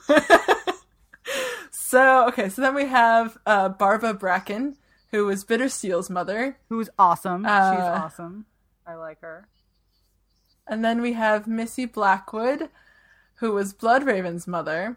So 1.71 2.27
okay, 2.29 2.49
so 2.49 2.62
then 2.62 2.75
we 2.75 2.87
have 2.87 3.37
uh, 3.45 3.68
Barba 3.68 4.14
Bracken, 4.14 4.77
who 5.11 5.27
was 5.27 5.45
Bittersteel's 5.45 6.09
mother. 6.09 6.57
Who's 6.71 6.88
awesome. 6.99 7.42
She's 7.42 7.51
Uh, 7.51 8.01
awesome. 8.03 8.47
I 8.87 8.95
like 8.95 9.21
her. 9.21 9.47
And 10.66 10.85
then 10.85 11.01
we 11.01 11.14
have 11.14 11.46
Missy 11.46 11.87
Blackwood, 11.87 12.68
who 13.37 13.53
was 13.53 13.75
Bloodraven's 13.75 14.46
mother. 14.46 14.96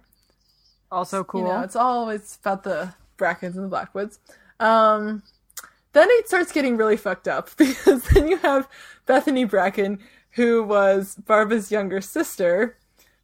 Also 0.91 1.23
cool. 1.23 1.41
You 1.41 1.47
know, 1.47 1.61
it's 1.61 1.75
always 1.75 2.37
about 2.41 2.63
the 2.63 2.93
Brackens 3.17 3.55
and 3.55 3.65
the 3.65 3.69
Blackwoods. 3.69 4.19
Um, 4.59 5.23
then 5.93 6.07
it 6.11 6.27
starts 6.27 6.51
getting 6.51 6.77
really 6.77 6.97
fucked 6.97 7.27
up 7.27 7.49
because 7.57 8.03
then 8.09 8.27
you 8.27 8.37
have 8.37 8.69
Bethany 9.05 9.45
Bracken, 9.45 9.99
who 10.31 10.63
was 10.63 11.15
Barba's 11.15 11.71
younger 11.71 12.01
sister, 12.01 12.77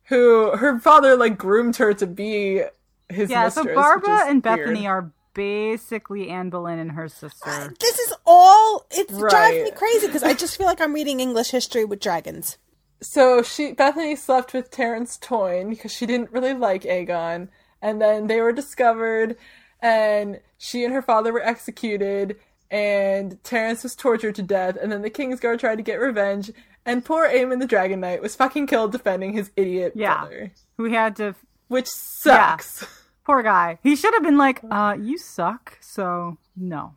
who 0.05 0.51
her 0.57 0.79
father 0.79 1.15
like 1.15 1.37
groomed 1.37 1.75
her 1.77 1.93
to 1.93 2.07
be 2.07 2.63
his 3.09 3.29
yeah, 3.29 3.45
mistress. 3.45 3.53
so 3.53 3.63
which 3.63 3.75
Barbara 3.75 4.21
and 4.27 4.43
weird. 4.43 4.59
Bethany 4.59 4.87
are 4.87 5.11
basically 5.33 6.29
Anne 6.29 6.49
Boleyn 6.49 6.79
and 6.79 6.91
her 6.91 7.07
sister. 7.07 7.73
This 7.79 7.99
is 7.99 8.10
all. 8.25 8.85
It 8.91 9.07
drives 9.07 9.55
me 9.63 9.71
crazy 9.71 10.07
because 10.07 10.23
I 10.23 10.33
just 10.33 10.57
feel 10.57 10.65
like 10.67 10.81
I'm 10.81 10.93
reading 10.93 11.19
English 11.19 11.51
history 11.51 11.85
with 11.85 11.99
dragons. 11.99 12.57
So 13.01 13.41
she 13.41 13.73
Bethany 13.73 14.15
slept 14.15 14.53
with 14.53 14.69
Terrence 14.69 15.17
Toyne 15.17 15.69
because 15.69 15.91
she 15.91 16.05
didn't 16.05 16.31
really 16.31 16.53
like 16.53 16.83
Aegon, 16.83 17.47
and 17.81 18.01
then 18.01 18.27
they 18.27 18.41
were 18.41 18.51
discovered, 18.51 19.37
and 19.81 20.39
she 20.57 20.83
and 20.83 20.93
her 20.93 21.01
father 21.01 21.33
were 21.33 21.41
executed, 21.43 22.37
and 22.69 23.43
Terrence 23.43 23.81
was 23.83 23.95
tortured 23.95 24.35
to 24.35 24.43
death, 24.43 24.77
and 24.81 24.91
then 24.91 25.01
the 25.01 25.09
Kingsguard 25.09 25.59
tried 25.59 25.77
to 25.77 25.81
get 25.83 25.95
revenge, 25.99 26.51
and 26.85 27.03
poor 27.03 27.27
Aemon 27.27 27.59
the 27.59 27.65
Dragon 27.67 27.99
Knight 28.01 28.21
was 28.21 28.35
fucking 28.35 28.67
killed 28.67 28.91
defending 28.91 29.33
his 29.33 29.49
idiot 29.55 29.93
Yeah. 29.95 30.19
brother, 30.21 30.51
Who 30.77 30.85
had 30.85 31.15
to 31.15 31.35
which 31.69 31.87
sucks. 31.87 32.85
Poor 33.25 33.41
guy. 33.43 33.79
He 33.81 33.95
should 33.95 34.13
have 34.13 34.23
been 34.23 34.37
like, 34.37 34.61
uh, 34.69 34.95
you 34.99 35.17
suck, 35.17 35.77
so 35.79 36.37
no. 36.55 36.93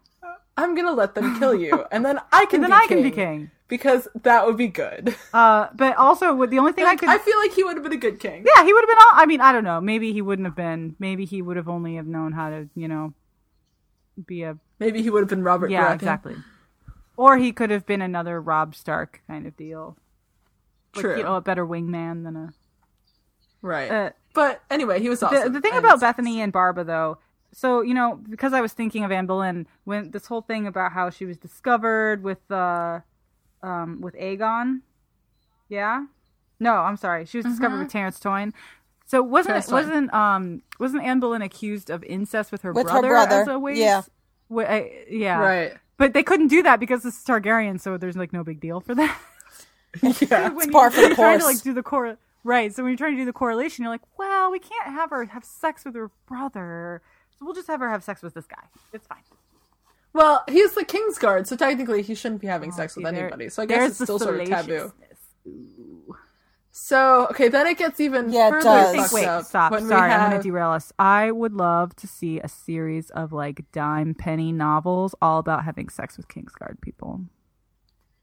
I'm 0.57 0.75
gonna 0.75 0.93
let 0.93 1.15
them 1.15 1.39
kill 1.39 1.55
you, 1.55 1.85
and 1.93 2.05
then 2.05 2.19
I 2.33 2.47
can 2.47 2.63
And 2.63 2.65
then 2.65 2.71
be 2.79 2.85
I 2.85 2.87
king, 2.87 2.99
can 2.99 3.03
be 3.03 3.11
king. 3.11 3.51
because 3.69 4.07
that 4.23 4.47
would 4.47 4.57
be 4.57 4.69
good. 4.69 5.15
Uh, 5.33 5.69
but 5.75 5.97
also, 5.97 6.47
the 6.47 6.59
only 6.59 6.73
thing 6.73 6.85
I 6.87 6.95
could 7.01 7.09
I 7.09 7.19
feel 7.19 7.39
like 7.39 7.53
he 7.53 7.65
would 7.65 7.75
have 7.77 7.83
been 7.83 7.93
a 7.93 7.97
good 7.97 8.21
king. 8.21 8.45
Yeah, 8.47 8.65
he 8.65 8.73
would 8.73 8.81
have 8.83 8.89
been. 8.89 8.99
All, 8.99 9.11
I 9.15 9.27
mean, 9.27 9.41
I 9.41 9.53
don't 9.53 9.65
know. 9.65 9.81
Maybe 9.81 10.13
he 10.13 10.23
wouldn't 10.23 10.47
have 10.47 10.55
been. 10.57 10.95
Maybe 10.99 11.25
he 11.25 11.43
would 11.43 11.57
have 11.57 11.69
only 11.69 11.97
have 11.97 12.07
known 12.07 12.33
how 12.33 12.51
to, 12.51 12.69
you 12.77 12.87
know, 12.89 13.15
be 14.27 14.43
a 14.45 14.57
Maybe 14.79 15.03
he 15.03 15.11
would 15.11 15.21
have 15.21 15.29
been 15.29 15.43
Robert. 15.43 15.71
yeah, 15.71 15.89
Baratheon. 15.89 15.95
exactly. 15.95 16.37
Or 17.17 17.37
he 17.39 17.53
could 17.53 17.71
have 17.71 17.87
been 17.87 18.03
another 18.03 18.41
Robb 18.41 18.75
Stark 18.75 19.23
kind 19.27 19.47
of 19.47 19.57
deal. 19.57 19.97
Like, 20.95 21.03
True. 21.05 21.17
you 21.17 21.23
know, 21.25 21.37
a 21.37 21.41
better 21.41 21.67
wingman 21.67 22.23
than 22.25 22.37
a. 22.37 22.53
Right. 23.63 23.91
Uh, 23.91 24.11
but 24.35 24.63
anyway, 24.71 25.01
he 25.01 25.09
was 25.09 25.21
the, 25.21 25.27
awesome. 25.27 25.53
the 25.53 25.61
thing 25.61 25.73
And- 25.75 25.85
about 25.85 26.01
Bethany 26.01 26.41
and 26.41 26.53
Barba, 26.53 26.85
though, 26.85 27.19
so 27.55 27.81
you 27.83 27.95
know, 27.95 28.21
because 28.29 28.53
I 28.53 28.61
was 28.61 28.73
thinking 28.73 29.05
of 29.05 29.11
Anne 29.13 29.27
Boleyn 29.27 29.67
when 29.85 30.11
this 30.11 30.27
whole 30.27 30.43
thing 30.43 30.67
about 30.67 30.93
how 30.93 31.09
she 31.11 31.25
was 31.25 31.37
discovered 31.39 32.23
with, 32.23 32.51
uh, 32.51 33.01
um, 33.63 34.01
with 34.01 34.15
Aegon. 34.17 34.81
Yeah. 35.69 36.05
No, 36.61 36.75
I'm 36.75 36.97
sorry. 36.97 37.25
She 37.27 37.39
was 37.39 37.47
discovered 37.47 37.79
with 37.79 37.89
Terrence 37.91 38.21
Toyne. 38.21 38.53
So 39.07 39.23
wasn't 39.23 39.57
it, 39.65 39.71
wasn't 39.73 40.13
um 40.15 40.63
wasn't 40.79 41.03
Anne 41.05 41.21
Boleyn 41.21 41.43
accused 41.43 41.91
of 41.91 42.03
incest 42.05 42.51
with 42.53 42.63
her 42.63 42.73
With 42.73 42.87
her 42.91 43.01
brother? 43.01 43.09
brother, 43.09 43.41
As 43.43 43.49
a 43.49 43.59
way 43.59 43.75
yeah. 43.79 44.03
Wa- 44.49 44.63
uh, 44.65 44.85
yeah. 45.11 45.39
Right. 45.39 45.73
But 45.97 46.13
they 46.13 46.23
couldn't 46.23 46.49
do 46.49 46.63
that 46.65 46.81
because 46.81 47.05
it's 47.05 47.23
Targaryen, 47.23 47.81
so 47.81 47.97
there's 47.97 48.17
like 48.17 48.33
no 48.33 48.43
big 48.45 48.61
deal 48.61 48.81
for 48.81 48.95
that. 48.95 49.19
Yeah. 50.03 50.49
when 50.51 50.71
par 50.73 50.91
for 50.91 51.01
the 51.09 51.15
trying 51.15 51.39
to 51.39 51.45
course. 51.45 51.57
like 51.57 51.63
do 51.63 51.73
the 51.73 51.83
core 51.85 52.17
right 52.43 52.75
so 52.75 52.83
when 52.83 52.91
you're 52.91 52.99
trying 52.99 53.13
to 53.13 53.17
do 53.19 53.25
the 53.25 53.33
correlation 53.33 53.85
you're 53.85 53.93
like 53.93 54.01
well 54.19 54.51
we 54.51 54.59
can't 54.59 54.87
have 54.87 55.11
her 55.11 55.25
have 55.27 55.45
sex 55.45 55.85
with 55.85 55.95
her 55.95 56.11
brother 56.27 57.01
we'll 57.45 57.55
just 57.55 57.67
have 57.69 57.81
her 57.81 57.91
have 57.91 58.03
sex 58.05 58.23
with 58.23 58.35
this 58.35 58.47
guy 58.47 58.63
it's 58.93 59.07
fine 59.07 59.19
Well, 60.13 60.45
he's 60.49 60.75
the 60.75 60.85
king's 60.85 61.19
guard, 61.19 61.47
so 61.49 61.57
technically 61.57 62.01
he 62.03 62.15
shouldn't 62.15 62.41
be 62.41 62.47
having 62.47 62.71
oh, 62.73 62.77
sex 62.77 62.93
Oh, 62.95 63.01
See, 63.01 63.05
with 63.05 63.15
there- 63.15 63.25
anybody. 63.27 63.49
So 63.49 63.63
I 63.63 63.67
guess 63.67 63.91
it's 63.91 64.03
still 64.03 64.19
sort 64.21 64.41
of 64.41 64.49
taboo. 64.49 64.93
salaciousness. 64.93 65.19
So 66.71 67.27
okay, 67.31 67.49
then 67.49 67.67
it 67.67 67.79
gets 67.79 67.99
even 68.01 68.33
Yeah, 68.33 68.47
it 68.49 68.51
further 68.51 68.65
does. 68.65 68.91
Think- 68.93 69.03
fucked 69.03 69.15
wait 69.15 69.27
up 69.27 69.45
stop 69.45 69.73
when 69.73 69.83
we 69.85 69.89
sorry 69.91 70.11
i'm 70.13 70.31
gonna 70.31 70.43
derail 70.43 70.71
us 70.71 70.93
i 70.99 71.31
would 71.31 71.53
love 71.53 71.95
to 71.97 72.07
see 72.09 72.41
a 72.41 72.49
series 72.49 73.11
of 73.11 73.33
like 73.33 73.65
dime 73.73 74.15
penny 74.15 74.51
novels 74.53 75.15
all 75.23 75.39
about 75.39 75.65
having 75.65 75.89
sex 75.89 76.17
with 76.17 76.27
kingsguard 76.29 76.81
people 76.81 77.21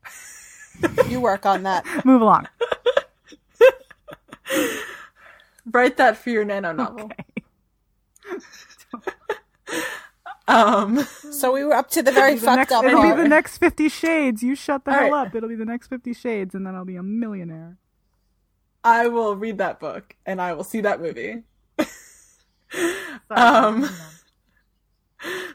You 1.10 1.20
work 1.22 1.46
on 1.46 1.64
that. 1.64 1.86
move 2.06 2.22
along 2.22 2.48
write 5.72 5.98
that 5.98 6.18
for 6.18 6.30
your 6.32 6.44
nano 6.46 6.72
novel. 6.72 7.12
Um, 10.48 11.00
So 11.32 11.54
we 11.54 11.64
were 11.64 11.74
up 11.74 11.90
to 11.92 12.02
the 12.04 12.12
very 12.12 12.36
The 12.36 12.42
fucked 12.42 12.58
next- 12.58 12.72
up 12.74 12.84
it'll 12.84 13.02
part. 13.02 13.16
be 13.18 13.24
the 13.24 13.30
next 13.30 13.58
50 13.60 13.88
shades 13.90 14.44
you 14.44 14.56
shut 14.56 14.84
the 14.86 14.92
All 14.92 14.98
hell 14.98 15.12
right. 15.12 15.28
up 15.28 15.36
it'll 15.36 15.48
be 15.48 15.56
the 15.56 15.66
next 15.66 15.88
50 15.88 16.14
shades 16.14 16.54
and 16.56 16.66
then 16.68 16.76
i'll 16.76 16.84
be 16.84 16.98
a 16.98 17.04
millionaire 17.04 17.78
I 18.84 19.08
will 19.08 19.36
read 19.36 19.60
that 19.60 19.80
book 19.80 20.16
and 20.26 20.42
I 20.42 20.54
will 20.54 20.64
see 20.64 20.82
that 20.82 21.00
movie. 21.00 21.44
um, 23.30 23.88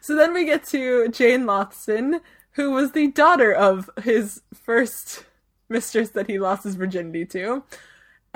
so 0.00 0.14
then 0.14 0.32
we 0.32 0.44
get 0.44 0.64
to 0.66 1.08
Jeyne 1.08 1.44
Lothston, 1.44 2.20
who 2.52 2.70
was 2.70 2.92
the 2.92 3.08
daughter 3.08 3.52
of 3.52 3.90
his 4.02 4.42
first 4.54 5.24
mistress 5.68 6.10
that 6.10 6.28
he 6.28 6.38
lost 6.38 6.62
his 6.62 6.76
virginity 6.76 7.24
to, 7.26 7.64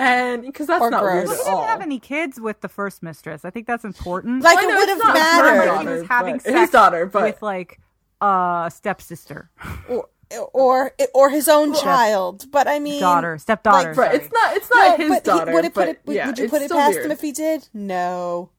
and 0.00 0.42
because 0.42 0.66
that's 0.66 0.80
Or 0.82 0.90
not 0.90 1.02
gross. 1.02 1.26
weird 1.28 1.28
Well, 1.28 1.38
at 1.40 1.44
he 1.44 1.50
didn't 1.50 1.68
have 1.68 1.80
any 1.82 1.98
kids 1.98 2.40
with 2.40 2.60
the 2.60 2.68
first 2.68 3.02
mistress. 3.02 3.44
I 3.44 3.50
think 3.50 3.66
that's 3.66 3.84
important. 3.84 4.42
Like 4.42 4.58
I 4.58 4.62
it 4.62 4.66
would 4.66 4.88
have 4.88 4.98
mattered. 5.14 5.66
daughter, 5.66 5.80
he 5.80 5.86
was 6.00 6.08
having 6.08 6.34
but- 6.36 6.42
sex 6.42 6.60
his 6.60 6.70
daughter, 6.70 7.06
but 7.06 7.22
with 7.22 7.42
like 7.42 7.80
a 8.20 8.70
stepsister, 8.74 9.50
Or, 9.88 10.08
or 10.52 10.92
or 11.14 11.30
his 11.30 11.48
own 11.48 11.74
child. 11.74 12.46
But 12.50 12.68
I 12.68 12.78
mean 12.78 13.00
daughter, 13.00 13.36
stepdaughter. 13.38 13.88
like, 13.90 13.96
right, 13.96 14.10
sorry. 14.12 14.16
it's 14.24 14.32
not 14.32 14.56
it's 14.56 14.70
No, 14.74 14.76
not 14.88 14.98
his 14.98 15.08
but 15.08 15.16
he- 15.16 15.20
daughter. 15.38 15.52
would, 15.52 15.64
it 15.64 15.74
put 15.74 15.80
but 15.80 15.88
it, 15.88 16.00
would, 16.06 16.16
yeah, 16.16 16.26
would 16.26 16.38
you 16.38 16.48
put 16.48 16.62
it 16.62 16.70
past 16.70 16.92
weird. 16.94 17.04
him 17.06 17.10
if 17.12 17.20
he 17.20 17.32
did? 17.32 17.68
No. 17.74 18.50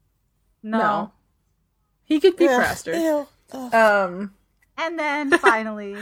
no. 0.64 0.78
No. 0.80 1.12
He 2.04 2.20
could 2.20 2.36
be 2.36 2.48
Ugh, 2.48 2.62
faster. 2.62 2.94
ew. 2.94 3.28
Um. 3.74 4.34
And 4.78 4.98
then 5.00 5.32
finally, 5.38 5.96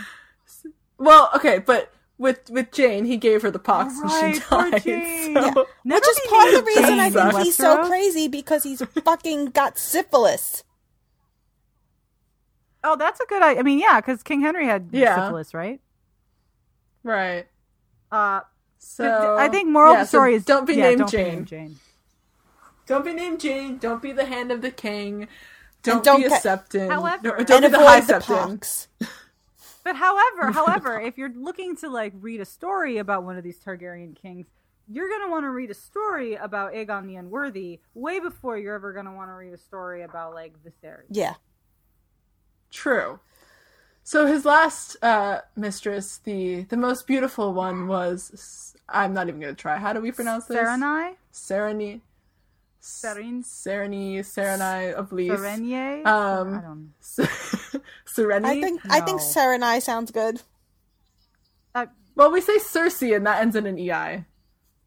Well, 0.98 1.30
okay, 1.36 1.60
but 1.60 1.92
with 2.20 2.50
with 2.52 2.72
Jane, 2.72 3.06
he 3.06 3.18
gave 3.18 3.42
her 3.44 3.52
the 3.52 3.60
pox 3.60 4.04
when 4.04 4.12
Right, 4.12 4.36
she 4.36 4.42
poor 4.42 4.72
died. 4.72 4.84
Jane. 4.84 5.36
So, 5.36 5.42
Yeah. 5.42 5.56
Never 5.86 6.02
Which 6.02 6.10
is 6.10 6.20
part 6.30 6.50
of 6.50 6.56
the 6.56 6.62
named 6.62 6.68
reason 6.68 7.00
I 7.00 7.10
Jane 7.10 7.12
think 7.12 7.36
he's 7.38 7.58
so 7.58 7.78
crazy 7.88 8.28
because 8.28 8.64
he's 8.64 8.82
fucking 8.84 9.48
got 9.48 9.80
syphilis. 9.80 10.64
Oh, 12.84 12.96
that's 12.96 13.20
a 13.20 13.26
good. 13.26 13.42
I, 13.44 13.58
I 13.58 13.64
mean, 13.64 13.80
yeah, 13.80 14.02
because 14.02 14.24
King 14.24 14.42
Henry 14.42 14.66
had 14.66 14.90
Yeah. 14.92 15.16
syphilis, 15.16 15.54
right? 15.54 15.82
right. 17.04 17.48
Uh, 18.12 18.42
So 18.80 19.36
I 19.38 19.50
think 19.50 19.70
moral 19.70 19.94
yeah, 19.94 20.02
of 20.02 20.06
the 20.06 20.08
story 20.10 20.34
so 20.34 20.38
is 20.38 20.46
don't 20.46 20.66
be 20.68 20.76
yeah, 20.76 20.84
named 20.90 21.00
don't 21.00 21.12
Jane. 21.12 21.26
Be 21.26 21.32
named 21.32 21.48
Jane. 21.48 21.80
Don't 22.88 23.06
be 23.06 23.14
named 23.14 23.40
Jane. 23.40 23.78
Don't 23.78 24.02
be 24.02 24.12
the 24.14 24.26
hand 24.26 24.52
of 24.52 24.62
the 24.62 24.72
king. 24.72 25.28
Don't, 25.84 26.04
don't 26.04 26.20
be 26.22 26.26
a 26.26 26.30
ca- 26.30 26.40
septon. 26.40 26.90
However- 26.90 27.22
no, 27.24 27.44
don't 27.44 27.64
and 27.64 27.66
be 27.66 27.70
the 27.70 27.78
high 27.78 27.98
avoid 27.98 28.08
the 28.08 28.14
septon. 28.14 28.88
pox. 29.84 29.84
But 29.84 29.96
however, 29.96 30.52
however, 30.54 31.00
if 31.00 31.18
you're 31.18 31.34
looking 31.34 31.76
to 31.78 31.90
like 31.90 32.14
read 32.16 32.42
a 32.42 32.46
story 32.46 32.98
about 32.98 33.24
one 33.24 33.38
of 33.38 33.44
these 33.44 33.60
Targaryen 33.60 34.16
kings, 34.16 34.48
you're 34.88 35.10
gonna 35.10 35.30
want 35.30 35.44
to 35.44 35.50
read 35.50 35.70
a 35.70 35.76
story 35.76 36.36
about 36.36 36.74
Aegon 36.74 37.08
the 37.08 37.16
Unworthy 37.16 37.80
way 37.94 38.20
before 38.20 38.58
you're 38.58 38.76
ever 38.76 38.94
gonna 38.94 39.14
want 39.14 39.30
to 39.30 39.34
read 39.34 39.54
a 39.54 39.58
story 39.58 40.02
about 40.02 40.34
like 40.34 40.54
Viserys. 40.64 41.06
Yeah. 41.10 41.36
True. 42.72 43.20
So 44.04 44.26
his 44.26 44.46
last 44.46 44.98
uh, 45.04 45.42
mistress, 45.56 46.18
the 46.24 46.64
the 46.64 46.78
most 46.78 47.06
beautiful 47.06 47.54
one, 47.54 47.88
was 47.88 48.76
I'm 48.88 49.14
not 49.14 49.28
even 49.28 49.40
gonna 49.40 49.54
try. 49.54 49.78
How 49.78 49.94
do 49.94 50.02
we 50.02 50.12
pronounce 50.12 50.46
this? 50.46 50.58
Serenai, 50.58 51.16
Sereny. 51.32 52.02
Serin, 52.82 53.44
Sereny, 53.44 54.20
Serenai 54.20 54.94
of 54.94 55.12
Leaf. 55.12 55.32
Serenier. 55.32 56.06
Um, 56.08 56.54
I 56.58 56.62
don't. 56.62 56.94
Sereny. 58.08 58.46
I 58.46 58.62
think 58.62 58.82
I 58.90 59.02
think 59.02 59.20
No. 59.20 59.26
Serenai 59.26 59.82
sounds 59.82 60.12
good. 60.12 60.42
Uh, 61.76 61.88
Well, 62.16 62.32
we 62.32 62.42
say 62.42 62.58
Cersei, 62.58 63.16
and 63.16 63.26
that 63.28 63.42
ends 63.42 63.56
in 63.56 63.66
an 63.66 63.78
ei. 63.78 64.26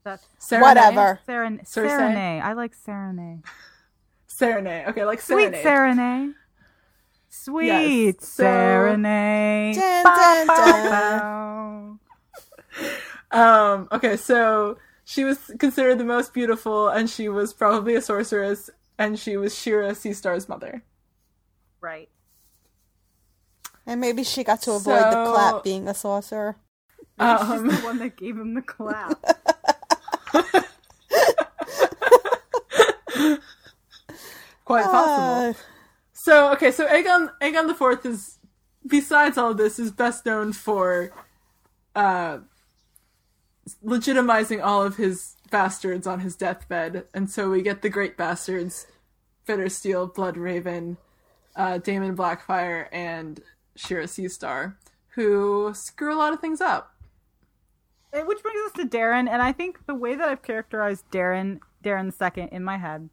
that's 0.05 0.24
Serenay? 0.40 0.61
Whatever. 0.62 1.20
Seren, 1.28 1.61
Cersei? 1.64 1.88
Serenay. 1.90 2.42
I 2.42 2.52
like 2.55 2.72
Serenay. 2.76 3.42
Serenay. 4.28 4.88
Okay, 4.88 5.05
like 5.05 5.20
Sweet 5.20 5.52
serenade. 5.62 5.64
Serenay. 5.64 6.35
Sweet 7.28 7.66
Yes, 7.66 8.28
so- 8.28 8.44
Dun, 8.44 9.02
dun, 10.46 10.46
dun. 10.46 11.98
Um, 13.31 13.88
okay, 13.92 14.16
so 14.16 14.76
she 15.12 15.25
was 15.25 15.38
considered 15.59 15.98
the 15.98 16.05
most 16.05 16.33
beautiful, 16.33 16.88
and 16.88 17.11
she 17.11 17.29
was 17.29 17.53
probably 17.53 17.94
a 17.96 18.01
sorceress, 18.01 18.70
and 18.98 19.18
she 19.18 19.37
was 19.37 19.53
Shiera 19.53 19.94
Seastar's 19.94 20.48
mother. 20.48 20.83
Right. 21.83 22.09
And 23.85 24.01
maybe 24.01 24.25
she 24.25 24.42
got 24.42 24.62
to 24.62 24.72
avoid 24.72 25.03
the 25.12 25.27
clap 25.31 25.64
being 25.64 25.87
a 25.87 25.92
sorcerer. 25.92 26.57
Um, 27.18 27.38
She's 27.68 27.81
the 27.81 27.85
one 27.85 27.98
that 27.98 28.16
gave 28.16 28.38
him 28.38 28.55
the 28.55 28.62
clap. 28.62 29.20
quite 34.64 34.85
possible. 34.85 35.51
Uh, 35.51 35.53
So 36.14 36.53
okay, 36.53 36.70
so 36.70 36.87
Aegon 36.87 37.33
Aegon 37.42 37.66
the 37.66 37.75
Fourth 37.75 38.07
is 38.07 38.38
besides 38.87 39.37
all 39.37 39.51
of 39.51 39.59
this 39.59 39.79
is 39.79 39.90
best 39.92 40.25
known 40.25 40.55
for 40.55 41.12
uh 41.94 42.38
legitimizing 43.85 44.62
all 44.62 44.83
of 44.83 44.96
his 44.96 45.37
bastards 45.51 46.07
on 46.07 46.20
his 46.20 46.37
deathbed, 46.37 47.05
and 47.14 47.31
so 47.31 47.51
we 47.51 47.62
get 47.62 47.83
the 47.83 47.90
great 47.90 48.16
bastards, 48.16 48.87
Bittersteel, 49.46 50.14
Blood 50.14 50.37
Raven, 50.37 50.96
uh, 51.55 51.79
Daemon 51.79 52.16
Blackfire, 52.16 52.88
and 52.92 53.40
Shiera 53.77 54.05
Seastar, 54.05 54.75
who 55.11 55.72
screw 55.75 56.14
a 56.14 56.16
lot 56.16 56.33
of 56.33 56.40
things 56.40 56.61
up. 56.61 56.94
Which 58.12 58.42
brings 58.42 58.61
us 58.66 58.72
to 58.72 58.85
Daeron, 58.85 59.29
and 59.29 59.40
I 59.40 59.53
think 59.53 59.87
the 59.87 59.94
way 59.94 60.14
that 60.14 60.29
I've 60.29 60.42
characterized 60.42 61.05
Daeron, 61.11 61.61
Daeron 61.83 62.12
second 62.12 62.48
in 62.48 62.62
my 62.62 62.77
head, 62.79 63.09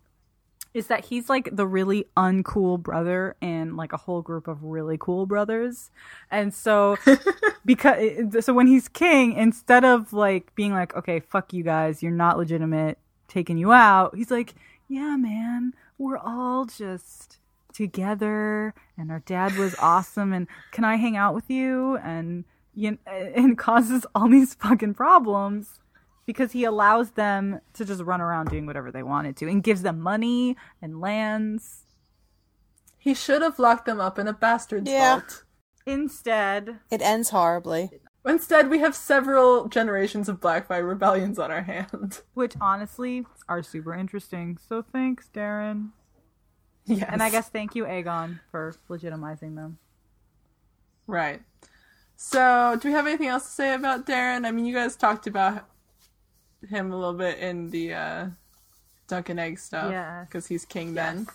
is 0.73 0.87
that 0.87 1.05
he's 1.05 1.29
like 1.29 1.49
the 1.51 1.65
really 1.65 2.05
uncool 2.15 2.79
brother 2.79 3.35
in 3.41 3.75
like 3.75 3.91
a 3.93 3.97
whole 3.97 4.21
group 4.21 4.47
of 4.47 4.63
really 4.63 4.97
cool 4.99 5.25
brothers, 5.25 5.89
and 6.29 6.53
so 6.53 6.97
because 7.65 8.43
so 8.45 8.53
when 8.53 8.67
he's 8.67 8.87
king, 8.87 9.33
instead 9.33 9.83
of 9.83 10.13
like 10.13 10.53
being 10.55 10.73
like, 10.73 10.95
okay, 10.95 11.19
fuck 11.19 11.53
you 11.53 11.63
guys, 11.63 12.03
you're 12.03 12.11
not 12.11 12.37
legitimate, 12.37 12.97
taking 13.27 13.57
you 13.57 13.71
out, 13.71 14.15
he's 14.15 14.31
like, 14.31 14.53
yeah, 14.87 15.15
man, 15.15 15.73
we're 15.97 16.17
all 16.17 16.65
just 16.65 17.39
together 17.73 18.73
and 18.97 19.11
our 19.11 19.19
dad 19.25 19.55
was 19.55 19.75
awesome 19.79 20.33
and 20.33 20.47
can 20.71 20.83
I 20.83 20.97
hang 20.97 21.15
out 21.15 21.33
with 21.33 21.49
you? 21.49 21.97
And 21.97 22.43
you 22.75 22.97
and 23.05 23.57
causes 23.57 24.05
all 24.15 24.27
these 24.29 24.53
fucking 24.55 24.93
problems 24.95 25.79
because 26.29 26.51
he 26.51 26.63
allows 26.63 27.09
them 27.13 27.59
to 27.73 27.83
just 27.83 28.03
run 28.03 28.21
around 28.21 28.49
doing 28.51 28.67
whatever 28.67 28.91
they 28.91 29.01
wanted 29.01 29.35
to 29.35 29.47
and 29.47 29.63
gives 29.63 29.81
them 29.81 29.99
money 29.99 30.55
and 30.79 31.01
lands. 31.01 31.85
He 32.99 33.15
should 33.15 33.41
have 33.41 33.57
locked 33.57 33.87
them 33.87 33.99
up 33.99 34.19
in 34.19 34.27
a 34.27 34.33
bastard's 34.33 34.91
Yeah. 34.91 35.15
vault. 35.15 35.43
Instead, 35.87 36.81
It 36.91 37.01
ends 37.01 37.31
horribly. 37.31 37.89
Instead, 38.23 38.69
we 38.69 38.77
have 38.77 38.95
several 38.95 39.67
generations 39.69 40.29
of 40.29 40.39
Blackfire 40.39 40.87
rebellions 40.87 41.39
on 41.39 41.49
our 41.49 41.63
hands, 41.63 42.21
which 42.35 42.53
honestly 42.61 43.25
are 43.47 43.63
super 43.63 43.95
interesting. 43.95 44.59
So 44.59 44.83
thanks, 44.83 45.31
Daeron. 45.33 45.93
Yes. 46.85 47.09
And 47.11 47.23
I 47.23 47.31
guess 47.31 47.49
thank 47.49 47.73
you, 47.73 47.85
Aegon, 47.85 48.39
for 48.51 48.75
legitimizing 48.87 49.55
them. 49.55 49.79
Right. 51.07 51.41
So, 52.15 52.77
do 52.79 52.87
we 52.89 52.93
have 52.93 53.07
anything 53.07 53.29
else 53.29 53.45
to 53.45 53.49
say 53.51 53.73
about 53.73 54.05
Daeron? 54.05 54.45
I 54.45 54.51
mean, 54.51 54.65
you 54.65 54.75
guys 54.75 54.95
talked 54.95 55.25
about 55.25 55.65
him 56.67 56.91
a 56.91 56.97
little 56.97 57.13
bit 57.13 57.39
in 57.39 57.69
the 57.69 57.93
uh, 57.93 58.27
Dunk 59.07 59.29
and 59.29 59.39
Egg 59.39 59.59
stuff. 59.59 59.91
Yeah. 59.91 60.25
Because 60.25 60.47
he's 60.47 60.65
king 60.65 60.93
then. 60.93 61.27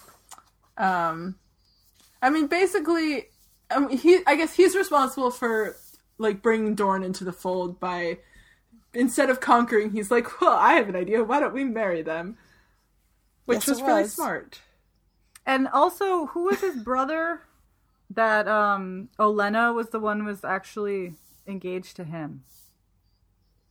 Um, 0.77 1.37
I 2.23 2.31
mean, 2.31 2.47
basically, 2.47 3.27
I 3.71 3.81
mean, 3.81 3.97
he. 3.99 4.21
I 4.27 4.37
guess 4.37 4.55
he's 4.55 4.75
responsible 4.75 5.31
for 5.31 5.77
like 6.19 6.43
bringing 6.43 6.75
Dorne 6.75 7.03
into 7.03 7.25
the 7.25 7.33
fold 7.33 7.79
by 7.81 8.19
instead 8.95 9.31
of 9.31 9.41
conquering, 9.41 9.91
he's 9.91 10.11
like, 10.11 10.41
"Well, 10.41 10.57
I 10.57 10.75
have 10.75 10.89
an 10.89 10.97
idea. 10.97 11.23
Why 11.23 11.41
don't 11.41 11.55
we 11.55 11.65
marry 11.65 12.03
them?" 12.03 12.39
Which 13.45 13.57
Yes, 13.57 13.69
was 13.69 13.79
it 13.81 13.85
really 13.85 14.09
smart. 14.09 14.61
And 15.45 15.69
also, 15.69 16.27
who 16.27 16.45
was 16.45 16.61
his 16.61 16.77
brother? 16.77 17.43
That 18.11 18.47
um 18.47 19.09
Olena 19.19 19.75
was 19.75 19.91
the 19.91 19.99
one 19.99 20.21
who 20.21 20.27
was 20.27 20.45
actually 20.45 21.15
engaged 21.47 21.97
to 21.97 22.05
him. 22.05 22.45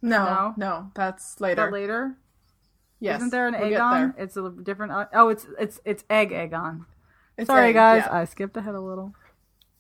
No, 0.03 0.25
No? 0.25 0.53
no, 0.57 0.91
that's 0.93 1.39
later. 1.41 1.63
that 1.65 1.71
later? 1.71 2.17
Yes, 2.99 3.17
Isn't 3.17 3.31
there 3.31 3.47
an 3.47 3.55
we'll 3.59 3.71
Aegon? 3.71 4.13
there. 4.15 4.23
It's 4.23 4.37
a 4.37 4.49
different. 4.49 4.91
uh, 4.91 5.05
Oh, 5.13 5.29
it's 5.29 5.47
it's 5.59 5.79
it's 5.85 6.03
Egg 6.09 6.29
Aegon. 6.31 6.85
It's 7.37 7.47
Sorry, 7.47 7.69
egg, 7.69 7.73
guys, 7.75 8.03
yeah. 8.05 8.13
I 8.19 8.25
skipped 8.25 8.55
ahead 8.57 8.75
a 8.75 8.79
little. 8.79 9.13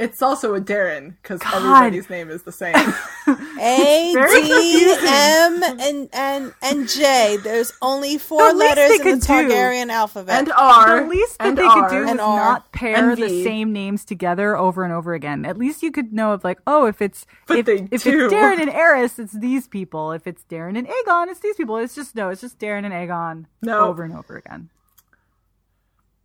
It's 0.03 0.21
also 0.21 0.53
a 0.55 0.59
Daeron 0.61 1.15
because 1.21 1.41
everybody's 1.53 2.09
name 2.09 2.29
is 2.29 2.43
the 2.43 2.51
same. 2.51 2.75
A 3.59 4.11
Very 4.13 4.41
D 4.41 4.95
M 4.99 5.63
and 5.63 6.09
and 6.11 6.53
and 6.61 6.89
J. 6.89 7.37
There's 7.41 7.71
only 7.81 8.17
four 8.17 8.51
The 8.51 8.57
letters 8.57 8.91
in 8.91 8.97
the 8.97 9.03
could 9.03 9.19
do- 9.21 9.25
Targaryen 9.27 9.89
alphabet. 9.89 10.39
and 10.39 10.51
R. 10.51 11.01
the 11.03 11.07
least 11.07 11.37
that 11.37 11.47
and 11.47 11.57
they 11.57 11.63
R, 11.63 11.73
could 11.89 11.95
do 11.95 12.01
was 12.01 12.09
and 12.09 12.17
not 12.17 12.71
pair 12.73 13.15
the 13.15 13.43
same 13.43 13.71
names 13.71 14.03
together 14.03 14.57
over 14.57 14.83
and 14.83 14.91
over 14.91 15.13
again. 15.13 15.45
At 15.45 15.57
least 15.57 15.81
you 15.83 15.91
could 15.91 16.11
know 16.11 16.33
of 16.33 16.43
like, 16.43 16.59
oh, 16.67 16.85
if 16.87 17.01
it's 17.01 17.25
But 17.47 17.59
if, 17.59 17.69
if 17.69 17.91
it's 17.93 18.03
Daeron 18.33 18.59
and 18.59 18.69
Aerys, 18.71 19.17
it's 19.19 19.33
these 19.33 19.67
people. 19.67 20.11
If 20.11 20.27
it's 20.27 20.43
Daeron 20.49 20.77
and 20.77 20.87
Aegon, 20.87 21.27
it's 21.29 21.39
these 21.39 21.55
people. 21.55 21.77
It's 21.77 21.95
just 21.95 22.15
no, 22.15 22.29
it's 22.29 22.41
just 22.41 22.59
Daeron 22.59 22.83
and 22.85 22.93
Aegon 22.93 23.45
No. 23.61 23.79
over 23.87 24.03
and 24.03 24.13
over 24.15 24.35
again. 24.35 24.69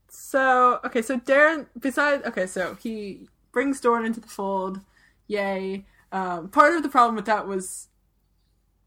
So 0.08 0.80
okay, 0.84 1.02
so 1.02 1.18
Daeron. 1.18 1.66
Besides, 1.78 2.24
okay, 2.26 2.46
so 2.46 2.74
he 2.74 3.28
brings 3.58 3.80
Dorne 3.80 4.04
into 4.04 4.20
the 4.20 4.28
fold. 4.28 4.80
Yay! 5.26 5.84
Um, 6.12 6.48
part 6.48 6.76
of 6.76 6.84
the 6.84 6.88
problem 6.88 7.16
with 7.16 7.24
that 7.24 7.48
was 7.48 7.88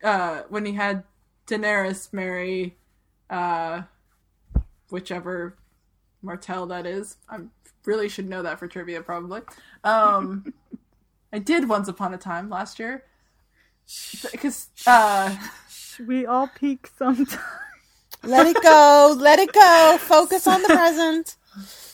uh, 0.02 0.44
when 0.48 0.66
he 0.66 0.72
had 0.72 1.04
Daenerys 1.46 2.14
marry 2.14 2.78
uh, 3.30 3.82
whichever 4.90 5.58
Martell 6.22 6.68
that 6.68 6.86
is. 6.86 7.18
I 7.30 7.40
really 7.84 8.08
should 8.08 8.30
know 8.30 8.42
that 8.44 8.60
for 8.60 8.68
trivia, 8.70 9.02
probably. 9.02 9.42
Um, 9.84 10.54
I 11.34 11.40
did 11.40 11.68
once 11.68 11.90
upon 11.90 12.14
a 12.14 12.18
time 12.18 12.50
last 12.50 12.80
year 12.80 13.04
because 14.32 14.70
uh, 14.88 15.36
We 16.08 16.26
all 16.26 16.48
peak 16.48 16.90
sometimes. 16.98 17.38
Let 18.24 18.48
it 18.48 18.64
go. 18.64 19.18
Let 19.20 19.38
it 19.38 19.52
go. 19.52 19.98
Focus 20.00 20.48
on 20.48 20.62
the 20.62 20.70
present. 20.70 21.36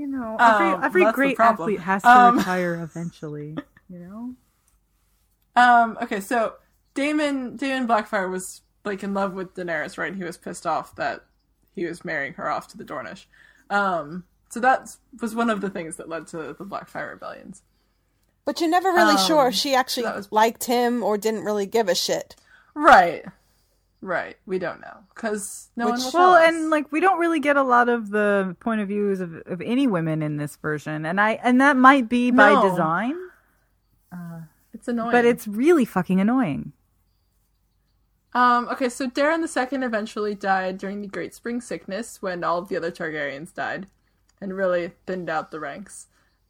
You 0.00 0.06
know, 0.06 0.36
every 0.40 0.66
Um, 0.72 0.82
every 0.84 1.12
great 1.12 1.38
athlete 1.38 1.80
has 1.80 2.02
to 2.02 2.08
Um, 2.10 2.38
retire 2.38 2.74
eventually. 2.82 3.54
You 3.90 3.98
know. 3.98 4.34
Um. 5.62 5.98
Okay. 6.00 6.20
So 6.20 6.54
Daemon 6.94 7.56
Daemon 7.56 7.86
Blackfire 7.86 8.30
was 8.30 8.62
like 8.84 9.02
in 9.02 9.12
love 9.12 9.34
with 9.34 9.52
Daenerys, 9.54 9.98
right? 9.98 10.14
He 10.14 10.24
was 10.24 10.38
pissed 10.38 10.66
off 10.66 10.94
that 10.96 11.24
he 11.74 11.84
was 11.84 12.02
marrying 12.04 12.32
her 12.34 12.48
off 12.48 12.66
to 12.68 12.78
the 12.78 12.84
Dornish. 12.84 13.26
Um. 13.68 14.24
So 14.48 14.58
that 14.60 14.96
was 15.20 15.34
one 15.34 15.50
of 15.50 15.60
the 15.60 15.68
things 15.70 15.96
that 15.96 16.08
led 16.08 16.26
to 16.28 16.38
the 16.58 16.64
Blackfire 16.64 17.10
rebellions. 17.10 17.62
But 18.46 18.58
you're 18.60 18.70
never 18.70 18.88
really 18.90 19.12
Um, 19.16 19.18
sure 19.26 19.48
if 19.48 19.54
she 19.54 19.74
actually 19.74 20.04
was- 20.06 20.32
liked 20.32 20.64
him 20.64 21.02
or 21.02 21.18
didn't 21.18 21.44
really 21.44 21.66
give 21.66 21.88
a 21.88 21.94
shit. 21.94 22.34
Right. 22.74 23.24
Right. 24.02 24.36
We 24.46 24.58
don't 24.58 24.80
know 24.80 24.98
because 25.14 25.68
no 25.76 25.86
one 25.88 25.94
Which- 25.94 26.04
will 26.14 26.20
Well, 26.20 26.34
us. 26.34 26.48
and 26.48 26.70
like 26.70 26.90
we 26.90 27.00
don't 27.00 27.18
really 27.18 27.40
get 27.40 27.56
a 27.56 27.62
lot 27.62 27.88
of 27.90 28.10
the 28.10 28.56
point 28.60 28.80
of 28.80 28.88
views 28.88 29.20
of, 29.20 29.34
of 29.46 29.60
any 29.60 29.86
women 29.86 30.22
in 30.22 30.36
this 30.38 30.56
version, 30.56 31.04
and 31.04 31.20
I 31.20 31.32
and 31.42 31.60
that 31.60 31.76
might 31.76 32.08
be 32.08 32.30
by 32.30 32.54
No. 32.54 32.70
design, 32.70 33.14
it's 34.72 34.88
annoying. 34.88 35.12
but 35.12 35.24
it's 35.26 35.46
really 35.46 35.84
fucking 35.84 36.18
annoying. 36.20 36.72
Um, 38.32 38.68
okay, 38.68 38.88
so 38.88 39.08
Daeron 39.08 39.40
II 39.42 39.84
eventually 39.84 40.34
died 40.34 40.78
during 40.78 41.02
the 41.02 41.08
Great 41.08 41.34
Spring 41.34 41.60
Sickness 41.60 42.22
when 42.22 42.44
all 42.44 42.58
of 42.58 42.68
the 42.68 42.76
other 42.76 42.90
Targaryens 42.92 43.52
died 43.52 43.88
and 44.40 44.56
really 44.56 44.92
thinned 45.06 45.28
out 45.28 45.50
the 45.50 45.58
ranks. 45.60 46.06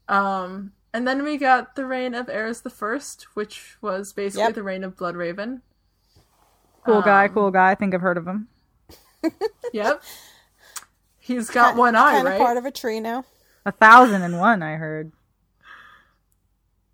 Um, 0.06 0.72
and 0.92 1.08
then 1.08 1.22
we 1.24 1.38
got 1.38 1.76
the 1.76 1.86
reign 1.86 2.14
of 2.14 2.26
Aerys 2.26 2.62
I, 2.66 3.24
which 3.34 3.76
was 3.80 4.12
basically 4.12 4.42
Yep. 4.44 4.54
the 4.54 4.62
reign 4.62 4.84
of 4.84 4.94
Bloodraven. 4.96 5.62
Cool 6.84 7.02
guy, 7.02 7.26
Um, 7.26 7.34
cool 7.34 7.50
guy. 7.50 7.70
I 7.70 7.74
think 7.74 7.94
I've 7.94 8.00
heard 8.00 8.16
of 8.18 8.26
him. 8.26 8.48
Yep. 9.72 10.02
He's 11.18 11.50
got 11.50 11.76
one 11.76 11.94
eye, 11.94 12.12
kind 12.14 12.24
right? 12.26 12.34
of 12.34 12.40
part 12.40 12.56
of 12.56 12.64
a 12.64 12.70
tree 12.72 12.98
now. 12.98 13.24
A 13.66 13.70
thousand 13.72 14.22
and 14.22 14.40
one, 14.40 14.62
I 14.62 14.76
heard. 14.76 15.12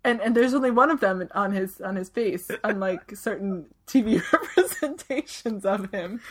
and 0.03 0.21
and 0.21 0.35
there's 0.35 0.53
only 0.53 0.69
one 0.71 0.91
of 0.91 0.99
them 0.99 1.27
on 1.33 1.53
his 1.53 1.81
on 1.81 1.95
his 1.95 2.09
face, 2.09 2.49
unlike 2.63 3.15
certain 3.15 3.65
TV 3.87 4.21
representations 4.33 5.65
of 5.65 5.89
him. 5.91 6.21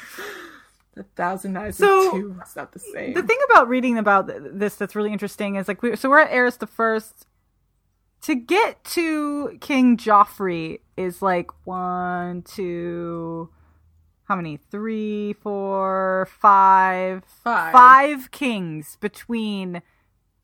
A 0.99 1.03
thousand 1.03 1.57
eyes 1.59 1.77
So, 1.77 2.05
is 2.07 2.11
two. 2.13 2.37
It's 2.41 2.57
not 2.57 2.73
the 2.73 2.79
same. 2.79 3.15
The 3.15 3.23
thing 3.23 3.39
about 3.51 3.69
reading 3.69 3.99
about 3.99 4.31
this 4.59 4.77
that's 4.77 4.95
really 4.95 5.13
interesting 5.13 5.57
is 5.57 5.67
like 5.69 5.83
we 5.83 5.97
so 5.97 6.09
we're 6.09 6.21
at 6.21 6.31
Aerys 6.31 6.59
the 6.59 6.67
First. 6.67 7.26
To 8.23 8.35
get 8.35 8.85
to 8.87 9.57
King 9.61 9.97
Joffrey 9.97 10.81
is 10.97 11.23
like 11.23 11.51
one, 11.65 12.43
two, 12.43 13.51
how 14.25 14.35
many? 14.37 14.57
Three, 14.57 15.35
four, 15.35 16.27
five, 16.41 17.23
Five. 17.45 17.73
five 17.73 18.31
kings 18.33 18.97
between 19.01 19.81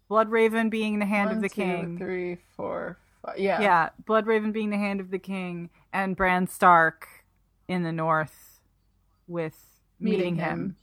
Bloodraven 0.08 0.70
being 0.70 1.00
the 1.00 1.06
hand 1.06 1.28
One, 1.30 1.36
of 1.36 1.42
the 1.42 1.48
two, 1.48 1.54
king. 1.54 1.98
three, 1.98 2.36
four, 2.56 2.98
five. 3.24 3.38
Yeah. 3.38 3.60
Yeah, 3.60 3.88
Bloodraven 4.04 4.52
being 4.52 4.70
the 4.70 4.76
hand 4.76 5.00
of 5.00 5.10
the 5.10 5.18
king, 5.18 5.70
and 5.92 6.14
Bran 6.14 6.46
Stark 6.46 7.08
in 7.66 7.82
the 7.82 7.92
north 7.92 8.60
with 9.26 9.56
meeting, 9.98 10.18
Meeting 10.20 10.36
him. 10.36 10.48
him. 10.58 10.76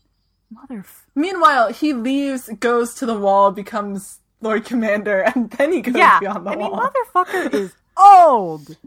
Mother. 0.52 0.86
Meanwhile, 1.16 1.72
he 1.74 1.94
leaves, 1.94 2.50
goes 2.60 2.96
to 2.96 3.06
the 3.06 3.18
wall, 3.18 3.52
becomes 3.52 4.20
Lord 4.42 4.66
Commander, 4.66 5.22
and 5.36 5.50
then 5.52 5.72
he 5.74 5.82
goes 5.82 5.96
yeah, 5.96 6.20
beyond 6.20 6.46
the 6.46 6.52
I 6.52 6.56
mean, 6.56 6.72
motherfucker 6.72 7.54
is 7.54 7.74
old. 7.98 8.78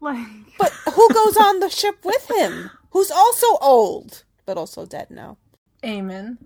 Like, 0.00 0.26
But 0.58 0.72
who 0.92 1.08
goes 1.12 1.36
on 1.36 1.60
the 1.60 1.68
ship 1.68 1.96
with 2.04 2.30
him? 2.30 2.70
Who's 2.92 3.10
also 3.10 3.46
old, 3.60 4.24
but 4.46 4.56
also 4.56 4.86
dead 4.86 5.10
now. 5.10 5.36
Aemon. 5.82 6.38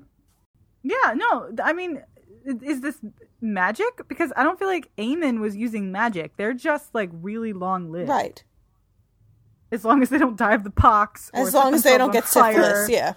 yeah, 0.82 1.14
no, 1.14 1.50
I 1.62 1.72
mean, 1.72 2.02
is 2.44 2.80
this 2.80 2.98
magic? 3.40 4.06
Because 4.08 4.32
I 4.36 4.42
don't 4.42 4.58
feel 4.58 4.68
like 4.68 4.90
Aemon 4.96 5.40
was 5.40 5.56
using 5.56 5.90
magic. 5.92 6.36
They're 6.36 6.52
just 6.54 6.94
like 6.94 7.10
really 7.12 7.52
long 7.52 7.90
lived. 7.90 8.08
Right. 8.08 8.42
As 9.72 9.84
long 9.84 10.02
as 10.02 10.08
they 10.10 10.18
don't 10.18 10.36
die 10.36 10.54
of 10.54 10.62
the 10.62 10.70
pox. 10.70 11.30
or 11.34 11.40
As 11.46 11.54
long 11.54 11.74
as 11.74 11.82
they 11.82 11.98
don't 11.98 12.12
get 12.12 12.22
on 12.24 12.28
fire. 12.28 12.54
syphilis, 12.54 12.90
yeah. 12.90 13.14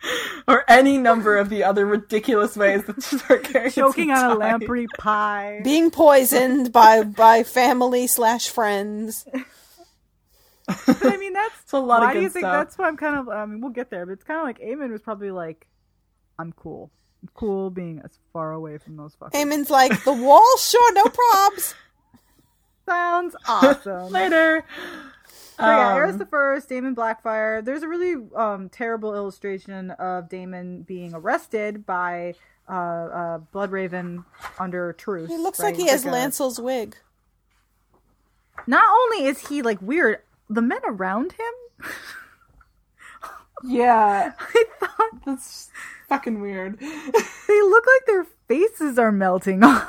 Or 0.48 0.64
any 0.68 0.96
number 0.96 1.36
of 1.36 1.48
the 1.48 1.64
other 1.64 1.84
ridiculous 1.84 2.56
ways 2.56 2.84
that 2.84 2.96
Targaryens 2.98 3.74
Choking 3.74 4.12
on 4.12 4.30
a 4.30 4.34
lamprey 4.36 4.86
pie. 4.96 5.60
Being 5.64 5.90
poisoned 5.90 6.72
by 6.72 7.02
by 7.02 7.42
family 7.42 8.06
slash 8.06 8.48
friends. 8.48 9.26
But 10.66 11.04
I 11.04 11.16
mean, 11.16 11.32
that's 11.32 11.54
It's 11.64 11.72
a 11.72 11.78
lot 11.80 12.00
why 12.02 12.10
of 12.10 12.14
do 12.16 12.22
you 12.22 12.28
think 12.28 12.44
stuff. 12.44 12.52
that's 12.52 12.78
why 12.78 12.86
I'm 12.86 12.96
kind 12.96 13.16
of? 13.16 13.28
I 13.28 13.44
mean, 13.46 13.60
we'll 13.60 13.72
get 13.72 13.90
there, 13.90 14.06
but 14.06 14.12
it's 14.12 14.22
kind 14.24 14.38
of 14.38 14.46
like 14.46 14.60
Aemon 14.60 14.92
was 14.92 15.02
probably 15.02 15.32
like, 15.32 15.66
"I'm 16.38 16.52
cool, 16.52 16.92
I'm 17.22 17.28
cool 17.34 17.70
being 17.70 18.00
as 18.04 18.16
far 18.32 18.52
away 18.52 18.78
from 18.78 18.96
those 18.96 19.16
fuckers." 19.16 19.32
Aemon's 19.32 19.70
like, 19.70 20.04
the 20.04 20.12
wall? 20.12 20.56
Sure, 20.58 20.92
no 20.94 21.04
probs. 21.06 21.74
sounds 22.86 23.34
awesome. 23.48 24.12
Later. 24.12 24.64
So 25.58 25.64
yeah, 25.64 25.92
Um, 25.94 25.98
Aerys 25.98 26.18
the 26.18 26.26
First, 26.26 26.68
Daemon 26.68 26.94
Blackfire. 26.94 27.64
There's 27.64 27.82
a 27.82 27.88
really 27.88 28.16
um, 28.34 28.68
terrible 28.68 29.14
illustration 29.14 29.90
of 29.92 30.28
Daemon 30.28 30.82
being 30.82 31.14
arrested 31.14 31.86
by 31.86 32.34
uh, 32.68 32.72
uh, 32.72 33.38
Bloodraven 33.54 34.24
under 34.58 34.92
truce. 34.92 35.30
He 35.30 35.38
looks 35.38 35.58
right? 35.60 35.66
like 35.68 35.76
he 35.76 35.88
has 35.88 36.04
a- 36.04 36.10
Lancel's 36.10 36.60
wig. 36.60 36.96
Not 38.66 38.84
only 38.88 39.26
is 39.28 39.48
he 39.48 39.62
like 39.62 39.80
weird, 39.80 40.18
the 40.50 40.62
men 40.62 40.80
around 40.84 41.32
him. 41.32 41.88
Yeah. 43.64 44.32
I 44.38 44.64
thought 44.78 45.24
That's 45.24 45.70
fucking 46.08 46.40
weird. 46.42 46.78
they 46.80 47.62
look 47.62 47.84
like 47.86 48.06
their 48.06 48.26
faces 48.46 48.98
are 48.98 49.10
melting 49.10 49.64
off. 49.64 49.88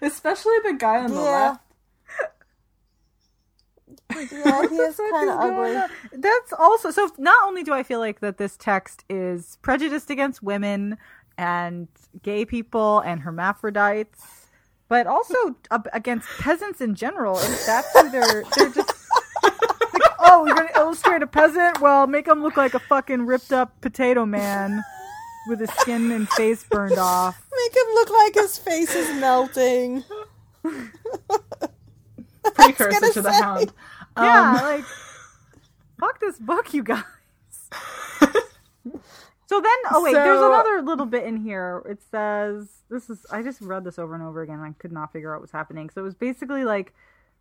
especially 0.00 0.54
the 0.64 0.72
guy 0.72 1.00
on 1.00 1.10
the 1.12 1.20
Yeah. 1.20 1.56
Left. 4.18 4.32
Yeah, 4.32 4.68
he 4.68 4.76
is 4.76 4.96
kind 5.10 5.30
of 5.30 5.38
ugly. 5.38 5.76
on? 5.76 5.88
That's 6.12 6.52
also 6.58 6.90
so. 6.90 7.10
Not 7.18 7.36
only 7.46 7.62
do 7.62 7.72
I 7.72 7.82
feel 7.82 8.00
like 8.00 8.20
that 8.20 8.38
this 8.38 8.56
text 8.56 9.04
is 9.08 9.58
prejudiced 9.62 10.10
against 10.10 10.42
women 10.42 10.98
and 11.36 11.88
gay 12.22 12.44
people 12.44 13.00
and 13.00 13.20
hermaphrodites, 13.20 14.46
but 14.88 15.06
also 15.06 15.56
against 15.92 16.28
peasants 16.38 16.80
in 16.80 16.94
general. 16.94 17.38
And 17.38 17.54
that's 17.66 17.92
who 17.92 18.10
they're 18.10 18.44
they're 18.56 18.70
just. 18.70 18.94
Like, 19.42 20.02
oh, 20.20 20.44
you're 20.46 20.54
gonna 20.56 20.68
illustrate 20.76 21.22
a 21.22 21.26
peasant? 21.26 21.80
Well, 21.80 22.06
make 22.06 22.26
him 22.28 22.42
look 22.42 22.56
like 22.56 22.74
a 22.74 22.78
fucking 22.78 23.26
ripped 23.26 23.52
up 23.52 23.80
potato 23.80 24.26
man 24.26 24.82
with 25.48 25.60
his 25.60 25.70
skin 25.70 26.12
and 26.12 26.28
face 26.28 26.64
burned 26.64 26.98
off. 26.98 27.42
Make 27.50 27.76
him 27.76 27.86
look 27.94 28.10
like 28.10 28.34
his 28.34 28.58
face 28.58 28.94
is 28.94 29.08
melting. 29.20 30.04
Precursor 32.54 33.12
to 33.12 33.22
the 33.22 33.32
say. 33.32 33.42
hound. 33.42 33.72
Yeah, 34.20 34.56
Um, 34.58 34.62
like 34.64 34.84
fuck 36.00 36.20
this 36.20 36.38
book, 36.38 36.72
you 36.74 36.82
guys. 36.82 37.02
so 39.46 39.60
then, 39.60 39.76
oh 39.90 40.02
wait, 40.02 40.14
there's 40.14 40.40
another 40.40 40.82
little 40.82 41.06
bit 41.06 41.24
in 41.24 41.36
here. 41.38 41.82
It 41.88 42.00
says 42.10 42.68
this 42.90 43.08
is. 43.10 43.24
I 43.30 43.42
just 43.42 43.60
read 43.60 43.84
this 43.84 43.98
over 43.98 44.14
and 44.14 44.22
over 44.22 44.42
again. 44.42 44.56
and 44.56 44.64
I 44.64 44.72
could 44.78 44.92
not 44.92 45.12
figure 45.12 45.34
out 45.34 45.40
what's 45.40 45.52
happening. 45.52 45.90
So 45.90 46.00
it 46.02 46.04
was 46.04 46.14
basically 46.14 46.64
like 46.64 46.92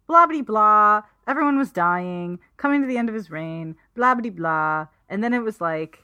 blah 0.08 0.26
blah 0.28 0.42
blah. 0.42 1.02
Everyone 1.28 1.58
was 1.58 1.72
dying, 1.72 2.40
coming 2.58 2.82
to 2.82 2.88
the 2.88 2.98
end 2.98 3.10
of 3.10 3.16
his 3.16 3.30
reign. 3.30 3.76
Blah 3.96 4.16
blah 4.16 4.30
blah. 4.32 4.88
And 5.10 5.24
then 5.24 5.34
it 5.34 5.40
was 5.44 5.60
like 5.62 6.04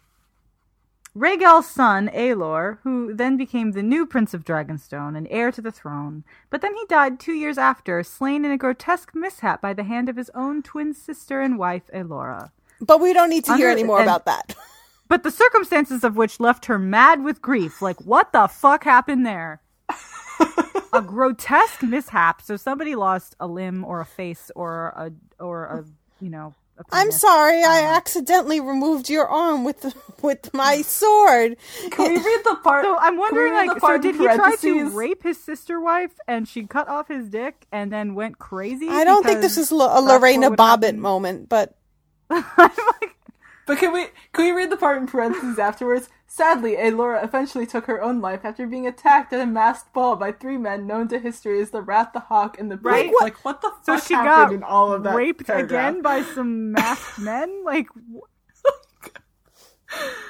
Rhaegel's 1.15 1.67
son, 1.67 2.09
Aelor, 2.09 2.79
who 2.83 3.13
then 3.13 3.37
became 3.37 3.71
the 3.71 3.83
new 3.83 4.05
Prince 4.07 4.33
of 4.33 4.43
Dragonstone 4.43 5.15
and 5.15 5.27
heir 5.29 5.51
to 5.51 5.61
the 5.61 5.71
throne. 5.71 6.23
But 6.49 6.61
then 6.61 6.73
he 6.75 6.85
died 6.87 7.19
two 7.19 7.33
years 7.33 7.59
after, 7.59 8.01
slain 8.01 8.43
in 8.45 8.51
a 8.51 8.57
grotesque 8.57 9.13
mishap 9.13 9.61
by 9.61 9.73
the 9.73 9.83
hand 9.83 10.09
of 10.09 10.15
his 10.15 10.31
own 10.33 10.63
twin 10.63 10.93
sister 10.93 11.39
and 11.39 11.59
wife, 11.59 11.83
Aelora. 11.93 12.49
But 12.81 12.99
we 12.99 13.13
don't 13.13 13.29
need 13.29 13.45
to 13.45 13.55
hear 13.55 13.69
any 13.69 13.83
more 13.83 13.99
and- 13.99 14.09
about 14.09 14.25
that. 14.25 14.55
But 15.09 15.21
the 15.21 15.31
circumstances 15.31 16.03
of 16.03 16.15
which 16.15 16.39
left 16.39 16.65
her 16.65 16.79
mad 16.79 17.23
with 17.23 17.41
grief. 17.41 17.83
Like, 17.83 17.99
what 18.01 18.31
the 18.31 18.47
fuck 18.47 18.83
happened 18.83 19.25
there? 19.27 19.61
a 20.91 21.01
grotesque 21.05 21.83
mishap. 21.83 22.41
So 22.41 22.55
somebody 22.55 22.95
lost 22.95 23.35
a 23.39 23.45
limb 23.45 23.83
or 23.83 23.99
a 23.99 24.05
face 24.05 24.49
or 24.55 24.87
a 24.95 25.11
or 25.43 25.65
a 25.65 25.85
you 26.23 26.31
know. 26.31 26.55
A 26.91 26.95
I'm 26.95 27.07
penis. 27.07 27.21
sorry, 27.21 27.63
I 27.63 27.83
uh-huh. 27.83 27.95
accidentally 27.95 28.59
removed 28.61 29.09
your 29.09 29.27
arm 29.27 29.63
with 29.63 29.95
with 30.23 30.53
my 30.53 30.81
sword. 30.81 31.57
Can 31.91 32.07
we 32.07 32.17
read 32.17 32.41
the 32.45 32.55
part? 32.63 32.85
So 32.85 32.97
I'm 32.99 33.17
wondering, 33.17 33.53
like, 33.53 33.73
so 33.81 33.97
did 33.97 34.15
he 34.15 34.29
try 34.29 34.55
to 34.57 34.89
rape 34.89 35.23
his 35.23 35.41
sister 35.43 35.79
wife 35.79 36.11
and 36.27 36.47
she 36.47 36.65
cut 36.65 36.87
off 36.89 37.07
his 37.09 37.29
dick 37.29 37.67
and 37.71 37.91
then 37.91 38.15
went 38.15 38.39
crazy? 38.39 38.87
I 38.89 39.03
don't 39.05 39.25
think 39.25 39.41
this 39.41 39.57
is 39.57 39.71
lo- 39.71 39.87
a 39.91 40.01
that's 40.05 40.21
what 40.21 40.21
Lorena 40.21 40.51
Bobbitt 40.51 40.95
happen? 40.95 40.99
moment, 41.01 41.49
but 41.49 41.75
I'm 42.29 42.43
like, 42.57 43.15
But 43.65 43.77
can 43.79 43.93
we 43.93 44.07
can 44.33 44.45
we 44.45 44.51
read 44.51 44.71
the 44.71 44.77
part 44.77 44.97
in 44.97 45.07
parentheses 45.07 45.59
afterwards? 45.59 46.09
Sadly, 46.35 46.77
Aelora 46.77 47.23
eventually 47.23 47.67
took 47.67 47.85
her 47.85 48.01
own 48.01 48.19
life 48.19 48.43
after 48.43 48.65
being 48.65 48.87
attacked 48.87 49.31
at 49.33 49.39
a 49.39 49.45
masked 49.45 49.93
ball 49.93 50.15
by 50.15 50.31
three 50.31 50.57
men 50.57 50.87
known 50.87 51.07
to 51.09 51.19
history 51.19 51.61
as 51.61 51.69
the 51.69 51.83
Rat, 51.83 52.11
the 52.11 52.21
Hawk, 52.21 52.59
and 52.59 52.71
the 52.71 52.75
Beak. 52.75 52.85
Right. 52.85 53.11
Like 53.21 53.45
what 53.45 53.61
the 53.61 53.71
so 53.83 53.97
fuck 53.97 54.07
she 54.07 54.15
happened 54.15 54.49
got 54.49 54.53
in 54.53 54.63
all 54.63 54.91
of 54.91 55.03
that 55.03 55.13
raped 55.13 55.45
paragraph? 55.45 55.91
again 55.91 56.01
by 56.01 56.23
some 56.23 56.71
masked 56.71 57.19
men. 57.19 57.63
Like, 57.63 57.85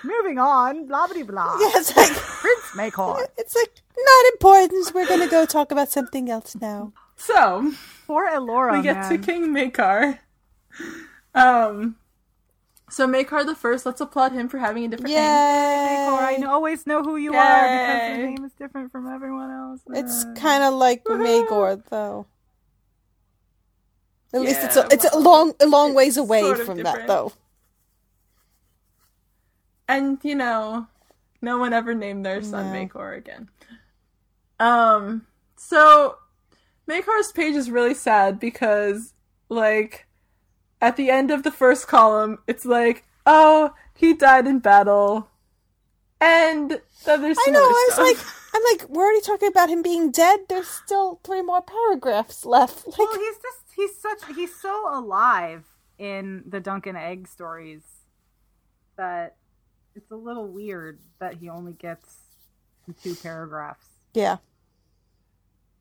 moving 0.04 0.39
on. 0.39 0.88
Blah 0.88 1.08
blah 1.08 1.24
blah. 1.24 1.58
yeah, 1.62 1.72
it's 1.76 1.96
like 1.96 2.12
Prince 2.12 2.66
Maekar. 2.76 3.26
it's 3.38 3.56
like 3.56 3.72
not 3.98 4.26
important. 4.34 4.94
We're 4.94 5.08
gonna 5.08 5.30
go 5.30 5.46
talk 5.46 5.72
about 5.72 5.89
something 5.89 6.30
else 6.30 6.54
now. 6.60 6.92
So 7.16 7.72
Poor 8.08 8.28
Aelora. 8.30 8.74
we 8.74 8.82
get 8.82 8.98
man. 8.98 9.10
to 9.10 9.18
King 9.20 9.54
Maekar. 9.56 10.20
Um, 11.34 11.96
so 12.94 13.08
Maekar 13.08 13.46
the 13.46 13.56
First. 13.56 13.86
Let's 13.86 14.00
applaud 14.02 14.32
him 14.34 14.48
for 14.48 14.58
having 14.60 14.86
a 14.86 14.88
different 14.90 15.14
name. 15.14 15.18
Maekar, 15.20 16.22
I 16.22 16.36
know, 16.38 16.52
always 16.52 16.86
know 16.86 17.02
who 17.04 17.16
you 17.18 17.34
are 17.34 17.64
because 17.64 18.18
your 18.18 18.28
name 18.28 18.46
is 18.46 18.52
different 18.54 18.92
from 18.92 19.08
everyone 19.12 19.50
else. 19.52 19.82
It's 19.90 20.24
Uh, 20.26 20.34
kind 20.36 20.64
of 20.64 20.74
like 20.76 21.04
Maegor, 21.06 21.84
though. 21.90 22.28
At 24.34 24.42
least 24.42 24.64
it's 24.64 24.76
a, 24.78 24.88
it's 24.92 25.06
a 25.14 25.18
long 25.20 25.54
a 25.60 25.68
long 25.68 25.94
ways 25.94 26.18
away 26.18 26.42
from 26.56 26.78
different. 26.78 26.84
that, 26.84 27.08
though. 27.08 27.34
and 29.88 30.18
you 30.24 30.34
know, 30.36 30.88
no 31.42 31.58
one 31.58 31.74
ever 31.74 31.94
named 31.94 32.26
their 32.26 32.42
son 32.42 32.72
No. 32.72 32.80
Maekar 32.80 33.18
again. 33.18 33.50
Um, 34.60 35.28
so 35.56 36.18
Maekar's 36.90 37.32
page 37.32 37.56
is 37.56 37.70
really 37.70 37.94
sad 37.94 38.40
because, 38.40 39.14
like, 39.50 40.08
at 40.84 40.98
the 40.98 41.10
end 41.10 41.32
of 41.32 41.43
the 41.43 41.52
first 41.52 41.88
column, 41.88 42.39
it's 42.48 42.65
like, 42.65 43.06
oh, 43.26 43.74
he 43.96 44.13
died 44.13 44.46
in 44.48 44.60
battle, 44.60 45.30
and 46.19 46.82
then 47.06 47.22
there's 47.22 47.38
I 47.48 47.52
know. 47.52 47.60
other 47.60 47.67
I 47.67 47.86
was 47.89 47.93
stuff. 47.93 48.06
like, 48.06 48.17
I'm 48.56 48.62
like, 48.72 48.89
we're 48.89 49.04
already 49.06 49.22
talking 49.22 49.48
about 49.48 49.69
him 49.69 49.82
being 49.82 50.12
dead. 50.12 50.41
There's 50.50 50.67
still 50.67 51.19
three 51.24 51.41
more 51.41 51.62
paragraphs 51.62 52.46
left. 52.46 52.86
Like, 52.88 52.98
Well, 53.00 53.13
he's 53.17 53.38
just 53.38 53.60
he's 53.76 53.98
such 53.98 54.36
he's 54.36 54.56
so 54.60 54.89
alive 54.98 55.63
in 55.98 56.43
the 56.46 56.60
Duncan 56.60 56.96
Egg 56.96 57.28
stories 57.28 57.84
that 58.98 59.38
it's 59.96 60.12
a 60.12 60.15
little 60.15 60.48
weird 60.48 61.00
that 61.19 61.36
he 61.36 61.50
only 61.50 61.74
gets 61.74 62.17
two 63.02 63.15
paragraphs. 63.15 63.88
yeah, 64.13 64.38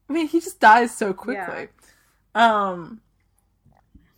I 0.08 0.12
mean, 0.12 0.28
he 0.28 0.40
just 0.40 0.60
dies 0.60 0.94
so 0.96 1.12
quickly. 1.12 1.68
Um, 2.34 3.00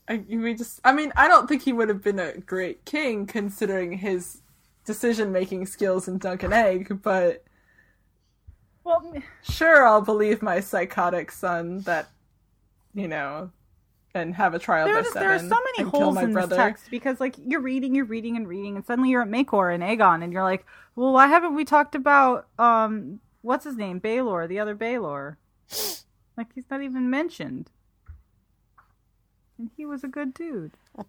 I, 0.09 0.23
we 0.29 0.55
just, 0.55 0.81
I 0.85 0.93
mean, 0.93 1.13
I 1.17 1.29
don't 1.29 1.49
think 1.49 1.63
he 1.63 1.73
would 1.73 1.89
have 1.89 2.03
been 2.03 2.19
a 2.19 2.39
great 2.39 2.85
king 2.85 3.27
considering 3.27 3.93
his 3.99 4.43
decision 4.85 5.33
making 5.33 5.67
skills 5.67 6.09
in 6.09 6.19
Duncan 6.19 6.53
Egg, 6.53 7.01
but 7.03 7.45
Well, 8.85 9.15
sure, 9.43 9.87
I'll 9.87 10.03
believe 10.03 10.43
my 10.43 10.61
psychotic 10.61 11.31
son 11.33 11.81
that, 11.81 12.11
you 12.93 13.09
know, 13.09 13.51
and 14.15 14.35
have 14.35 14.55
a 14.55 14.59
trial 14.59 14.85
there 14.87 14.97
by 14.97 15.01
just, 15.01 15.15
seven. 15.15 15.29
there 15.29 15.37
are 15.37 15.41
so 15.41 15.59
many 15.77 15.89
holes 15.91 16.19
in 16.19 16.33
brother. 16.33 16.49
this 16.49 16.57
text 16.57 16.91
because 16.91 17.19
like 17.19 17.35
you're 17.39 17.61
reading, 17.61 17.95
you're 17.95 18.05
reading 18.05 18.37
and 18.37 18.47
reading, 18.47 18.77
and 18.77 18.85
suddenly 18.85 19.11
you're 19.11 19.23
at 19.23 19.29
Maekar 19.29 19.75
and 19.75 19.83
Aegon, 19.83 20.23
and 20.23 20.33
you're 20.33 20.43
like, 20.45 20.65
well, 20.97 21.13
why 21.13 21.27
haven't 21.27 21.55
we 21.55 21.65
talked 21.65 21.95
about 21.95 22.47
um 22.59 23.21
what's 23.43 23.65
his 23.65 23.77
name, 23.77 24.01
Baelor, 24.01 24.49
the 24.49 24.61
other 24.61 24.77
Baelor? 24.77 25.37
Like 26.37 26.49
he's 26.55 26.71
not 26.71 26.83
even 26.83 27.11
mentioned, 27.11 27.71
and 29.59 29.71
he 29.77 29.87
was 29.87 30.05
a 30.05 30.09
good 30.09 30.35
dude. 30.35 30.73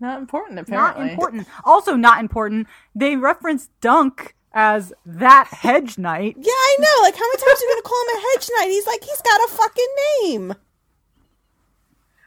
Not 0.00 0.18
important, 0.18 0.58
apparently. 0.58 1.04
Not 1.04 1.10
important. 1.12 1.48
Also, 1.64 1.94
not 1.94 2.20
important. 2.20 2.66
They 2.94 3.16
reference 3.16 3.68
Dunk 3.82 4.34
as 4.52 4.94
that 5.04 5.48
hedge 5.48 5.98
knight. 5.98 6.36
yeah, 6.38 6.50
I 6.50 6.76
know. 6.80 7.02
Like, 7.02 7.14
how 7.14 7.20
many 7.26 7.36
times 7.36 7.60
are 7.60 7.64
you 7.64 7.70
gonna 7.74 7.82
call 7.82 8.02
him 8.08 8.16
a 8.16 8.20
hedge 8.32 8.48
knight? 8.56 8.68
He's 8.70 8.86
like, 8.86 9.04
he's 9.04 9.20
got 9.20 9.40
a 9.44 9.48
fucking 9.52 9.88
name. 10.22 10.54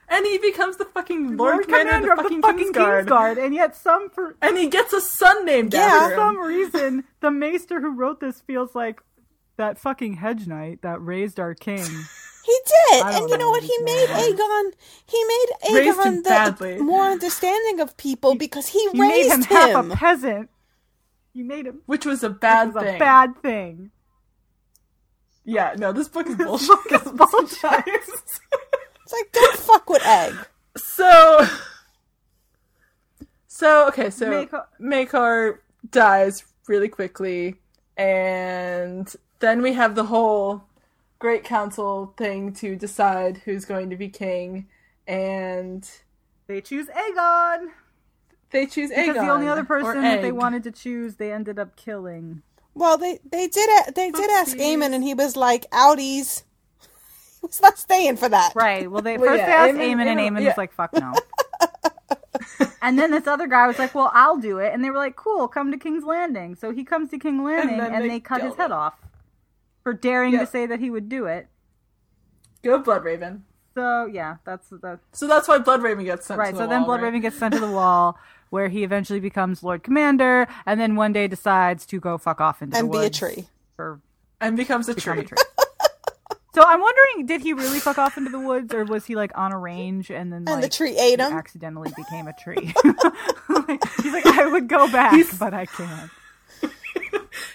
And 0.08 0.26
he 0.28 0.38
becomes 0.38 0.78
the 0.78 0.86
fucking 0.86 1.36
Lord 1.38 1.56
Lord, 1.56 1.64
Commander, 1.68 2.12
of 2.12 2.18
the 2.20 2.40
fucking, 2.42 2.74
Kingsguard. 2.74 3.08
Kingsguard, 3.08 3.44
and 3.44 3.56
yet 3.56 3.76
some 3.76 4.12
for 4.12 4.36
And 4.44 4.56
he 4.58 4.68
gets 4.68 4.94
a 4.94 5.02
son 5.02 5.44
named 5.44 5.74
Yeah. 5.74 5.80
after 5.82 6.10
for 6.12 6.16
some 6.22 6.38
reason 6.40 7.04
the 7.22 7.32
maester 7.32 7.82
who 7.82 7.90
wrote 7.96 8.20
this 8.20 8.40
feels 8.42 8.76
like 8.76 9.02
that 9.58 9.80
fucking 9.80 10.14
hedge 10.16 10.46
knight 10.46 10.84
that 10.84 11.02
raised 11.02 11.40
our 11.40 11.56
king. 11.56 11.84
He 12.46 12.60
did, 12.66 13.04
I 13.04 13.12
don't 13.14 13.22
and 13.22 13.30
you 13.30 13.38
know 13.38 13.46
know 13.46 13.50
what 13.52 13.64
what? 13.64 13.70
He 13.72 13.78
made 13.84 14.08
name 14.10 14.36
Aegon. 14.36 14.72
He 15.06 15.24
made 15.24 15.80
Raised 15.80 16.00
him 16.00 16.14
Aegon 16.16 16.24
the 16.24 16.30
badly. 16.30 16.78
more 16.80 17.04
understanding 17.06 17.80
of 17.80 17.96
people 17.96 18.36
because 18.36 18.68
he, 18.68 18.80
You 18.80 18.94
made 18.96 19.12
raised 19.30 19.46
him, 19.46 19.58
half 19.58 19.86
a 19.86 19.96
peasant. 19.96 20.50
You 21.34 21.46
made 21.46 21.66
him 21.68 21.82
Which 21.86 22.06
was 22.06 22.22
a 22.24 22.30
bad 22.30 22.70
it 22.70 22.74
was 22.76 22.84
thing. 22.84 22.96
a 22.96 23.00
bad 23.00 23.42
thing. 23.42 23.92
Yeah, 25.46 25.74
no, 25.78 25.92
this 25.94 26.08
book 26.10 26.28
is 26.28 26.36
bullshit. 26.38 26.68
book 26.90 26.92
is 26.92 27.12
bullshit. 27.12 27.84
It's 27.88 28.40
like, 29.12 29.32
don't 29.32 29.58
fuck 29.58 29.90
with 29.90 30.06
Egg. 30.06 30.34
so, 30.78 31.46
so 33.48 33.88
okay, 33.88 34.10
so 34.10 34.28
Maekar- 34.30 34.66
Maekar 34.82 35.58
dies 35.92 36.44
really 36.68 36.90
quickly, 36.90 37.56
and 37.98 39.14
then 39.40 39.62
we 39.62 39.74
have 39.74 39.96
the 39.96 40.06
whole 40.06 40.64
Great 41.24 41.46
Council 41.46 42.14
thing 42.18 42.52
to 42.56 42.76
decide 42.76 43.38
who's 43.46 43.64
going 43.64 43.90
to 43.90 43.96
be 43.96 44.10
king, 44.10 44.68
and 45.08 45.90
They 46.48 46.60
choose 46.60 46.88
Aegon 46.88 47.70
they 48.52 48.66
choose 48.68 48.92
Aegon. 48.92 49.08
because 49.08 49.16
the 49.16 49.32
only 49.32 49.48
other 49.48 49.64
person 49.64 50.02
that 50.02 50.22
they 50.22 50.34
wanted 50.34 50.64
to 50.64 50.72
choose, 50.72 51.16
they 51.16 51.32
ended 51.32 51.58
up 51.58 51.78
killing. 51.78 52.44
Well, 52.76 52.98
they 52.98 53.20
they 53.32 53.48
did 53.48 53.70
a, 53.88 53.92
they 53.94 54.12
did 54.12 54.30
ask 54.30 54.56
Oopsies. 54.58 54.78
Aemon, 54.78 54.94
and 54.94 55.04
he 55.04 55.14
was 55.14 55.36
like, 55.36 55.70
"Outies." 55.72 56.44
He 57.42 57.48
was 57.48 57.62
not 57.62 57.78
staying 57.78 58.18
for 58.18 58.30
that. 58.30 58.54
Right. 58.54 58.90
Well, 58.90 59.02
they 59.02 59.18
Well, 59.18 59.30
first 59.30 59.40
yeah, 59.40 59.46
they 59.48 59.72
asked 59.72 59.80
Aemon- 59.80 59.96
Eamon, 59.96 60.06
and 60.08 60.20
Aemon- 60.20 60.38
Eamon 60.38 60.42
yeah. 60.42 60.48
was 60.50 60.58
like, 60.58 60.74
"Fuck 60.74 60.94
no." 60.94 61.14
and 62.82 63.00
then 63.00 63.12
this 63.12 63.28
other 63.28 63.48
guy 63.48 63.66
was 63.66 63.80
like, 63.80 63.96
"Well, 63.96 64.12
I'll 64.14 64.38
do 64.38 64.60
it," 64.60 64.74
and 64.74 64.84
they 64.84 64.90
were 64.90 64.98
like, 64.98 65.16
"Cool, 65.16 65.48
come 65.48 65.72
to 65.72 65.78
King's 65.78 66.04
Landing." 66.04 66.56
So 66.56 66.72
he 66.72 66.84
comes 66.84 67.10
to 67.12 67.18
King's 67.18 67.44
Landing, 67.44 67.80
and, 67.80 67.94
then 67.94 68.02
they, 68.04 68.08
they 68.08 68.20
cut 68.20 68.42
his 68.44 68.56
head 68.56 68.72
off 68.72 68.94
for 69.84 69.94
daring 69.94 70.34
Yeah. 70.34 70.40
to 70.40 70.48
say 70.48 70.66
that 70.66 70.80
he 70.80 70.90
would 70.90 71.10
do 71.10 71.26
it. 71.26 71.48
Go 72.64 72.82
Bloodraven. 72.82 73.42
So 73.76 74.06
yeah, 74.06 74.38
that's 74.46 74.68
that's 74.82 75.02
So 75.12 75.28
that's 75.28 75.48
why 75.48 75.60
Bloodraven 75.60 76.04
gets 76.06 76.28
sent 76.28 76.40
right. 76.40 76.52
to 76.52 76.56
So 76.58 76.64
the 76.64 76.68
then 76.70 76.84
wall, 76.86 76.98
Bloodraven 76.98 77.14
right? 77.14 77.22
gets 77.22 77.38
sent 77.38 77.54
to 77.56 77.60
the 77.60 77.72
wall, 77.72 78.18
where 78.52 78.70
he 78.70 78.84
eventually 78.84 79.20
becomes 79.20 79.64
Lord 79.64 79.84
Commander, 79.84 80.48
and 80.66 80.80
then 80.80 80.96
one 80.96 81.12
day 81.12 81.28
decides 81.28 81.86
to 81.88 82.00
go 82.00 82.18
fuck 82.18 82.40
off 82.40 82.62
into 82.62 82.78
And 82.78 82.88
the 82.94 83.00
be 83.00 83.06
a 83.06 83.10
tree. 83.10 83.48
or 83.78 84.00
and 84.40 84.56
becomes 84.56 84.88
a 84.90 84.94
become 84.94 85.16
tree. 85.16 85.24
a 85.24 85.28
tree. 85.28 85.38
so 86.54 86.62
I'm 86.64 86.80
wondering, 86.82 87.26
did 87.26 87.42
he 87.42 87.54
really 87.54 87.80
fuck 87.80 87.98
off 87.98 88.16
into 88.18 88.30
the 88.30 88.40
woods, 88.40 88.74
or 88.74 88.86
was 88.86 89.06
he 89.06 89.16
like 89.16 89.32
on 89.36 89.52
a 89.52 89.58
range 89.58 90.12
and 90.12 90.32
then 90.32 90.40
And 90.40 90.50
like, 90.50 90.62
the 90.62 90.70
tree 90.70 90.92
ate 90.98 91.20
he 91.20 91.26
him. 91.26 91.34
accidentally 91.34 91.92
became 91.98 92.28
a 92.28 92.34
tree? 92.34 92.74
He's 94.04 94.14
like, 94.14 94.26
I 94.28 94.48
would 94.52 94.68
go 94.68 94.90
back, 94.92 95.14
He's- 95.16 95.36
but 95.38 95.54
I 95.54 95.66
can't. 95.66 96.12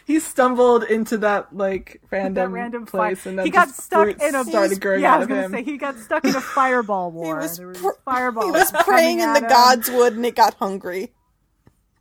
He 0.06 0.20
stumbled 0.20 0.84
into 0.84 1.18
that 1.18 1.54
like 1.56 2.00
random, 2.10 2.34
That 2.34 2.48
random 2.50 2.86
place, 2.86 3.20
fire. 3.20 3.30
and 3.30 3.38
then 3.38 3.46
he 3.46 3.50
got 3.50 3.68
stuck 3.70 4.08
in 4.20 4.34
a 4.34 4.44
started 4.44 4.80
growing 4.80 5.02
yeah, 5.02 5.14
I 5.14 5.18
was 5.18 5.24
of 5.24 5.28
gonna 5.28 5.42
him. 5.42 5.52
say 5.52 5.62
he 5.62 5.76
got 5.76 5.98
stuck 5.98 6.24
in 6.24 6.34
a 6.34 6.40
fireball 6.56 7.10
war. 7.10 7.36
he 7.38 7.42
was 7.42 7.56
There 7.56 7.72
pr- 7.72 7.72
these 7.72 7.92
fireballs. 8.04 8.46
He 8.46 8.50
was 8.52 8.72
praying 8.84 9.20
in 9.20 9.32
the 9.32 9.40
him. 9.40 9.48
god's 9.48 9.90
wood 9.90 10.14
and 10.14 10.24
it 10.26 10.34
got 10.36 10.54
hungry. 10.54 11.12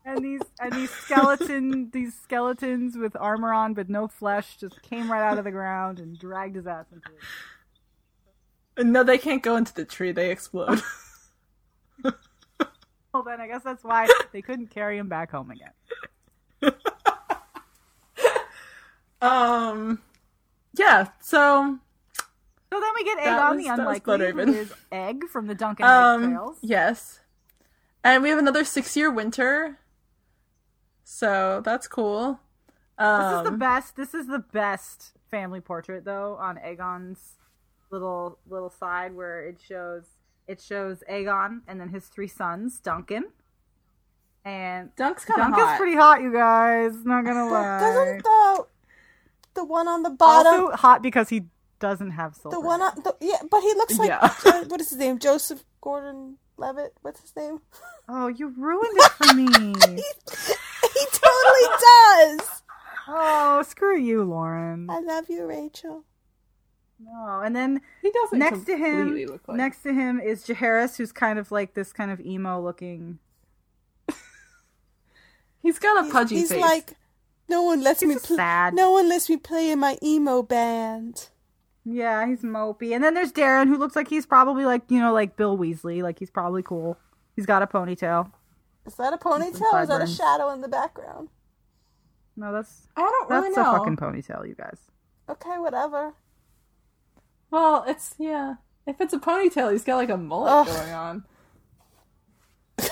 and 0.06 0.24
these 0.24 0.42
and 0.60 0.74
these 0.74 0.90
skeleton 0.92 1.90
these 1.94 2.14
skeletons 2.16 2.98
with 2.98 3.16
armor 3.20 3.54
on 3.54 3.74
but 3.74 3.90
no 3.90 4.08
flesh 4.08 4.58
just 4.58 4.82
came 4.82 5.12
right 5.12 5.22
out 5.24 5.38
of 5.38 5.44
the 5.44 5.52
ground 5.52 6.00
and 6.00 6.18
dragged 6.18 6.56
his 6.56 6.68
ass 6.68 6.86
into 6.92 7.10
it. 8.78 8.86
No, 8.86 9.04
they 9.04 9.18
can't 9.18 9.42
go 9.42 9.56
into 9.56 9.74
the 9.74 9.86
tree; 9.86 10.12
they 10.12 10.30
explode. 10.32 10.82
Well, 13.14 13.24
then 13.24 13.42
I 13.42 13.48
guess 13.48 13.64
that's 13.64 13.84
why 13.84 14.08
they 14.32 14.44
couldn't 14.44 14.68
carry 14.70 14.98
him 15.00 15.08
back 15.10 15.32
home 15.32 15.50
again. 15.50 15.72
Um, 19.22 20.00
yeah. 20.78 21.08
So, 21.22 21.78
So 22.72 22.80
then 22.80 22.90
we 22.96 23.04
get 23.04 23.18
That 23.18 23.40
Aegon 23.40 23.56
was- 23.56 23.66
the 23.66 23.72
Unlikely, 23.74 24.32
who 24.32 24.54
is 24.54 24.74
Egg 24.92 25.24
from 25.32 25.48
the 25.48 25.56
Duncan 25.56 25.86
Egg 25.86 25.92
um, 25.92 26.56
yes, 26.62 27.20
and 28.04 28.22
we 28.24 28.30
have 28.30 28.40
another 28.40 28.64
six-year 28.64 29.12
winter. 29.12 29.80
So 31.04 31.62
that's 31.64 31.88
cool. 31.88 32.40
Um, 32.98 33.22
This 33.22 33.38
is 33.46 33.52
the 33.52 33.58
best. 33.58 33.96
This 33.96 34.14
is 34.14 34.28
the 34.28 34.40
best 34.40 35.14
family 35.32 35.62
portrait, 35.62 36.04
though, 36.06 36.36
on 36.40 36.58
Aegon's 36.58 37.34
little 37.90 38.38
little 38.50 38.70
side 38.70 39.16
where 39.16 39.42
it 39.48 39.58
shows 39.66 40.04
it 40.48 40.60
shows 40.62 41.04
Aegon 41.10 41.62
and 41.68 41.80
then 41.80 41.90
his 41.90 42.08
three 42.08 42.28
sons, 42.28 42.80
Duncan. 42.80 43.26
And 44.46 44.96
Dunk's 44.96 45.26
kind 45.26 45.42
of 45.42 45.48
Duncan's 45.48 45.68
hot. 45.68 45.78
pretty 45.78 45.96
hot, 45.98 46.22
you 46.22 46.32
guys. 46.32 47.04
Not 47.06 47.26
gonna 47.26 47.48
lie. 47.50 47.80
Doesn't 47.80 48.24
the 48.24 48.66
the 49.58 49.66
one 49.66 49.88
on 49.88 50.04
the 50.04 50.10
bottom 50.10 50.62
also 50.66 50.76
hot 50.78 51.02
because 51.02 51.30
he 51.30 51.44
doesn't 51.80 52.12
have 52.12 52.36
silver. 52.36 52.56
the 52.56 52.62
one 52.62 52.82
on 52.82 52.94
the 53.04 53.16
yeah, 53.20 53.38
but 53.52 53.62
he 53.62 53.74
looks 53.74 53.98
like 54.00 54.10
Yeah. 54.10 54.34
Jo- 54.44 54.64
what 54.68 54.80
is 54.82 54.90
his 54.90 54.98
name? 55.00 55.20
Joseph 55.20 55.64
Gordon 55.82 56.38
Levitt. 56.58 56.94
What's 57.02 57.22
his 57.22 57.36
name? 57.36 57.60
Oh, 58.10 58.28
you 58.28 58.48
ruined 58.58 58.98
it 58.98 59.12
for 59.12 59.34
me. 59.34 59.46
he 60.94 61.06
totally 61.12 61.68
does. 62.40 62.62
oh, 63.08 63.64
screw 63.68 63.98
you, 64.00 64.24
Lauren. 64.24 64.90
I 64.90 65.00
love 65.00 65.26
you, 65.30 65.46
Rachel. 65.46 66.04
No, 67.00 67.42
and 67.46 67.56
then 67.56 67.82
he 68.02 68.10
doesn't 68.12 68.40
next 68.40 68.66
to 68.66 68.76
him, 68.76 69.14
like. 69.48 69.56
next 69.56 69.84
to 69.84 69.94
him 69.94 70.20
is 70.20 70.46
Jaehaerys, 70.46 70.98
who's 70.98 71.12
kind 71.12 71.38
of 71.38 71.52
like 71.52 71.76
this 71.76 71.94
kind 71.94 72.10
of 72.10 72.20
emo 72.20 72.60
looking. 72.60 73.20
He's 75.62 75.80
got 75.80 76.00
a 76.00 76.04
He's, 76.04 76.12
pudgy 76.14 76.36
he's 76.38 76.50
face. 76.52 76.62
like, 76.62 76.94
no 77.50 77.62
one 77.64 77.82
lets 77.84 78.02
He's 78.02 78.10
me 78.10 78.16
just 78.16 78.28
play. 78.28 78.36
sad. 78.38 78.74
No 78.74 78.92
one 78.92 79.08
lets 79.10 79.30
me 79.30 79.38
play 79.38 79.72
in 79.72 79.80
my 79.80 79.98
emo 80.04 80.42
band. 80.44 81.30
Yeah, 81.86 82.28
he's 82.28 82.42
mopey. 82.42 82.94
And 82.94 83.04
then 83.04 83.14
there's 83.14 83.32
Daeron, 83.32 83.68
who 83.68 83.78
looks 83.78 83.96
like 83.96 84.10
he's 84.10 84.26
probably 84.26 84.66
like 84.66 84.84
you 84.90 85.00
know 85.00 85.14
like 85.14 85.38
Bill 85.38 85.58
Weasley, 85.58 86.02
like 86.04 86.20
he's 86.20 86.30
probably 86.30 86.62
cool. 86.64 86.98
He's 87.36 87.46
got 87.46 87.62
a 87.62 87.68
ponytail. 87.68 88.32
Is 88.86 88.96
that 88.96 89.14
a 89.14 89.18
ponytail? 89.18 89.74
Or 89.74 89.82
is 89.84 89.90
that 89.90 90.02
a 90.02 90.08
shadow 90.08 90.50
in 90.52 90.62
the 90.62 90.68
background? 90.68 91.30
No, 92.36 92.52
that's 92.52 92.88
I 92.96 93.02
don't 93.02 93.30
that's 93.30 93.44
really 93.44 93.54
a 93.56 93.58
know. 93.58 93.78
fucking 93.78 93.96
ponytail, 93.98 94.48
you 94.48 94.56
guys. 94.56 94.80
Okay, 95.30 95.58
whatever. 95.58 96.14
Well, 97.52 97.84
it's 97.88 98.16
yeah. 98.18 98.56
If 98.86 99.00
it's 99.02 99.14
a 99.14 99.20
ponytail, 99.20 99.72
he's 99.72 99.84
got 99.84 99.96
like 99.98 100.10
a 100.10 100.18
mullet 100.18 100.52
Ugh. 100.52 100.68
going 100.68 100.92
on. 100.92 101.26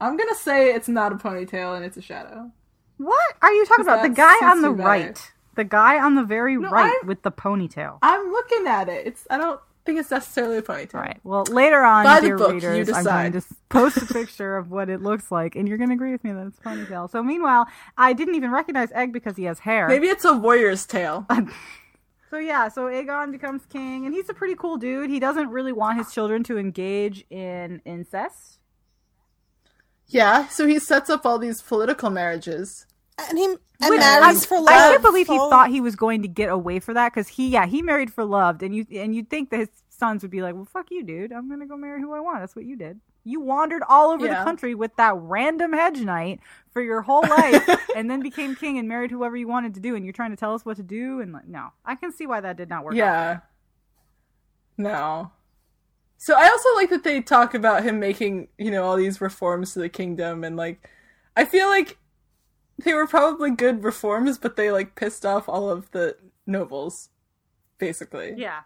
I'm 0.00 0.16
gonna 0.16 0.34
say 0.34 0.74
it's 0.74 0.88
not 0.88 1.12
a 1.12 1.16
ponytail 1.16 1.76
and 1.76 1.84
it's 1.84 1.96
a 1.96 2.02
shadow. 2.02 2.50
What 2.98 3.34
are 3.42 3.52
you 3.52 3.66
talking 3.66 3.84
about? 3.84 4.02
The 4.02 4.08
guy 4.08 4.34
on 4.48 4.62
the 4.62 4.70
better? 4.70 4.88
right. 4.88 5.32
The 5.56 5.64
guy 5.64 5.98
on 5.98 6.14
the 6.14 6.24
very 6.24 6.56
No, 6.56 6.68
right 6.70 6.86
I'm- 6.92 7.06
with 7.06 7.22
the 7.22 7.30
ponytail. 7.32 7.98
I'm 8.02 8.30
looking 8.32 8.66
at 8.66 8.88
it. 8.88 9.06
It's 9.06 9.26
I 9.30 9.38
don't 9.38 9.60
think 9.84 10.00
it's 10.00 10.10
necessarily 10.10 10.58
a 10.58 10.62
ponytail. 10.62 10.94
Right. 10.94 11.20
Well, 11.24 11.44
later 11.44 11.82
on, 11.82 12.04
By 12.04 12.20
the 12.20 12.28
dear 12.28 12.38
book, 12.38 12.62
you 12.62 12.68
readers, 12.70 12.90
I'm 12.90 13.04
going 13.04 13.32
to 13.32 13.42
post 13.68 13.98
a 13.98 14.06
picture 14.06 14.56
of 14.56 14.70
what 14.70 14.88
it 14.88 15.02
looks 15.02 15.30
like, 15.30 15.54
and 15.56 15.68
you're 15.68 15.76
going 15.78 15.90
to 15.90 15.94
agree 15.94 16.12
with 16.12 16.24
me 16.24 16.32
that 16.32 16.46
it's 16.46 16.58
ponytail. 16.58 17.10
So, 17.10 17.22
meanwhile, 17.22 17.66
I 17.98 18.14
didn't 18.14 18.34
even 18.34 18.50
recognize 18.50 18.90
Egg 18.92 19.12
because 19.12 19.36
he 19.36 19.44
has 19.44 19.58
hair. 19.60 19.86
Maybe 19.88 20.06
it's 20.08 20.24
a 20.24 20.32
warrior's 20.32 20.86
tail. 20.86 21.26
So 22.30 22.38
yeah, 22.40 22.66
so 22.66 22.86
Aegon 22.86 23.30
becomes 23.30 23.64
king, 23.66 24.06
and 24.06 24.12
he's 24.12 24.28
a 24.28 24.34
pretty 24.34 24.56
cool 24.56 24.76
dude. 24.76 25.08
He 25.08 25.20
doesn't 25.20 25.50
really 25.50 25.70
want 25.70 25.98
his 25.98 26.12
children 26.12 26.42
to 26.44 26.58
engage 26.58 27.24
in 27.30 27.80
incest. 27.84 28.58
Yeah, 30.08 30.46
so 30.48 30.66
he 30.66 30.78
sets 30.78 31.10
up 31.10 31.24
all 31.26 31.38
these 31.38 31.62
political 31.62 32.10
marriages. 32.10 32.86
And 33.18 33.38
he 33.38 33.44
and 33.44 33.90
Which 33.90 34.00
marries 34.00 34.44
I, 34.44 34.46
for 34.46 34.58
love. 34.58 34.68
I 34.68 34.90
can't 34.90 35.02
believe 35.02 35.26
he 35.28 35.38
Oh, 35.38 35.48
thought 35.50 35.70
he 35.70 35.80
was 35.80 35.96
going 35.96 36.22
to 36.22 36.28
get 36.28 36.48
away 36.48 36.78
for 36.80 36.94
that 36.94 37.12
because 37.12 37.28
he, 37.28 37.48
yeah, 37.48 37.66
he 37.66 37.82
married 37.82 38.12
for 38.12 38.24
love, 38.24 38.62
and 38.62 38.74
you 38.74 38.86
and 38.92 39.14
you'd 39.14 39.30
think 39.30 39.50
that 39.50 39.58
his 39.60 39.68
sons 39.88 40.22
would 40.22 40.30
be 40.30 40.42
like, 40.42 40.54
"Well, 40.54 40.64
fuck 40.64 40.90
you, 40.90 41.04
dude. 41.04 41.32
I'm 41.32 41.48
gonna 41.48 41.66
go 41.66 41.76
marry 41.76 42.00
who 42.00 42.12
I 42.12 42.20
want. 42.20 42.40
That's 42.40 42.56
what 42.56 42.64
you 42.64 42.76
did. 42.76 43.00
You 43.24 43.40
wandered 43.40 43.82
all 43.88 44.10
over 44.10 44.26
Yeah. 44.26 44.38
the 44.40 44.44
country 44.44 44.74
with 44.74 44.94
that 44.96 45.14
random 45.16 45.72
hedge 45.72 46.00
knight 46.00 46.40
for 46.72 46.82
your 46.82 47.02
whole 47.02 47.22
life, 47.22 47.66
and 47.96 48.10
then 48.10 48.20
became 48.20 48.54
king 48.56 48.78
and 48.78 48.88
married 48.88 49.10
whoever 49.10 49.36
you 49.36 49.48
wanted 49.48 49.74
to 49.74 49.80
do. 49.80 49.94
And 49.96 50.04
you're 50.04 50.12
trying 50.12 50.30
to 50.30 50.36
tell 50.36 50.52
us 50.54 50.64
what 50.64 50.76
to 50.76 50.82
do? 50.82 51.20
And 51.20 51.32
like, 51.32 51.46
no, 51.46 51.68
I 51.84 51.94
can 51.94 52.12
see 52.12 52.26
why 52.26 52.40
that 52.40 52.56
did 52.56 52.68
not 52.68 52.84
work. 52.84 52.94
out. 52.94 52.96
Yeah. 52.96 53.38
No. 54.76 55.30
So 56.24 56.34
I 56.34 56.48
also 56.48 56.70
like 56.74 56.88
that 56.88 57.04
they 57.04 57.20
talk 57.20 57.52
about 57.52 57.84
him 57.84 58.00
making, 58.00 58.48
you 58.56 58.70
know, 58.70 58.84
all 58.84 58.96
these 58.96 59.20
reforms 59.20 59.74
to 59.74 59.78
the 59.80 59.90
kingdom 59.90 60.42
and 60.42 60.56
like 60.56 60.88
I 61.36 61.44
feel 61.44 61.68
like 61.68 61.98
they 62.82 62.94
were 62.94 63.06
probably 63.06 63.50
good 63.50 63.84
reforms, 63.84 64.38
but 64.38 64.56
they 64.56 64.70
like 64.70 64.94
pissed 64.94 65.26
off 65.26 65.50
all 65.50 65.68
of 65.68 65.90
the 65.90 66.16
nobles, 66.46 67.10
basically. 67.76 68.32
yeah. 68.38 68.60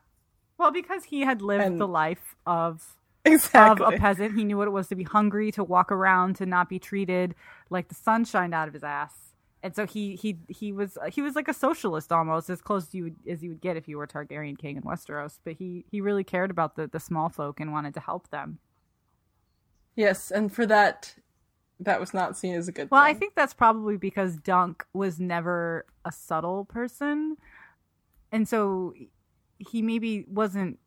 Well, 0.57 0.71
because 0.71 1.03
he 1.03 1.23
had 1.23 1.43
lived 1.43 1.65
And- 1.65 1.81
the 1.81 1.89
life 1.89 2.37
of 2.47 2.95
Exactly. 3.25 3.85
of 3.87 3.93
a 3.95 3.97
peasant. 3.99 4.37
He 4.37 4.45
knew 4.45 4.57
what 4.57 4.69
it 4.69 4.71
was 4.71 4.87
to 4.89 4.95
be 4.95 5.03
hungry, 5.03 5.51
to 5.53 5.65
walk 5.65 5.91
around, 5.91 6.37
to 6.37 6.47
not 6.47 6.69
be 6.69 6.79
treated 6.79 7.35
like 7.71 7.89
the 7.89 7.95
sun 7.97 8.25
shined 8.25 8.55
out 8.55 8.69
of 8.69 8.75
his 8.75 8.85
ass. 8.85 9.28
And 9.63 9.75
so 9.75 9.87
he 9.87 10.15
he 10.17 10.39
he 10.49 10.73
was 10.73 10.97
he 11.13 11.21
was 11.21 11.35
like 11.35 11.49
a 11.49 11.55
socialist 11.55 12.13
almost, 12.13 12.49
as 12.49 12.63
close 12.63 12.89
to 12.89 12.97
you 12.99 13.17
as 13.29 13.43
you 13.43 13.51
would 13.51 13.61
get 13.61 13.77
if 13.77 13.89
you 13.89 13.99
were 13.99 14.07
Targaryen 14.07 14.57
king 14.59 14.77
in 14.77 14.83
Westeros. 14.85 15.39
But 15.45 15.55
he 15.55 15.85
he 15.91 16.01
really 16.01 16.25
cared 16.25 16.51
about 16.51 16.77
the 16.77 16.87
the 16.87 17.01
small 17.01 17.29
folk 17.29 17.59
and 17.61 17.73
wanted 17.73 17.95
to 17.95 18.01
help 18.01 18.31
them. 18.31 18.61
yes, 19.97 20.31
and 20.31 20.53
for 20.53 20.67
that 20.67 21.15
that 21.81 22.01
was 22.01 22.15
not 22.15 22.37
seen 22.37 22.55
as 22.55 22.69
a 22.69 22.73
good 22.73 22.91
Well, 22.91 23.03
thing. 23.03 23.03
I 23.03 23.15
think 23.15 23.35
that's 23.35 23.55
probably 23.55 23.97
because 23.97 24.37
Dunk 24.37 24.85
was 24.95 25.21
never 25.21 25.85
a 26.05 26.13
subtle 26.13 26.65
person, 26.65 27.37
and 28.33 28.49
so 28.49 28.95
he 29.59 29.83
maybe 29.83 30.25
wasn't. 30.29 30.79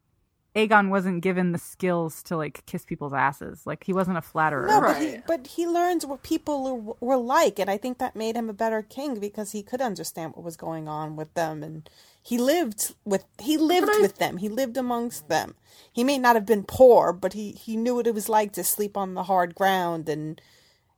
Aegon 0.55 0.89
wasn't 0.89 1.21
given 1.23 1.53
the 1.53 1.57
skills 1.57 2.21
to 2.23 2.35
like 2.35 2.65
kiss 2.65 2.83
people's 2.85 3.13
asses. 3.13 3.65
Like 3.65 3.85
he 3.85 3.93
wasn't 3.93 4.17
a 4.17 4.21
flatterer. 4.21 4.67
No, 4.67 4.81
but 4.81 5.01
he 5.01 5.17
but 5.25 5.47
he 5.47 5.65
learns 5.65 6.05
what 6.05 6.23
people 6.23 6.75
were, 6.77 6.95
were 6.99 7.17
like, 7.23 7.57
and 7.57 7.69
I 7.69 7.77
think 7.77 7.99
that 7.99 8.15
made 8.17 8.35
him 8.35 8.49
a 8.49 8.53
better 8.53 8.81
king 8.81 9.19
because 9.19 9.53
he 9.53 9.63
could 9.63 9.79
understand 9.81 10.33
what 10.35 10.43
was 10.43 10.57
going 10.57 10.89
on 10.89 11.15
with 11.15 11.33
them, 11.35 11.63
and 11.63 11.89
he 12.21 12.37
lived 12.37 12.93
with 13.05 13.23
he 13.41 13.57
lived 13.57 13.89
I- 13.89 14.01
with 14.01 14.17
them. 14.17 14.37
He 14.37 14.49
lived 14.49 14.75
amongst 14.75 15.29
them. 15.29 15.55
He 15.93 16.03
may 16.03 16.17
not 16.17 16.35
have 16.35 16.45
been 16.45 16.63
poor, 16.63 17.13
but 17.13 17.31
he 17.33 17.51
he 17.53 17.77
knew 17.77 17.95
what 17.95 18.07
it 18.07 18.13
was 18.13 18.27
like 18.27 18.51
to 18.53 18.63
sleep 18.63 18.97
on 18.97 19.13
the 19.13 19.23
hard 19.23 19.55
ground 19.55 20.09
and 20.09 20.41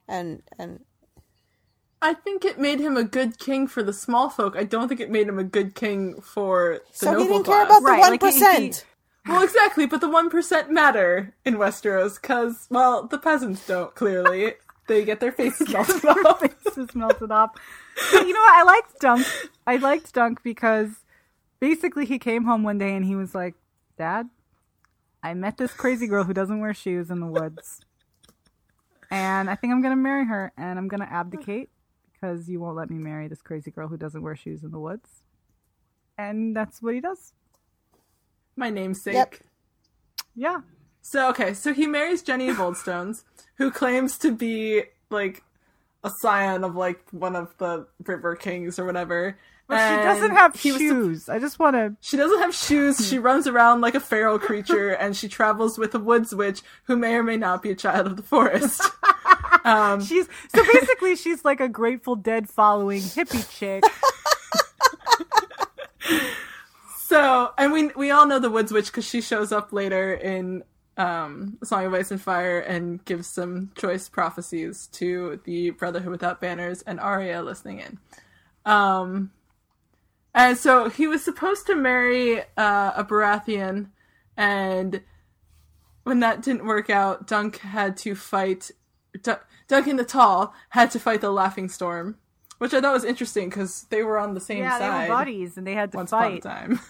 and 0.07 0.41
and 0.57 0.79
I 2.01 2.13
think 2.13 2.43
it 2.43 2.59
made 2.59 2.79
him 2.81 2.97
a 2.97 3.03
good 3.03 3.37
king 3.39 3.67
for 3.67 3.81
the 3.83 3.93
small 3.93 4.29
folk. 4.29 4.55
I 4.57 4.63
don't 4.65 4.89
think 4.89 4.99
it 4.99 5.09
made 5.11 5.27
him 5.27 5.39
a 5.39 5.43
good 5.43 5.73
king 5.75 6.19
for 6.21 6.81
the 6.99 7.07
so 7.07 7.11
noble 7.11 7.23
he 7.23 7.27
didn't 7.29 7.45
class. 7.45 7.55
care 7.57 7.65
about 7.65 7.85
the 7.85 7.85
Right, 7.91 7.99
one 7.99 8.11
like, 8.11 8.21
he- 8.23 8.27
percent. 8.31 8.85
Well, 9.27 9.43
exactly, 9.43 9.85
but 9.85 10.01
the 10.01 10.09
one 10.09 10.29
percent 10.29 10.69
matter 10.69 11.33
in 11.45 11.55
Westeros 11.55 12.21
because, 12.21 12.67
well, 12.69 13.07
the 13.07 13.17
peasants 13.17 13.65
don't. 13.65 13.95
Clearly, 13.95 14.53
they 14.87 15.05
get 15.05 15.21
their 15.21 15.31
faces 15.31 15.69
melted 15.69 16.05
off. 16.05 16.39
faces 16.39 16.93
melted 16.93 17.31
off. 17.31 17.51
But 18.11 18.27
you 18.27 18.33
know 18.33 18.41
what? 18.41 18.59
I 18.59 18.63
liked 18.63 18.99
Dunk. 18.99 19.25
I 19.65 19.77
liked 19.77 20.13
Dunk 20.13 20.43
because 20.43 20.89
basically 21.61 22.05
he 22.05 22.19
came 22.19 22.43
home 22.43 22.63
one 22.63 22.77
day 22.77 22.93
and 22.95 23.05
he 23.05 23.15
was 23.15 23.33
like, 23.33 23.55
"Dad, 23.97 24.29
I 25.21 25.33
met 25.33 25.57
this 25.57 25.73
crazy 25.73 26.07
girl 26.07 26.25
who 26.25 26.33
doesn't 26.33 26.59
wear 26.59 26.73
shoes 26.73 27.09
in 27.09 27.21
the 27.21 27.27
woods, 27.27 27.79
and 29.09 29.49
I 29.49 29.55
think 29.55 29.71
I'm 29.71 29.81
gonna 29.81 29.95
marry 29.95 30.25
her, 30.25 30.51
and 30.57 30.77
I'm 30.77 30.89
gonna 30.89 31.07
abdicate 31.09 31.69
because 32.11 32.49
you 32.49 32.59
won't 32.59 32.75
let 32.75 32.89
me 32.89 32.97
marry 32.97 33.29
this 33.29 33.41
crazy 33.41 33.71
girl 33.71 33.87
who 33.87 33.95
doesn't 33.95 34.21
wear 34.21 34.35
shoes 34.35 34.63
in 34.63 34.71
the 34.71 34.79
woods." 34.79 35.23
And 36.17 36.53
that's 36.55 36.81
what 36.81 36.93
he 36.93 36.99
does. 36.99 37.33
My 38.55 38.69
namesake. 38.69 39.13
Yep. 39.13 39.35
Yeah. 40.35 40.61
So 41.01 41.29
okay, 41.29 41.53
so 41.53 41.73
he 41.73 41.85
marries 41.85 42.21
Jenny 42.21 42.49
of 42.49 42.57
Oldstones, 42.57 43.23
who 43.55 43.71
claims 43.71 44.17
to 44.19 44.31
be 44.31 44.83
like 45.09 45.43
a 46.03 46.09
scion 46.09 46.63
of 46.63 46.75
like 46.75 47.03
one 47.11 47.35
of 47.35 47.53
the 47.57 47.87
River 48.05 48.35
Kings 48.35 48.79
or 48.79 48.85
whatever. 48.85 49.37
But 49.67 49.89
she 49.89 50.03
doesn't 50.03 50.31
have 50.31 50.55
he 50.59 50.71
was 50.73 50.81
shoes. 50.81 51.29
I 51.29 51.39
just 51.39 51.57
want 51.57 51.75
to. 51.75 51.95
she 52.01 52.17
doesn't 52.17 52.39
have 52.39 52.53
shoes. 52.53 53.07
She 53.07 53.17
runs 53.17 53.47
around 53.47 53.81
like 53.81 53.95
a 53.95 53.99
feral 53.99 54.37
creature, 54.37 54.89
and 54.99 55.15
she 55.15 55.29
travels 55.29 55.77
with 55.77 55.95
a 55.95 55.99
woods 55.99 56.35
witch 56.35 56.61
who 56.83 56.97
may 56.97 57.15
or 57.15 57.23
may 57.23 57.37
not 57.37 57.61
be 57.61 57.71
a 57.71 57.75
child 57.75 58.07
of 58.07 58.17
the 58.17 58.23
forest. 58.23 58.81
um, 59.63 60.03
She's 60.03 60.27
so 60.53 60.63
basically 60.63 61.15
she's 61.15 61.45
like 61.45 61.61
a 61.61 61.69
Grateful 61.69 62.15
Dead 62.15 62.49
following 62.49 63.01
hippie 63.01 63.49
chick. 63.57 63.83
So, 67.13 67.53
and 67.59 67.71
we 67.71 67.89
we 67.89 68.09
all 68.09 68.25
know 68.25 68.39
the 68.39 68.49
Woods 68.49 68.71
Witch 68.71 68.87
because 68.87 69.05
she 69.05 69.21
shows 69.21 69.51
up 69.51 69.71
later 69.71 70.15
in 70.15 70.63
um, 70.97 71.59
Song 71.63 71.85
of 71.85 71.93
Ice 71.93 72.09
and 72.09 72.19
Fire 72.19 72.59
and 72.59 73.05
gives 73.05 73.27
some 73.27 73.69
choice 73.77 74.09
prophecies 74.09 74.87
to 74.93 75.39
the 75.43 75.69
Brotherhood 75.69 76.09
Without 76.09 76.41
Banners 76.41 76.81
and 76.81 76.99
Arya 76.99 77.43
listening 77.43 77.81
in. 77.81 77.99
Um, 78.65 79.29
and 80.33 80.57
so 80.57 80.89
he 80.89 81.05
was 81.05 81.23
supposed 81.23 81.67
to 81.67 81.75
marry 81.75 82.41
uh, 82.57 82.93
a 82.95 83.05
Baratheon, 83.07 83.89
and 84.35 85.03
when 86.01 86.19
that 86.21 86.41
didn't 86.41 86.65
work 86.65 86.89
out, 86.89 87.27
Dunk 87.27 87.59
had 87.59 87.95
to 87.97 88.15
fight. 88.15 88.71
D- 89.21 89.33
Duncan 89.67 89.97
the 89.97 90.03
Tall 90.03 90.51
had 90.69 90.89
to 90.89 90.99
fight 90.99 91.21
the 91.21 91.29
Laughing 91.29 91.69
Storm, 91.69 92.17
which 92.57 92.73
I 92.73 92.81
thought 92.81 92.91
was 92.91 93.03
interesting 93.03 93.49
because 93.49 93.83
they 93.91 94.01
were 94.01 94.17
on 94.17 94.33
the 94.33 94.41
same 94.41 94.63
yeah, 94.63 94.79
side 94.79 95.05
they 95.05 95.09
were 95.11 95.15
buddies 95.15 95.57
and 95.59 95.67
they 95.67 95.75
had 95.75 95.91
to 95.91 95.97
fight 95.97 95.99
once 95.99 96.11
upon 96.11 96.33
a 96.33 96.39
time. 96.39 96.79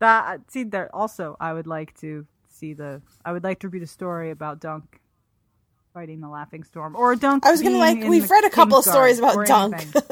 That 0.00 0.26
uh, 0.26 0.38
see 0.48 0.64
there 0.64 0.94
also 0.94 1.36
I 1.40 1.52
would 1.52 1.66
like 1.66 1.98
to 2.00 2.26
see 2.48 2.72
the 2.74 3.02
I 3.24 3.32
would 3.32 3.44
like 3.44 3.60
to 3.60 3.68
read 3.68 3.82
a 3.82 3.86
story 3.86 4.30
about 4.30 4.60
Dunk 4.60 5.00
fighting 5.94 6.20
the 6.20 6.28
Laughing 6.28 6.62
Storm 6.64 6.94
or 6.94 7.16
Dunk. 7.16 7.44
I 7.44 7.50
was 7.50 7.62
gonna 7.62 7.78
like. 7.78 7.98
We've 8.02 8.30
read 8.30 8.44
a 8.44 8.50
couple 8.50 8.78
of 8.78 8.84
stories 8.84 9.18
about 9.18 9.46
Dunk. 9.46 9.92
no, 9.94 10.02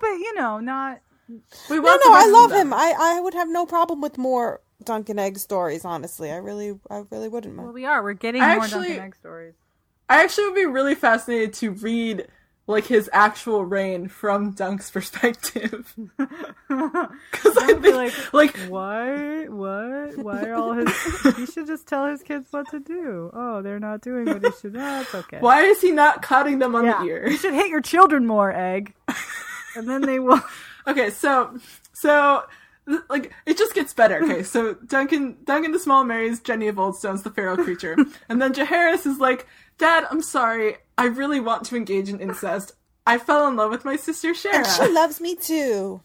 but 0.00 0.10
you 0.10 0.34
know, 0.34 0.60
not 0.60 1.00
We 1.70 1.76
no, 1.76 1.82
no, 1.82 2.12
I 2.12 2.26
love 2.30 2.52
him. 2.52 2.72
I, 2.72 2.94
I 2.98 3.20
would 3.20 3.34
have 3.34 3.48
no 3.48 3.64
problem 3.66 4.00
with 4.00 4.18
more 4.18 4.60
Dunk 4.84 5.08
and 5.08 5.18
Egg 5.18 5.38
stories. 5.38 5.84
Honestly, 5.84 6.30
I 6.30 6.36
really, 6.36 6.78
I 6.90 7.04
really 7.10 7.28
wouldn't. 7.28 7.54
Mind. 7.54 7.66
Well, 7.66 7.74
we 7.74 7.86
are. 7.86 8.02
We're 8.02 8.12
getting 8.12 8.42
I 8.42 8.56
more 8.56 8.64
actually- 8.64 8.88
Dunk 8.88 8.98
and 8.98 9.06
Egg 9.06 9.16
stories. 9.16 9.54
I 10.08 10.22
actually 10.24 10.44
would 10.44 10.56
be 10.56 10.66
really 10.66 10.94
fascinated 10.94 11.54
to 11.54 11.70
read 11.70 12.26
like 12.66 12.86
his 12.86 13.10
actual 13.12 13.64
reign 13.64 14.08
from 14.08 14.52
Dunk's 14.54 14.90
perspective. 14.90 15.94
Because 16.68 17.56
I 17.58 17.66
Don't 17.66 17.82
be 17.82 17.90
think, 17.92 18.32
like, 18.32 18.32
like, 18.32 18.56
Why? 18.70 19.44
What? 19.46 20.16
Why 20.16 20.44
are 20.46 20.54
all 20.54 20.72
his? 20.72 20.90
he 21.36 21.46
should 21.46 21.66
just 21.66 21.86
tell 21.86 22.06
his 22.06 22.22
kids 22.22 22.48
what 22.50 22.68
to 22.70 22.80
do. 22.80 23.30
Oh, 23.34 23.60
they're 23.62 23.78
not 23.80 24.00
doing 24.00 24.26
what 24.26 24.42
he 24.42 24.50
should. 24.60 24.74
Ah, 24.76 24.98
That's 25.00 25.14
okay. 25.14 25.38
why 25.40 25.62
is 25.62 25.80
he 25.80 25.90
not 25.90 26.22
cutting 26.22 26.58
them 26.60 26.74
on 26.74 26.84
Yeah, 26.86 26.98
the 27.00 27.04
ear? 27.08 27.28
you 27.28 27.36
should 27.36 27.54
hit 27.54 27.68
your 27.68 27.80
children 27.82 28.26
more, 28.26 28.52
Egg, 28.52 28.94
and 29.76 29.88
then 29.88 30.02
they 30.02 30.18
will. 30.18 30.40
Okay, 30.86 31.10
so 31.10 31.58
so 31.92 32.44
like 33.10 33.32
it 33.46 33.58
just 33.58 33.74
gets 33.74 33.92
better. 33.92 34.22
Okay, 34.24 34.42
so 34.42 34.74
Duncan 34.74 35.36
Duncan 35.44 35.72
the 35.72 35.78
Small 35.78 36.04
marries 36.04 36.40
Jenny 36.40 36.68
of 36.68 36.76
Oldstones, 36.76 37.22
the 37.22 37.30
feral 37.30 37.56
creature, 37.56 37.96
and 38.28 38.40
then 38.40 38.52
Jaehaerys 38.54 39.06
is 39.06 39.18
like, 39.18 39.46
"Dad, 39.78 40.06
I'm 40.10 40.22
sorry. 40.22 40.76
I 40.96 41.06
really 41.06 41.40
want 41.40 41.64
to 41.66 41.76
engage 41.76 42.08
in 42.08 42.20
incest. 42.20 42.72
I 43.06 43.18
fell 43.18 43.48
in 43.48 43.56
love 43.56 43.70
with 43.70 43.84
my 43.84 43.96
sister 43.96 44.32
And 44.52 44.66
she 44.66 44.88
loves 44.88 45.20
me 45.20 45.34
too. 45.34 46.02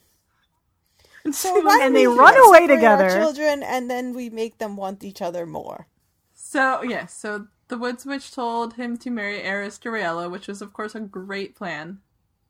And 1.24 1.36
So 1.36 1.56
she 1.56 1.62
why 1.64 1.82
And 1.84 1.96
they 1.96 2.08
run 2.08 2.36
away 2.38 2.66
bring 2.66 2.86
our 2.86 2.98
together. 2.98 3.10
children, 3.10 3.62
and 3.64 3.90
then 3.90 4.14
we 4.14 4.30
make 4.30 4.58
them 4.58 4.78
want 4.78 5.04
each 5.04 5.22
other 5.22 5.46
more. 5.46 5.88
So 6.34 6.82
yeah, 6.82 7.06
so 7.06 7.48
the 7.68 7.78
Woods 7.78 8.06
Witch 8.06 8.32
told 8.32 8.76
him 8.76 8.98
to 8.98 9.10
marry 9.12 9.40
Aerys 9.42 9.80
to 9.82 9.90
Rhaella, 9.90 10.32
which 10.32 10.48
was 10.48 10.62
of 10.62 10.74
course 10.74 10.96
a 10.96 11.02
great 11.02 11.56
plan. 11.56 12.00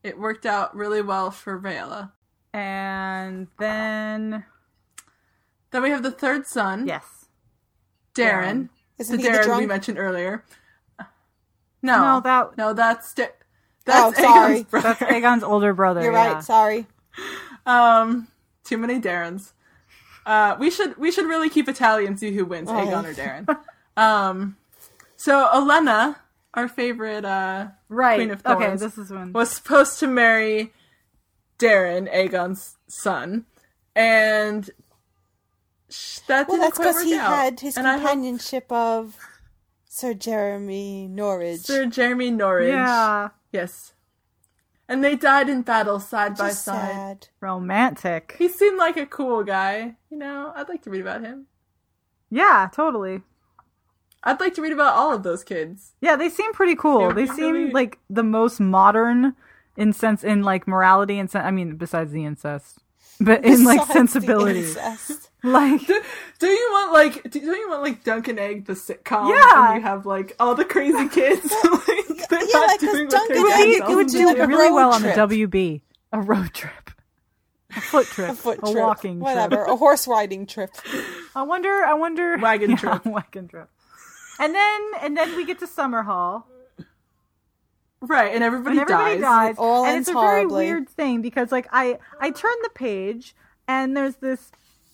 It 0.03 0.19
worked 0.19 0.45
out 0.45 0.75
really 0.75 1.01
well 1.01 1.31
for 1.31 1.59
Rhaella. 1.59 2.11
And 2.53 3.47
then 3.59 4.45
Then 5.71 5.81
we 5.83 5.89
have 5.89 6.03
the 6.03 6.11
third 6.11 6.45
son, 6.47 6.87
yes, 6.87 7.25
Daeron. 8.15 8.69
Isn't 8.97 9.17
the 9.17 9.23
he 9.23 9.29
the 9.29 9.37
Daeron 9.39 9.57
we 9.59 9.65
mentioned 9.65 9.97
earlier. 9.99 10.43
No, 11.81 11.97
No, 12.15 12.19
that- 12.21 12.57
no, 12.57 12.73
that's 12.73 13.13
Da- 13.13 13.27
that's 13.85 14.19
Oh, 14.19 14.21
sorry. 14.21 14.55
Aegon's 14.61 14.63
brother. 14.69 14.95
that's 14.99 15.11
Aegon's 15.11 15.43
older 15.43 15.73
brother. 15.73 16.01
You're 16.01 16.11
yeah. 16.11 16.33
right. 16.33 16.43
Sorry. 16.43 16.87
Um, 17.65 18.27
too 18.63 18.77
many 18.77 18.99
Daerons. 18.99 19.53
Uh, 20.25 20.55
we 20.59 20.69
should 20.69 20.97
we 20.97 21.11
should 21.11 21.25
really 21.25 21.49
keep 21.49 21.73
tally 21.73 22.05
and 22.05 22.19
see 22.19 22.33
who 22.33 22.45
wins, 22.45 22.69
Oh. 22.69 22.73
Aegon 22.73 23.05
or 23.05 23.13
Daeron. 23.13 23.59
um, 24.01 24.57
so 25.15 25.47
Olenna, 25.53 26.17
our 26.53 26.67
favorite 26.67 27.23
uh, 27.25 27.67
Right. 27.89 28.15
Queen 28.17 28.31
of 28.31 28.45
okay, 28.45 28.65
Thorns, 28.65 28.81
this 28.81 28.97
is 28.97 29.09
when. 29.11 29.31
was 29.31 29.51
supposed 29.51 29.99
to 29.99 30.07
marry 30.07 30.73
Daeron, 31.59 32.11
Aegon's 32.13 32.75
son, 32.87 33.45
and 33.95 34.69
that 36.27 36.47
Well, 36.49 36.57
didn't 36.57 36.59
that's 36.59 36.77
quite 36.77 36.87
because 36.87 37.03
he 37.03 37.15
out. 37.15 37.29
had 37.29 37.59
his 37.61 37.77
and 37.77 37.85
companionship 37.87 38.69
of 38.71 39.15
Sir 39.97 40.13
Jeremy 40.13 41.07
Norridge. 41.07 41.61
Sir 41.61 41.87
Jeremy 41.87 42.29
Norridge. 42.29 42.69
Yeah, 42.69 43.29
Yes. 43.51 43.93
And 44.87 45.03
they 45.03 45.15
died 45.15 45.49
in 45.49 45.63
battle 45.63 45.99
side 45.99 46.37
by 46.37 46.49
Just 46.49 46.63
side. 46.65 46.91
sad. 46.91 47.27
romantic. 47.41 48.35
He 48.37 48.47
seemed 48.47 48.77
like 48.77 48.95
a 48.95 49.07
cool 49.07 49.43
guy. 49.43 49.95
You 50.11 50.17
know, 50.19 50.53
I'd 50.55 50.69
like 50.69 50.83
to 50.83 50.91
read 50.91 51.01
about 51.01 51.21
him. 51.21 51.47
Yeah, 52.29 52.69
totally. 52.71 53.23
I'd 54.23 54.39
like 54.39 54.53
to 54.53 54.61
read 54.61 54.71
about 54.71 54.93
all 54.93 55.11
of 55.15 55.23
those 55.23 55.43
kids. 55.43 55.93
Yeah, 55.99 56.15
they 56.15 56.29
seem 56.29 56.53
pretty 56.53 56.75
cool. 56.75 57.11
They 57.11 57.25
They 57.25 57.33
seem 57.33 57.53
really- 57.53 57.71
like 57.71 57.97
the 58.07 58.23
most 58.23 58.59
modern 58.59 59.35
in 59.75 59.93
sense 59.93 60.23
in 60.23 60.43
like 60.43 60.67
morality 60.67 61.17
and 61.17 61.29
sen- 61.29 61.43
I 61.45 61.49
mean 61.49 61.75
besides 61.75 62.11
the 62.11 62.23
incest, 62.23 62.83
but 63.19 63.43
in 63.45 63.63
like 63.63 63.85
sensibility. 63.91 64.65
Like 65.43 65.85
Do, 65.85 66.01
do 66.39 66.47
you 66.47 66.69
want 66.71 66.93
like 66.93 67.29
do, 67.31 67.39
don't 67.39 67.57
you 67.57 67.69
want 67.69 67.83
like 67.83 68.03
Duncan 68.03 68.39
Egg 68.39 68.65
the 68.65 68.73
sitcom? 68.73 69.29
Yeah. 69.29 69.71
And 69.71 69.75
you 69.75 69.87
have 69.87 70.05
like 70.07 70.35
all 70.39 70.55
the 70.55 70.65
crazy 70.65 71.07
kids. 71.13 71.43
like, 71.63 72.27
they're 72.29 72.39
yeah, 72.41 72.47
not 72.53 72.67
like, 72.67 72.79
'cause 72.79 72.91
doing 72.91 73.05
what 73.05 73.11
Duncan 73.11 73.37
Egg, 73.37 73.43
it 73.45 73.45
would, 73.45 73.75
supposed 73.77 73.91
it 73.91 73.95
would 73.95 74.07
do 74.07 74.17
do 74.17 74.25
like 74.25 74.37
really 74.49 74.67
road 74.69 74.73
well 74.73 74.93
on 74.93 75.03
the 75.03 75.09
WB. 75.09 75.81
A 76.11 76.19
road 76.21 76.53
trip. 76.55 76.91
A 77.75 77.81
foot 77.81 78.07
trip. 78.07 78.31
A 78.31 78.33
foot 78.33 78.57
a 78.57 78.61
trip. 78.71 78.75
walking 78.83 79.19
Whatever. 79.19 79.57
trip. 79.57 79.67
A 79.67 79.75
horse 79.75 80.07
riding 80.07 80.47
trip. 80.47 80.71
I 81.35 81.43
wonder 81.43 81.69
I 81.85 81.93
wonder 81.93 82.37
Wagon 82.39 82.71
Yeah, 82.71 82.75
trip. 82.77 83.05
wagon 83.05 83.47
trip. 83.47 83.69
And 84.39 84.55
then 84.55 84.81
and 85.01 85.15
then 85.15 85.35
we 85.37 85.45
get 85.45 85.59
to 85.59 85.67
Summerhall. 85.67 86.43
Right, 88.01 88.33
and 88.33 88.43
everybody, 88.43 88.77
and 88.77 88.89
everybody 88.89 89.15
dies. 89.15 89.21
dies. 89.21 89.55
All 89.57 89.83
and 89.85 89.95
ends 89.95 90.07
it's 90.07 90.15
a 90.15 90.19
very 90.19 90.45
weird 90.45 90.87
thing 90.87 91.21
because 91.21 91.51
like 91.51 91.67
I 91.71 91.97
I 92.19 92.29
turn 92.31 92.53
the 92.63 92.69
page 92.69 93.35
and 93.67 93.97
there's 93.97 94.17
this 94.17 94.51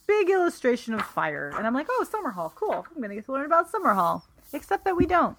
big 0.08 0.30
illustration 0.30 0.94
of 0.94 1.02
fire 1.02 1.52
and 1.58 1.68
I'm 1.68 1.74
like, 1.74 1.88
oh, 1.90 2.06
Summerhall, 2.10 2.54
cool. 2.56 2.86
I'm 2.96 3.02
gonna 3.02 3.16
get 3.16 3.26
to 3.26 3.34
learn 3.34 3.46
about 3.46 3.72
Summerhall. 3.72 4.24
Except 4.54 4.86
that 4.86 4.96
we 4.96 5.06
don't. 5.06 5.36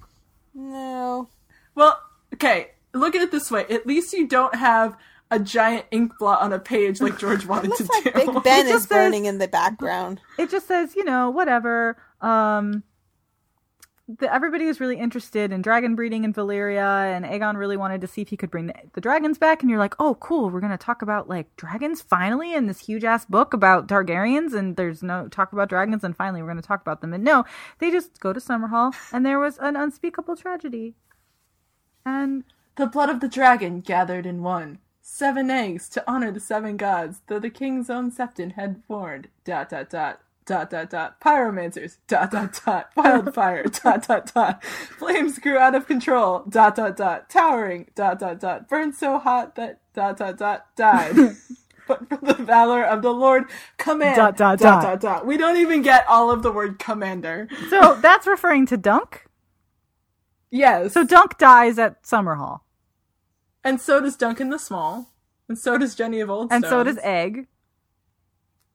No. 0.54 1.28
Well, 1.74 1.98
okay, 2.34 2.72
look 2.92 3.14
at 3.14 3.22
it 3.22 3.30
this 3.30 3.50
way. 3.50 3.64
At 3.70 3.86
least 3.86 4.12
you 4.12 4.26
don't 4.26 4.54
have 4.54 4.96
a 5.30 5.38
giant 5.38 5.86
ink 5.90 6.12
blot 6.18 6.42
on 6.42 6.52
a 6.52 6.58
page 6.58 7.00
like 7.00 7.18
George 7.18 7.46
wanted 7.46 7.72
to 7.76 7.82
Looks 7.82 8.04
like 8.04 8.14
do. 8.14 8.32
Big 8.32 8.42
Ben 8.44 8.66
is 8.66 8.82
says- 8.82 8.86
burning 8.86 9.24
in 9.24 9.38
the 9.38 9.48
background. 9.48 10.20
It 10.38 10.50
just 10.50 10.66
says, 10.68 10.94
you 10.96 11.04
know, 11.04 11.30
whatever. 11.30 11.96
Um 12.20 12.82
the, 14.06 14.32
everybody 14.32 14.66
was 14.66 14.80
really 14.80 14.98
interested 14.98 15.50
in 15.50 15.62
dragon 15.62 15.94
breeding 15.94 16.24
in 16.24 16.34
Valyria, 16.34 17.16
and 17.16 17.24
Aegon 17.24 17.56
really 17.56 17.76
wanted 17.76 18.02
to 18.02 18.06
see 18.06 18.20
if 18.20 18.28
he 18.28 18.36
could 18.36 18.50
bring 18.50 18.66
the, 18.66 18.74
the 18.92 19.00
dragons 19.00 19.38
back. 19.38 19.62
And 19.62 19.70
you're 19.70 19.78
like, 19.78 19.94
oh, 19.98 20.16
cool, 20.16 20.50
we're 20.50 20.60
gonna 20.60 20.76
talk 20.76 21.00
about 21.00 21.28
like 21.28 21.54
dragons 21.56 22.02
finally 22.02 22.52
in 22.54 22.66
this 22.66 22.80
huge 22.80 23.04
ass 23.04 23.24
book 23.24 23.54
about 23.54 23.88
Targaryens, 23.88 24.52
and 24.52 24.76
there's 24.76 25.02
no 25.02 25.28
talk 25.28 25.52
about 25.52 25.68
dragons, 25.70 26.04
and 26.04 26.16
finally 26.16 26.42
we're 26.42 26.48
gonna 26.48 26.62
talk 26.62 26.82
about 26.82 27.00
them. 27.00 27.14
And 27.14 27.24
no, 27.24 27.44
they 27.78 27.90
just 27.90 28.20
go 28.20 28.32
to 28.32 28.40
Summerhall, 28.40 28.94
and 29.12 29.24
there 29.24 29.38
was 29.38 29.56
an 29.58 29.76
unspeakable 29.76 30.36
tragedy. 30.36 30.94
And 32.04 32.44
The 32.76 32.86
blood 32.86 33.08
of 33.08 33.20
the 33.20 33.28
dragon 33.28 33.80
gathered 33.80 34.26
in 34.26 34.42
one. 34.42 34.78
Seven 35.00 35.50
eggs 35.50 35.88
to 35.90 36.04
honor 36.10 36.30
the 36.30 36.40
seven 36.40 36.76
gods, 36.76 37.20
though 37.28 37.38
the 37.38 37.50
king's 37.50 37.88
own 37.88 38.10
septon 38.10 38.52
had 38.52 38.82
warned. 38.88 39.28
Dot 39.44 39.68
dot 39.70 39.90
dot. 39.90 40.20
Dot 40.46 40.70
dot 40.70 40.90
dot. 40.90 41.20
Pyromancers. 41.20 41.96
Dot 42.06 42.30
dot 42.30 42.60
dot. 42.64 42.90
Wildfire. 42.96 43.64
dot 43.84 44.06
dot 44.06 44.32
dot. 44.34 44.64
Flames 44.64 45.38
grew 45.38 45.56
out 45.56 45.74
of 45.74 45.86
control. 45.86 46.44
Dot 46.48 46.76
dot 46.76 46.96
dot. 46.96 47.30
Towering. 47.30 47.86
Dot 47.94 48.18
dot 48.18 48.40
dot. 48.40 48.68
Burned 48.68 48.94
so 48.94 49.18
hot 49.18 49.54
that 49.56 49.80
dot 49.94 50.18
dot 50.18 50.36
dot 50.36 50.66
died. 50.76 51.14
but 51.88 52.08
for 52.08 52.18
the 52.18 52.34
valor 52.34 52.82
of 52.84 53.02
the 53.02 53.12
Lord, 53.12 53.44
command. 53.78 54.16
Dot, 54.16 54.36
dot, 54.36 54.58
dot 54.58 54.82
dot. 54.82 55.00
dot. 55.00 55.26
We 55.26 55.36
don't 55.36 55.56
even 55.56 55.82
get 55.82 56.06
all 56.08 56.30
of 56.30 56.42
the 56.42 56.52
word 56.52 56.78
commander. 56.78 57.48
so 57.70 57.94
that's 58.02 58.26
referring 58.26 58.66
to 58.66 58.76
Dunk. 58.76 59.24
Yes. 60.50 60.92
So 60.92 61.04
Dunk 61.04 61.38
dies 61.38 61.78
at 61.78 62.02
Summerhall, 62.04 62.60
and 63.62 63.80
so 63.80 64.00
does 64.00 64.16
Duncan 64.16 64.50
the 64.50 64.58
Small. 64.58 65.10
And 65.48 65.58
so 65.58 65.76
does 65.76 65.94
Jenny 65.94 66.20
of 66.20 66.30
Old 66.30 66.50
and 66.50 66.64
so 66.64 66.82
does 66.82 66.98
Egg. 67.02 67.48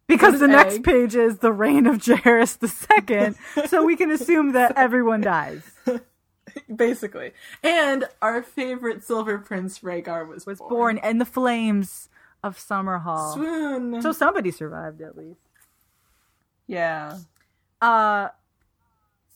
Because 0.09 0.39
the 0.39 0.45
is 0.45 0.51
next 0.51 0.83
page 0.83 1.15
is 1.15 1.37
the 1.37 1.53
reign 1.53 1.87
of 1.87 1.97
Jaehaerys 1.99 2.59
the 2.59 2.67
second, 2.67 3.37
so 3.67 3.85
we 3.85 3.95
can 3.95 4.11
assume 4.11 4.51
that 4.51 4.73
everyone 4.75 5.21
dies. 5.21 5.61
Basically. 6.75 7.31
And 7.63 8.05
our 8.21 8.41
favorite 8.41 9.03
silver 9.03 9.37
prince 9.37 9.79
Rhaegar 9.79 10.27
was, 10.27 10.45
Was 10.45 10.59
born 10.59 10.97
in 10.97 11.19
the 11.19 11.25
flames 11.25 12.09
of 12.43 12.57
Summerhall. 12.57 13.33
Swoon. 13.35 14.01
So 14.01 14.11
somebody 14.11 14.51
survived 14.51 15.01
at 15.01 15.15
least. 15.15 15.39
yeah. 16.67 17.19
Uh 17.81 18.29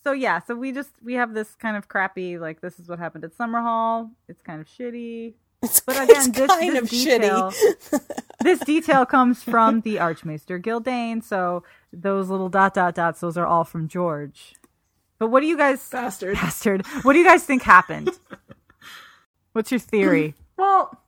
so 0.03 0.11
yeah, 0.11 0.39
so 0.39 0.53
we 0.55 0.71
just 0.73 0.91
we 1.03 1.13
have 1.13 1.33
this 1.33 1.55
kind 1.55 1.77
of 1.77 1.87
crappy 1.87 2.37
like 2.37 2.59
this 2.61 2.77
is 2.79 2.89
what 2.89 2.99
happened 2.99 3.23
at 3.23 3.37
Summerhall. 3.37 4.09
It's 4.27 4.41
kind 4.41 4.59
of 4.59 4.67
shitty. 4.67 5.33
It's, 5.63 5.79
But 5.79 5.95
again, 6.09 6.31
this, 6.33 6.47
kind 6.51 6.75
this 6.75 6.83
of 6.83 6.89
detail, 6.89 7.51
shitty. 7.51 8.01
this 8.41 8.59
detail 8.59 9.05
comes 9.05 9.41
from 9.41 9.81
the 9.81 9.97
Archmaester 9.99 10.59
Gyldayn, 10.59 11.23
so 11.23 11.63
those 11.91 12.29
little 12.29 12.49
dot 12.49 12.73
dot 12.75 12.93
dots, 12.95 13.21
those 13.21 13.37
are 13.37 13.45
all 13.47 13.63
from 13.63 13.87
George. 13.87 14.53
But 15.19 15.29
what 15.29 15.39
do 15.39 15.47
you 15.47 15.57
guys 15.57 15.87
Bastard. 15.89 16.35
bastard? 16.35 16.85
What 17.03 17.13
do 17.13 17.19
you 17.19 17.25
guys 17.25 17.45
think 17.45 17.61
happened? 17.63 18.09
What's 19.53 19.71
your 19.71 19.79
theory? 19.79 20.35
Well, 20.55 21.01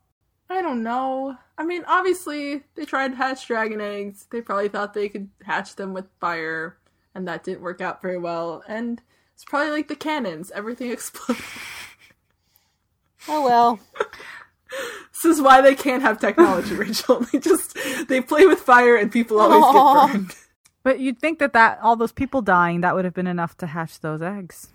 I 0.50 0.60
don't 0.60 0.82
know. 0.82 1.36
I 1.56 1.64
mean, 1.64 1.84
obviously, 1.86 2.64
they 2.74 2.84
tried 2.84 3.10
to 3.12 3.16
hatch 3.16 3.46
dragon 3.46 3.80
eggs. 3.80 4.26
They 4.30 4.40
probably 4.40 4.68
thought 4.68 4.92
they 4.92 5.08
could 5.08 5.28
hatch 5.44 5.76
them 5.76 5.94
with 5.94 6.06
fire, 6.20 6.76
and 7.14 7.28
that 7.28 7.44
didn't 7.44 7.62
work 7.62 7.80
out 7.80 8.02
very 8.02 8.18
well. 8.18 8.64
And 8.66 9.00
it's 9.34 9.44
probably 9.44 9.70
like 9.70 9.86
the 9.88 9.94
cannons. 9.96 10.50
Everything 10.50 10.90
exploded. 10.92 11.42
oh 13.28 13.44
well. 13.44 13.78
this 15.22 15.36
is 15.36 15.42
why 15.42 15.60
they 15.60 15.74
can't 15.74 16.02
have 16.02 16.18
technology, 16.20 16.74
Rachel. 16.84 17.20
They 17.32 17.38
just, 17.38 17.76
they 18.08 18.20
play 18.20 18.46
with 18.46 18.60
fire 18.60 18.96
and 18.96 19.10
people 19.10 19.40
always 19.40 19.62
Aw. 19.62 20.06
get 20.06 20.12
burned. 20.12 20.34
But 20.82 21.00
you'd 21.00 21.18
think 21.18 21.38
that 21.40 21.52
that 21.54 21.80
all 21.82 21.96
those 21.96 22.12
people 22.12 22.42
dying 22.42 22.80
that 22.82 22.94
would 22.94 23.04
have 23.04 23.14
been 23.14 23.26
enough 23.26 23.56
to 23.58 23.66
hatch 23.66 24.00
those 24.00 24.22
eggs. 24.22 24.68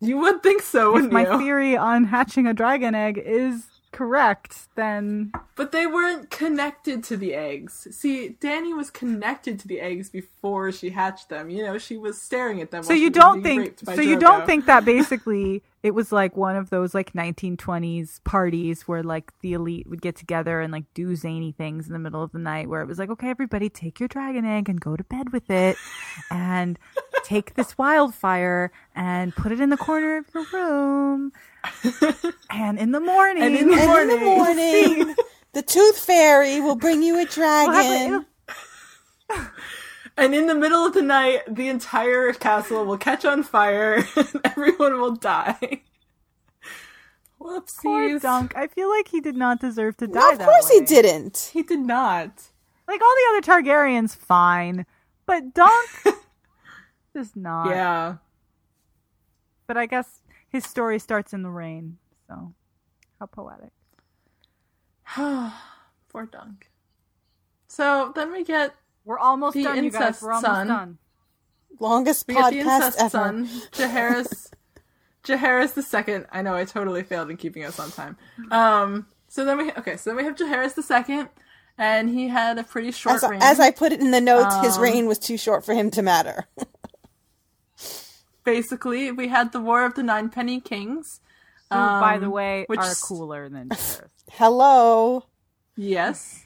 You 0.00 0.18
would 0.18 0.42
think 0.42 0.62
so, 0.62 0.96
If 0.96 1.10
my 1.10 1.22
you? 1.28 1.38
theory 1.38 1.76
on 1.76 2.04
hatching 2.04 2.46
a 2.46 2.54
dragon 2.54 2.94
egg 2.94 3.20
is 3.24 3.66
correct, 3.90 4.68
then 4.74 5.32
But 5.56 5.72
they 5.72 5.86
weren't 5.86 6.28
connected 6.30 7.02
to 7.04 7.16
the 7.16 7.32
eggs. 7.34 7.88
See, 7.90 8.36
Dany 8.40 8.76
was 8.76 8.90
connected 8.90 9.58
to 9.60 9.68
the 9.68 9.80
eggs 9.80 10.10
before 10.10 10.72
she 10.72 10.90
hatched 10.90 11.30
them. 11.30 11.48
You 11.48 11.64
know, 11.64 11.78
she 11.78 11.96
was 11.96 12.20
staring 12.20 12.60
at 12.60 12.70
them. 12.70 12.82
so 12.82 12.92
you 12.92 13.08
don't 13.10 13.42
think 13.42 13.78
so 13.84 14.00
you 14.00 14.18
don't 14.18 14.44
think 14.46 14.66
that 14.66 14.84
basically 14.94 15.62
it 15.84 15.94
was 15.94 16.10
like 16.10 16.34
one 16.36 16.56
of 16.56 16.70
those 16.70 16.94
like 16.94 17.12
1920s 17.12 18.24
parties 18.24 18.88
where 18.88 19.02
like 19.02 19.30
the 19.42 19.52
elite 19.52 19.86
would 19.86 20.00
get 20.00 20.16
together 20.16 20.60
and 20.60 20.72
like 20.72 20.84
do 20.94 21.14
zany 21.14 21.52
things 21.52 21.86
in 21.86 21.92
the 21.92 21.98
middle 21.98 22.22
of 22.22 22.32
the 22.32 22.38
night 22.38 22.68
where 22.70 22.80
it 22.80 22.86
was 22.88 22.98
like 22.98 23.10
okay 23.10 23.28
everybody 23.28 23.68
take 23.68 24.00
your 24.00 24.08
dragon 24.08 24.44
egg 24.46 24.68
and 24.68 24.80
go 24.80 24.96
to 24.96 25.04
bed 25.04 25.30
with 25.30 25.50
it 25.50 25.76
and 26.30 26.78
take 27.22 27.54
this 27.54 27.76
wildfire 27.76 28.72
and 28.96 29.36
put 29.36 29.52
it 29.52 29.60
in 29.60 29.68
the 29.68 29.76
corner 29.76 30.16
of 30.16 30.24
your 30.34 30.46
room 30.52 31.32
and 32.50 32.78
in 32.78 32.92
the 32.92 33.00
morning 33.00 33.42
And 33.42 33.54
in 33.56 33.68
the 33.68 33.74
And 33.74 33.82
in 33.82 33.86
morning. 33.86 34.08
the 34.18 34.24
morning, 34.24 35.16
the 35.52 35.62
tooth 35.62 35.98
fairy 35.98 36.60
will 36.60 36.76
bring 36.76 37.02
you 37.02 37.20
a 37.20 37.26
dragon. 37.26 38.24
a- 39.30 39.50
And 40.16 40.34
in 40.34 40.46
the 40.46 40.54
middle 40.54 40.86
of 40.86 40.94
the 40.94 41.02
night, 41.02 41.42
the 41.48 41.68
entire 41.68 42.32
castle 42.32 42.84
will 42.84 42.98
catch 42.98 43.24
on 43.24 43.42
fire 43.42 44.06
and 44.16 44.40
everyone 44.44 45.00
will 45.00 45.16
die. 45.16 45.82
Poor 47.38 47.60
Whoopsies. 47.60 48.22
Dunk. 48.22 48.56
I 48.56 48.68
feel 48.68 48.88
like 48.88 49.08
he 49.08 49.20
did 49.20 49.36
not 49.36 49.60
deserve 49.60 49.96
to 49.98 50.06
die. 50.06 50.20
No, 50.20 50.32
of 50.32 50.38
course 50.38 50.68
he 50.70 50.80
didn't. 50.80 51.50
He 51.52 51.62
did 51.62 51.80
not. 51.80 52.42
Like 52.86 53.00
all 53.02 53.14
the 53.14 53.36
other 53.36 53.62
Targaryens, 53.62 54.16
fine, 54.16 54.86
but 55.26 55.52
Dunk 55.52 55.90
does 57.14 57.34
not. 57.34 57.68
Yeah. 57.68 58.16
But 59.66 59.76
I 59.76 59.86
guess 59.86 60.20
his 60.48 60.64
story 60.64 60.98
starts 60.98 61.32
in 61.32 61.42
the 61.42 61.50
rain, 61.50 61.98
so 62.28 62.54
how 63.18 63.26
poetic. 63.26 63.72
Poor 66.08 66.26
Dunk. 66.30 66.70
So 67.66 68.12
then 68.14 68.30
we 68.32 68.44
get 68.44 68.74
We're 69.04 69.18
almost 69.18 69.54
The 69.54 69.64
done, 69.64 69.84
you 69.84 69.90
guys. 69.90 70.20
We're 70.22 70.32
almost 70.32 70.46
son. 70.46 70.66
done. 70.68 70.98
Longest 71.80 72.26
we 72.28 72.34
get 72.34 72.50
the 72.52 72.58
podcast 72.60 72.60
incest 72.60 73.00
ever. 73.00 73.10
son, 73.10 73.46
Jaehaerys. 73.72 74.50
Jaehaerys 75.24 75.74
the 75.74 75.82
second. 75.82 76.26
I 76.30 76.42
know 76.42 76.54
I 76.54 76.64
totally 76.64 77.02
failed 77.02 77.30
in 77.30 77.36
keeping 77.36 77.64
us 77.64 77.78
on 77.80 77.90
time. 77.90 78.16
Um. 78.50 79.06
So 79.28 79.44
then 79.44 79.58
we 79.58 79.72
okay. 79.72 79.96
So 79.96 80.10
then 80.10 80.16
we 80.16 80.24
have 80.24 80.36
Jaehaerys 80.36 80.74
the 80.74 80.82
second, 80.82 81.28
and 81.76 82.08
he 82.08 82.28
had 82.28 82.58
a 82.58 82.62
pretty 82.64 82.92
short 82.92 83.16
As, 83.16 83.28
reign. 83.30 83.40
as 83.42 83.58
I 83.60 83.70
put 83.72 83.90
it 83.92 84.00
in 84.00 84.10
the 84.12 84.20
notes, 84.20 84.54
his 84.62 84.76
Um, 84.76 84.82
reign 84.82 85.06
was 85.06 85.18
too 85.18 85.36
short 85.36 85.64
for 85.64 85.74
him 85.74 85.90
to 85.92 86.02
matter. 86.02 86.46
Basically, 88.44 89.10
we 89.10 89.28
had 89.28 89.52
the 89.52 89.60
War 89.60 89.84
of 89.84 89.94
the 89.94 90.02
Nine 90.02 90.28
Penny 90.28 90.60
Kings. 90.60 91.20
Who, 91.70 91.76
by 91.78 92.16
Um, 92.16 92.20
the 92.20 92.30
way, 92.30 92.64
which 92.68 92.78
are 92.78 92.94
cooler 92.94 93.48
than 93.48 93.68
Jaehaerys. 93.70 94.08
Hello. 94.30 95.24
Yes. 95.76 96.43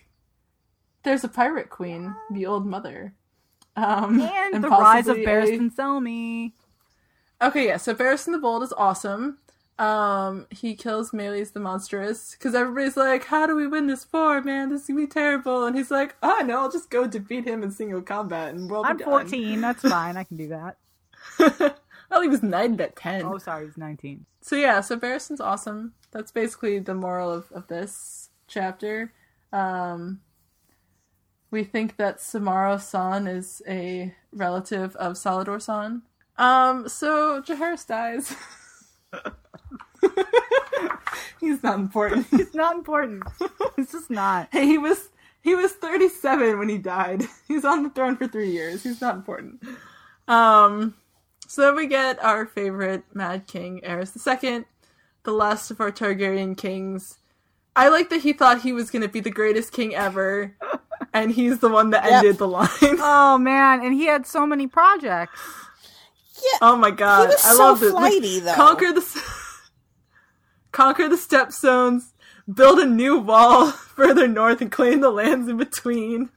There's 1.05 1.25
a 1.25 1.29
pirate 1.29 1.71
queen, 1.71 2.15
the 2.31 2.47
old 2.47 2.67
mother. 2.67 3.15
Um, 3.77 4.21
and 4.21 4.63
the 4.63 4.69
rise 4.69 5.07
of 5.09 5.17
Barristan 5.19 5.75
Selmy. 5.75 6.53
a- 7.41 7.47
Okay, 7.47 7.67
yeah, 7.69 7.77
so 7.77 7.95
Barristan 7.95 8.33
the 8.33 8.39
Bold 8.39 8.65
is 8.65 8.73
awesome. 8.77 9.39
Um, 9.79 10.49
he 10.51 10.75
kills 10.75 11.13
Maelys 11.13 11.53
the 11.53 11.61
Monstrous, 11.61 12.33
because 12.33 12.53
everybody's 12.53 12.97
like, 12.97 13.27
how 13.27 13.47
do 13.47 13.55
we 13.55 13.69
win 13.69 13.87
this 13.87 14.05
war, 14.13 14.43
man? 14.43 14.71
This 14.71 14.83
is 14.83 14.87
gonna 14.89 15.01
be 15.03 15.07
terrible. 15.07 15.65
And 15.65 15.77
he's 15.77 15.93
like, 15.93 16.17
oh 16.21 16.43
no, 16.45 16.59
I'll 16.59 16.71
just 16.73 16.91
go 16.91 17.07
defeat 17.07 17.45
him 17.47 17.63
in 17.63 17.71
single 17.71 18.03
combat 18.03 18.53
and 18.55 18.69
we'll 18.69 18.85
I'm 18.85 18.97
done." 18.97 19.07
14. 19.09 19.61
That's 19.61 19.83
fine. 19.89 20.17
I 20.17 20.25
can 20.25 20.37
do 20.37 20.49
that. 20.49 20.79
well, 22.11 22.23
he 22.23 22.29
was 22.29 22.43
knighted 22.43 22.81
at 22.81 22.97
10. 22.97 23.23
Oh, 23.25 23.39
sorry, 23.39 23.67
he's 23.67 23.77
19. 23.77 24.27
So 24.41 24.57
yeah, 24.57 24.81
so 24.81 24.99
Barristan's 24.99 25.41
awesome. 25.41 25.93
That's 26.11 26.33
basically 26.33 26.81
the 26.81 26.95
moral 26.95 27.31
of, 27.31 27.53
of 27.53 27.69
this 27.69 28.31
chapter. 28.49 29.13
Um, 29.53 30.23
we 31.51 31.65
think 31.65 31.97
that 31.97 32.19
Samarro 32.19 32.77
Saan 32.77 33.29
is 33.29 33.63
a 33.67 34.15
relative 34.33 34.95
of 34.97 35.15
Salladhor 35.15 35.59
Saan. 35.59 36.03
Um, 36.37 36.89
so 36.89 37.43
Jaehaerys 37.43 37.87
dies. 37.87 38.37
He's 41.41 41.63
not 41.63 41.79
important. 41.79 42.27
He's 42.31 42.55
not 42.55 42.75
important. 42.77 43.23
It's 43.77 43.93
just 43.93 44.11
not. 44.11 44.49
hey, 44.53 44.67
he 44.67 44.79
was 44.79 45.11
he 45.41 45.55
was 45.55 45.73
37 45.73 46.59
when 46.59 46.69
he 46.69 46.79
died. 46.79 47.23
He's 47.49 47.65
on 47.65 47.83
the 47.83 47.91
throne 47.91 48.17
for 48.17 48.27
three 48.27 48.51
years. 48.51 48.83
He's 48.83 49.01
not 49.01 49.15
important. 49.15 49.63
Um, 50.27 50.95
so 51.47 51.63
then 51.63 51.77
we 51.77 51.87
get 51.87 52.23
our 52.23 52.45
favorite 52.45 53.05
Mad 53.15 53.47
King, 53.47 53.81
Aerys 53.85 54.43
II, 54.45 54.65
the 55.23 55.33
last 55.33 55.71
of 55.71 55.81
our 55.81 55.91
Targaryen 55.91 56.57
kings. 56.57 57.19
I 57.75 57.89
like 57.89 58.11
that 58.11 58.23
he 58.23 58.33
thought 58.33 58.63
he 58.63 58.73
was 58.73 58.91
going 58.91 59.03
to 59.03 59.09
be 59.09 59.21
the 59.21 59.31
greatest 59.31 59.73
king 59.73 59.95
ever, 59.95 60.57
and 61.15 61.31
he's 61.33 61.59
the 61.59 61.69
one 61.69 61.91
that 61.91 62.05
Yep. 62.05 62.13
ended 62.13 62.39
the 62.39 62.49
line. 62.49 62.69
Oh 62.83 63.39
man, 63.39 63.85
and 63.85 63.95
he 63.95 64.07
had 64.07 64.27
so 64.27 64.47
many 64.47 64.67
projects. 64.67 65.41
Yeah. 66.37 66.59
oh 66.63 66.77
my 66.77 66.91
god, 66.91 67.23
He 67.29 67.35
was 67.35 67.45
I 67.45 67.53
so 67.55 67.59
love 67.59 67.83
it. 67.83 67.91
flighty, 67.91 68.41
though. 68.41 68.55
Conquer 68.55 68.93
the 68.93 69.03
conquer 70.73 71.09
the 71.09 71.17
stepstones, 71.17 72.13
build 72.53 72.79
a 72.79 72.87
new 72.87 73.19
wall 73.19 73.71
further 73.73 74.29
north, 74.29 74.61
and 74.61 74.71
claim 74.71 75.01
the 75.01 75.11
lands 75.11 75.49
in 75.49 75.57
between. 75.57 76.31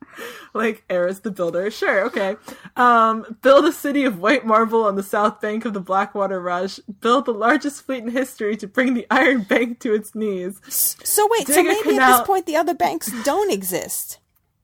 Like 0.54 0.84
Aerys 0.90 1.22
the 1.22 1.32
Builder, 1.32 1.72
sure, 1.72 2.06
okay. 2.08 2.36
Um, 2.76 3.38
build 3.42 3.64
a 3.66 3.72
city 3.72 4.04
of 4.04 4.20
white 4.20 4.46
marble 4.46 4.84
on 4.84 4.96
the 4.96 5.04
south 5.04 5.40
bank 5.40 5.64
of 5.64 5.74
the 5.74 5.80
Blackwater 5.80 6.42
Rush. 6.42 6.80
Build 7.00 7.26
the 7.26 7.34
largest 7.34 7.86
fleet 7.86 8.04
in 8.04 8.10
history 8.10 8.58
to 8.58 8.68
bring 8.68 8.94
the 8.94 9.08
Iron 9.10 9.44
Bank 9.44 9.80
to 9.80 9.94
its 9.94 10.14
knees. 10.14 10.60
So 10.68 11.28
wait, 11.32 11.48
so 11.48 11.54
Dig 11.54 11.66
a 11.66 11.70
maybe 11.70 11.98
at 11.98 12.18
this 12.18 12.28
point 12.28 12.46
the 12.46 12.58
other 12.58 12.74
banks 12.74 13.10
don't 13.24 13.52
exist. 13.52 14.20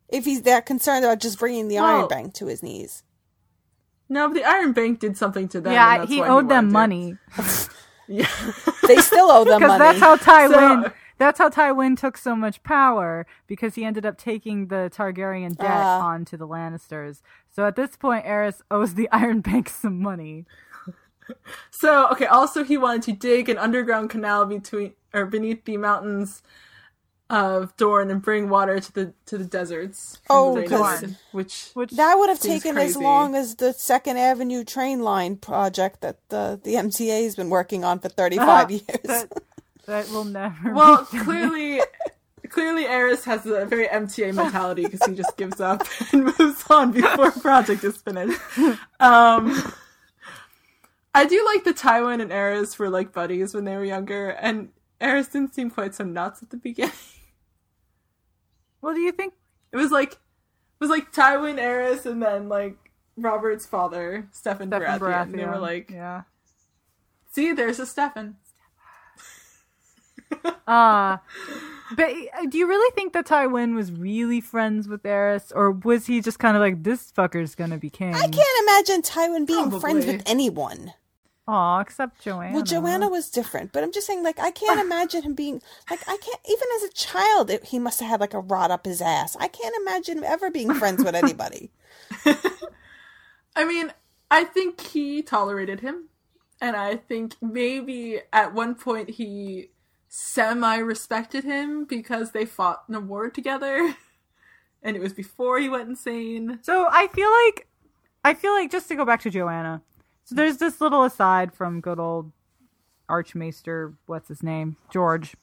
If 0.10 0.26
he's 0.26 0.44
that 0.44 0.66
concerned 0.66 1.04
about 1.06 1.20
just 1.20 1.38
bringing 1.40 1.68
the 1.68 1.76
Well- 1.76 1.86
Iron 1.86 2.08
Bank 2.08 2.34
to 2.36 2.48
his 2.48 2.64
knees. 2.64 3.04
No, 4.10 4.28
but 4.30 4.36
the 4.36 4.44
Iron 4.46 4.72
Bank 4.72 5.00
did 5.02 5.18
something 5.18 5.50
to 5.50 5.60
them. 5.60 5.68
and 5.68 5.74
yeah, 5.74 5.98
that's 5.98 6.10
he 6.10 6.22
why 6.22 6.30
owed 6.30 6.48
them 6.50 6.72
money 6.72 7.18
Yeah. 8.08 8.26
They 8.88 8.96
still 8.98 9.30
owe 9.30 9.44
them 9.44 9.60
because 9.60 9.78
money. 9.80 9.84
that's 9.84 10.00
how 10.00 10.16
Tywin. 10.16 10.86
So- 10.86 10.94
that's 11.20 11.40
how 11.40 11.50
Tywin 11.50 11.98
took 12.00 12.16
so 12.16 12.36
much 12.36 12.62
power 12.64 13.26
because 13.48 13.74
he 13.76 13.84
ended 13.84 14.06
up 14.06 14.18
taking 14.20 14.68
the 14.68 14.90
Targaryen 14.96 15.58
debt 15.58 15.68
Ah. 15.72 16.06
onto 16.06 16.38
the 16.38 16.48
Lannisters. 16.48 17.22
So 17.50 17.66
at 17.66 17.76
this 17.76 17.98
point, 17.98 18.24
Aerys 18.24 18.62
owes 18.72 18.94
the 18.94 19.10
Iron 19.12 19.42
Bank 19.42 19.68
some 19.68 20.00
money. 20.00 20.46
So, 21.72 22.08
okay, 22.12 22.28
also 22.28 22.64
he 22.64 22.78
wanted 22.78 23.02
to 23.04 23.12
dig 23.14 23.50
an 23.50 23.58
underground 23.58 24.10
canal 24.10 24.46
between 24.46 24.94
or 25.14 25.26
beneath 25.26 25.66
the 25.66 25.76
mountains 25.78 26.42
of 27.30 27.76
Dorne 27.78 28.10
and 28.10 28.22
bring 28.22 28.50
water 28.50 28.80
to 28.80 28.94
the 28.94 29.14
to 29.26 29.38
the 29.38 29.44
deserts. 29.46 30.20
Oh, 30.30 30.54
the 30.56 30.62
rain 30.62 30.70
'cause- 30.70 31.04
which 31.32 31.70
Which 31.74 31.92
that 31.92 32.16
would 32.16 32.30
have 32.30 32.40
Seems 32.40 32.64
taken 32.64 32.78
as 32.78 32.96
long 32.96 33.36
as 33.36 33.56
the 33.56 33.74
Second 33.74 34.18
Avenue 34.18 34.64
train 34.64 35.02
line 35.02 35.36
project 35.36 36.02
that 36.02 36.18
the 36.30 36.60
the 36.64 36.76
MTA 36.76 37.24
has 37.26 37.36
been 37.36 37.50
working 37.50 37.84
on 37.84 38.00
for 38.00 38.08
35 38.10 38.72
years. 38.72 38.84
that, 39.04 39.32
that 39.86 40.10
will 40.10 40.24
never. 40.24 40.72
well, 40.74 41.08
be 41.12 41.20
clearly 41.20 41.82
clearly 41.82 41.82
clearly 42.50 42.86
Aerys 42.86 43.26
has 43.26 43.46
a 43.46 43.66
very 43.66 43.88
MTA 43.88 44.34
mentality 44.34 44.84
because 44.84 45.06
he 45.06 45.14
just 45.14 45.36
gives 45.36 45.60
up 45.60 45.86
and 46.14 46.24
moves 46.40 46.64
on 46.70 46.94
before 46.94 47.28
a 47.28 47.32
project 47.40 47.84
is 47.84 47.98
finished. 47.98 48.40
Um, 49.02 49.74
I 51.14 51.26
do 51.26 51.44
like 51.46 51.66
the 51.66 51.74
Tywin 51.74 52.22
and 52.22 52.32
Aerys 52.32 52.78
were 52.80 52.90
like 52.90 53.12
buddies 53.12 53.54
when 53.54 53.66
they 53.66 53.76
were 53.76 53.84
younger, 53.84 54.30
and 54.30 54.70
Aerys 55.02 55.30
didn't 55.32 55.56
seem 55.56 55.70
quite 55.70 55.94
so 55.96 56.06
nuts 56.06 56.42
at 56.42 56.52
the 56.52 56.58
beginning. 56.58 56.94
Well, 58.82 58.94
do 58.94 59.02
you 59.02 59.12
think? 59.12 59.34
It 59.72 59.78
was 59.78 59.92
like 59.92 60.14
it 60.14 60.80
was 60.80 60.90
like 60.90 61.12
Tywin, 61.12 61.60
Aerys, 61.60 62.06
and 62.06 62.22
then 62.22 62.50
like 62.50 62.78
Robert's 63.16 63.66
father, 63.66 64.28
Steffon 64.34 64.70
Steffon 64.70 65.00
Baratheon. 65.00 65.22
And 65.24 65.40
they 65.40 65.46
were 65.46 65.60
like, 65.60 65.92
yeah. 65.92 66.24
"See, 67.32 67.54
there's 67.54 67.80
a 67.80 67.86
Steffon." 67.86 68.36
Uh 70.68 71.18
but 71.96 72.10
uh, 72.10 72.46
do 72.50 72.58
you 72.58 72.68
really 72.68 72.92
think 72.94 73.14
that 73.14 73.26
Tywin 73.26 73.74
was 73.74 73.92
really 73.92 74.42
friends 74.42 74.88
with 74.88 75.04
Aerys, 75.04 75.54
or 75.56 75.72
was 75.72 76.06
he 76.06 76.22
just 76.22 76.40
kind 76.40 76.58
of 76.58 76.62
like 76.62 76.84
this 76.84 77.12
fucker's 77.12 77.56
gonna 77.56 77.78
be 77.78 77.90
king? 77.90 78.14
I 78.14 78.28
can't 78.28 78.64
imagine 78.64 79.02
Tywin 79.02 79.48
being 79.48 79.80
friends 79.80 80.06
with 80.06 80.24
anyone. 80.26 80.94
Aw, 81.48 81.80
except 81.80 82.22
Joanna. 82.22 82.54
Well, 82.54 82.64
Joanna 82.64 83.08
was 83.08 83.30
different, 83.30 83.72
but 83.72 83.82
I'm 83.82 83.94
just 83.94 84.06
saying, 84.06 84.22
like, 84.22 84.38
I 84.38 84.52
can't 84.52 84.80
imagine 84.86 85.24
him 85.24 85.34
being 85.34 85.62
like, 85.90 86.02
I 86.08 86.18
can't 86.18 86.42
even 86.50 86.68
as 86.76 86.84
a 86.84 86.94
child, 86.94 87.50
it, 87.50 87.66
he 87.66 87.80
must 87.80 88.02
have 88.02 88.10
had 88.10 88.20
like 88.20 88.34
a 88.34 88.40
rod 88.40 88.70
up 88.70 88.86
his 88.86 89.02
ass. 89.02 89.38
I 89.40 89.48
can't 89.48 89.76
imagine 89.82 90.18
him 90.18 90.24
ever 90.26 90.52
being 90.52 90.74
friends 90.74 91.04
with 91.04 91.16
anybody. 91.16 91.72
I 93.56 93.66
mean, 93.66 93.94
I 94.30 94.44
think 94.44 94.82
he 94.82 95.22
tolerated 95.22 95.80
him, 95.80 96.10
and 96.60 96.76
I 96.76 96.98
think 96.98 97.36
maybe 97.42 98.20
at 98.34 98.54
one 98.54 98.76
point 98.76 99.12
he 99.12 99.70
semi 100.10 100.78
respected 100.78 101.46
him 101.46 101.86
because 101.86 102.32
they 102.32 102.46
fought 102.46 102.84
in 102.90 102.96
a 102.96 103.00
war 103.00 103.30
together, 103.30 103.96
and 104.84 104.98
it 104.98 105.02
was 105.02 105.14
before 105.14 105.60
he 105.60 105.70
went 105.70 105.88
insane. 105.88 106.60
So 106.62 106.88
I 106.92 107.08
feel 107.08 107.32
like, 107.46 107.68
I 108.26 108.34
feel 108.34 108.52
like 108.52 108.70
just 108.70 108.90
to 108.90 108.96
go 108.96 109.06
back 109.06 109.22
to 109.22 109.30
Joanna. 109.30 109.82
So 110.28 110.36
there's 110.36 110.58
this 110.58 110.82
little 110.82 111.04
aside 111.06 111.54
from 111.54 111.80
good 111.80 112.00
old 112.00 112.34
Archmaester, 113.08 113.94
what's 114.08 114.28
his 114.28 114.44
name, 114.44 114.76
George. 114.92 115.36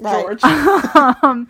George. 0.00 0.42
um, 0.44 1.48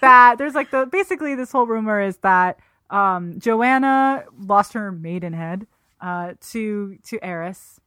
that 0.00 0.34
there's 0.36 0.54
like 0.54 0.72
the 0.72 0.86
basically 0.86 1.36
this 1.36 1.52
whole 1.52 1.66
rumor 1.66 2.00
is 2.00 2.16
that 2.18 2.58
um, 2.90 3.38
Joanna 3.38 4.24
lost 4.36 4.72
her 4.72 4.90
maidenhead 4.90 5.68
uh, 6.00 6.34
to 6.50 6.98
to 7.04 7.18
Aerys, 7.20 7.78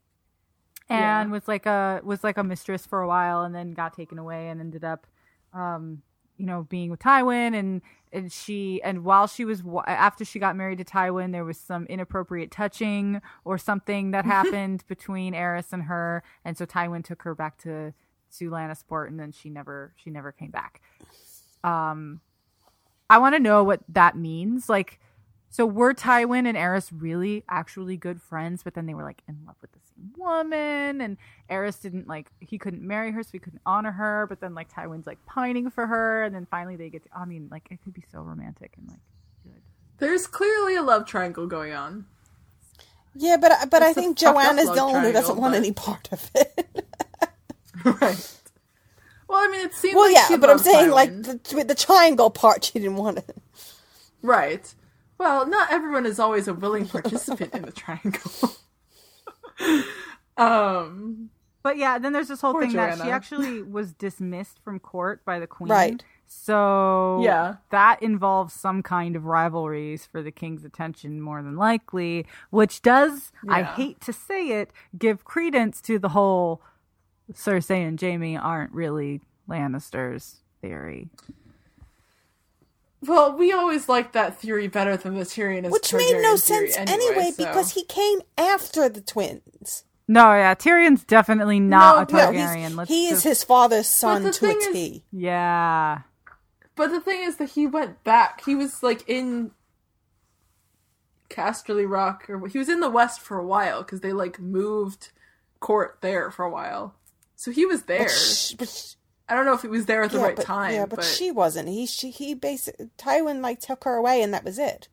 and 0.89 1.27
Yeah. 1.29 1.33
was 1.33 1.49
like 1.49 1.65
a 1.65 1.99
was 2.05 2.23
like 2.23 2.37
a 2.37 2.43
mistress 2.45 2.85
for 2.85 3.01
a 3.01 3.07
while, 3.07 3.43
and 3.43 3.53
then 3.53 3.73
got 3.73 3.93
taken 3.93 4.17
away 4.17 4.47
and 4.47 4.61
ended 4.61 4.85
up, 4.85 5.05
um, 5.53 6.01
you 6.37 6.45
know, 6.45 6.65
being 6.69 6.89
with 6.89 6.99
Tywin, 6.99 7.57
and 7.57 7.81
and 8.11 8.31
she 8.31 8.81
and 8.83 9.03
while 9.03 9.27
she 9.27 9.45
was 9.45 9.63
after 9.87 10.25
she 10.25 10.39
got 10.39 10.55
married 10.55 10.77
to 10.79 10.85
Tywin, 10.85 11.31
there 11.31 11.45
was 11.45 11.57
some 11.57 11.85
inappropriate 11.87 12.51
touching 12.51 13.21
or 13.45 13.57
something 13.57 14.11
that 14.11 14.25
happened 14.37 14.83
between 14.87 15.33
Aerys 15.33 15.73
and 15.73 15.83
her, 15.83 16.23
and 16.45 16.57
so 16.57 16.65
Tywin 16.65 17.03
took 17.03 17.23
her 17.23 17.35
back 17.35 17.57
to 17.59 17.93
to 18.37 18.49
Lannisport, 18.49 19.07
and 19.07 19.19
then 19.19 19.31
she 19.31 19.49
never 19.49 19.93
she 19.95 20.09
never 20.09 20.31
came 20.31 20.51
back. 20.51 20.81
Um, 21.63 22.21
I 23.09 23.19
want 23.19 23.35
to 23.35 23.39
know 23.39 23.63
what 23.63 23.81
that 23.89 24.17
means. 24.17 24.69
Like, 24.69 24.99
so 25.53 25.67
were 25.67 25.93
Tywin 25.93 26.47
and 26.47 26.57
Aerys 26.57 26.89
really 26.91 27.43
actually 27.47 27.95
good 27.95 28.19
friends, 28.19 28.63
but 28.63 28.73
then 28.73 28.87
they 28.87 28.95
were 28.95 29.03
like 29.03 29.21
in 29.27 29.37
love 29.45 29.55
with 29.61 29.71
the 29.71 29.77
same 29.95 30.11
woman, 30.17 30.99
and 30.99 31.15
Aerys 31.47 31.79
didn't 31.79 32.07
like 32.07 32.31
he 32.39 32.57
couldn't 32.57 32.81
marry 32.81 33.11
her, 33.11 33.21
so 33.21 33.29
he 33.33 33.39
couldn't 33.39 33.61
honor 33.63 33.91
her. 33.91 34.25
But 34.27 34.41
then 34.41 34.55
like 34.55 34.73
Tywin's 34.73 35.05
like 35.05 35.23
pining 35.27 35.69
for 35.69 35.85
her, 35.85 36.23
and 36.23 36.33
then 36.33 36.47
finally 36.49 36.75
they 36.75 36.89
get. 36.89 37.03
To, 37.03 37.09
I 37.15 37.25
mean, 37.25 37.49
like 37.51 37.67
it 37.69 37.83
could 37.83 37.93
be 37.93 38.03
so 38.11 38.21
romantic 38.21 38.73
and 38.79 38.87
like 38.87 38.99
good. 39.43 39.61
There's 39.99 40.25
clearly 40.25 40.75
a 40.75 40.81
love 40.81 41.05
triangle 41.05 41.45
going 41.45 41.71
on. 41.71 42.07
Yeah, 43.13 43.37
but 43.37 43.51
but 43.69 43.83
I 43.83 43.93
It's 43.93 43.97
a 43.97 44.01
think 44.01 44.17
fucked 44.19 44.41
up 44.47 44.57
Joanna's 44.57 44.65
love 44.65 44.75
the 44.75 44.85
one 44.87 45.03
who 45.03 45.11
doesn't 45.11 45.37
triangle, 45.37 45.41
want 45.41 45.53
any 45.53 45.71
part 45.71 46.09
of 46.11 46.31
it. 46.33 46.87
right. 47.85 48.39
Well, 49.27 49.39
I 49.39 49.49
mean, 49.49 49.65
it 49.67 49.75
seems 49.75 49.95
well, 49.95 50.05
like 50.05 50.15
yeah, 50.15 50.27
she 50.27 50.37
but 50.37 50.49
I'm 50.49 50.57
saying 50.59 50.89
Tywin. 50.89 50.91
like 50.91 51.23
the, 51.23 51.39
with 51.55 51.67
the 51.67 51.75
triangle 51.75 52.31
part, 52.31 52.63
she 52.65 52.79
didn't 52.79 52.95
want 52.97 53.19
it. 53.19 53.37
Right. 54.23 54.73
Well, 55.17 55.47
not 55.47 55.71
everyone 55.71 56.05
is 56.05 56.19
always 56.19 56.47
a 56.47 56.53
willing 56.53 56.87
participant 56.87 57.53
in 57.53 57.63
the 57.63 57.71
triangle. 57.73 58.51
um. 60.37 61.29
But 61.61 61.77
yeah, 61.77 61.97
then 61.97 62.11
there's 62.11 62.27
this 62.27 62.41
whole 62.41 62.59
thing 62.59 62.73
that 62.73 62.97
she 63.01 63.09
actually 63.09 63.61
was 63.61 63.93
dismissed 63.93 64.59
from 64.65 64.79
court 64.79 65.23
by 65.23 65.39
the 65.39 65.47
queen. 65.47 65.69
Right. 65.69 66.03
So 66.27 67.21
Yeah. 67.23 67.55
that 67.71 68.03
involves 68.03 68.53
some 68.53 68.83
kind 68.83 69.15
of 69.15 69.23
rivalries 69.23 70.05
for 70.05 70.21
the 70.21 70.31
king's 70.31 70.65
attention 70.65 71.21
more 71.21 71.41
than 71.41 71.55
likely, 71.55 72.25
which 72.49 72.81
does, 72.81 73.31
I 73.47 73.63
hate 73.63 74.01
to 74.01 74.11
say 74.11 74.49
it, 74.59 74.71
give 74.97 75.23
credence 75.23 75.79
to 75.83 75.97
the 75.99 76.09
whole 76.09 76.61
Cersei 77.31 77.87
and 77.87 77.99
Jaime 78.01 78.35
aren't 78.35 78.73
really 78.73 79.21
Lannisters 79.47 80.41
theory. 80.61 81.07
Well, 83.05 83.35
we 83.37 83.51
always 83.51 83.89
liked 83.89 84.13
that 84.13 84.39
theory 84.39 84.67
better 84.67 84.95
than 84.95 85.15
the 85.15 85.25
Tyrion 85.25 85.65
is 85.65 85.71
Which 85.71 85.93
made 85.93 86.21
no 86.21 86.35
sense 86.35 86.75
anyway, 86.77 87.31
so- 87.31 87.45
because 87.45 87.71
he 87.71 87.83
came 87.83 88.19
after 88.37 88.87
the 88.89 89.01
twins. 89.01 89.83
No, 90.07 90.33
yeah, 90.33 90.53
Tyrion's 90.53 91.03
definitely 91.05 91.59
not 91.61 92.09
No, 92.11 92.19
a 92.19 92.25
no, 92.25 92.31
No, 92.31 92.37
Targaryen. 92.37 92.65
he's, 92.67 92.75
Let's 92.75 92.89
he 92.89 93.07
is 93.07 93.23
his 93.23 93.43
father's 93.43 93.87
son 93.87 94.23
the 94.23 94.31
to 94.31 94.45
a 94.45 94.53
thing 94.53 94.75
is- 94.75 95.01
Yeah. 95.11 95.99
But 96.75 96.91
the 96.91 96.99
thing 96.99 97.21
is 97.23 97.37
that 97.37 97.49
he 97.51 97.67
went 97.67 98.03
back. 98.03 98.43
He 98.45 98.53
was 98.55 98.81
like 98.83 99.07
in 99.07 99.51
Casterly 101.29 101.89
Rock, 101.89 102.29
or 102.29 102.47
he 102.47 102.57
was 102.57 102.69
in 102.69 102.79
the 102.79 102.89
West 102.89 103.21
for 103.21 103.37
a 103.37 103.45
while 103.45 103.81
because 103.83 104.01
they 104.01 104.11
like 104.11 104.39
moved 104.39 105.11
court 105.59 105.97
there 106.01 106.29
for 106.31 106.43
a 106.45 106.49
while. 106.49 106.95
So 107.35 107.51
he 107.51 107.65
was 107.65 107.83
there. 107.83 107.99
But 108.03 108.11
sh- 108.11 108.53
but 108.53 108.69
sh- 108.69 108.93
I 109.33 109.35
don't 109.35 109.45
know 109.47 109.53
if 109.53 109.63
he 109.63 109.67
was 109.67 109.87
there 109.87 110.03
at 110.03 110.11
the 110.11 110.19
yeah, 110.19 110.23
right 110.25 110.35
but, 110.35 110.45
time. 110.45 110.73
yeah, 110.75 110.85
but, 110.85 111.03
she 111.03 111.31
wasn't. 111.31 111.67
He 111.67 111.87
she 111.87 112.11
he 112.11 112.35
basically 112.35 112.91
Tywin 112.99 113.41
like 113.41 113.59
took 113.59 113.83
her 113.83 113.95
away, 113.95 114.21
and 114.21 114.31
that 114.31 114.43
was 114.43 114.59
it. 114.59 114.89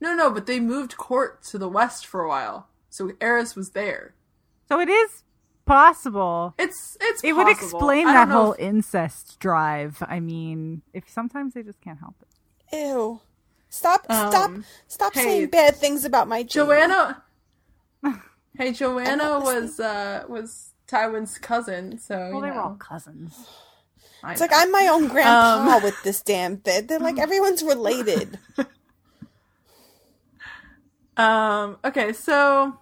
no, 0.00 0.14
no, 0.14 0.30
but 0.30 0.46
they 0.46 0.58
moved 0.58 0.96
court 0.96 1.42
to 1.44 1.58
the 1.58 1.68
West 1.68 2.06
for 2.06 2.22
a 2.22 2.28
while. 2.28 2.68
So 2.88 3.08
Aerys 3.20 3.54
was 3.54 3.70
there. 3.72 4.14
So 4.70 4.80
it 4.80 4.88
is 4.88 5.22
possible. 5.66 6.54
It's 6.58 6.96
it's 6.98 7.22
It 7.22 7.34
would 7.34 7.46
possible. 7.46 7.66
explain 7.78 8.06
that 8.06 8.28
whole 8.28 8.54
if- 8.54 8.60
incest 8.60 9.38
drive. 9.38 10.02
I 10.08 10.18
mean, 10.20 10.80
if 10.94 11.10
sometimes 11.10 11.52
they 11.52 11.62
just 11.62 11.82
can't 11.82 11.98
help 11.98 12.14
it. 12.22 12.76
Ew! 12.76 13.20
Stop! 13.68 14.04
stop! 14.06 14.34
Um, 14.50 14.64
Stop 14.88 15.12
hey, 15.14 15.22
saying 15.22 15.46
bad 15.48 15.76
things 15.76 16.06
about 16.06 16.26
my 16.26 16.38
Jaime. 16.38 16.48
Joanna. 16.48 17.22
hey, 18.56 18.72
Joanna 18.72 19.40
was 19.40 19.78
uh 19.78 20.24
was 20.26 20.71
Tywin's 20.92 21.38
cousin. 21.38 21.98
So 21.98 22.16
Well, 22.16 22.34
you 22.34 22.40
they 22.42 22.50
were 22.50 22.60
all 22.60 22.74
cousins. 22.74 23.48
I 24.22 24.32
It's 24.32 24.40
like. 24.40 24.50
I'm 24.54 24.70
my 24.70 24.88
own 24.88 25.08
grandpa 25.08 25.76
Um, 25.76 25.82
with 25.82 26.00
this 26.02 26.20
damn 26.22 26.58
thing. 26.58 26.86
They're 26.86 26.98
like 26.98 27.18
everyone's 27.26 27.62
related. 27.62 28.38
Um. 31.14 31.76
Okay. 31.84 32.14
So, 32.14 32.78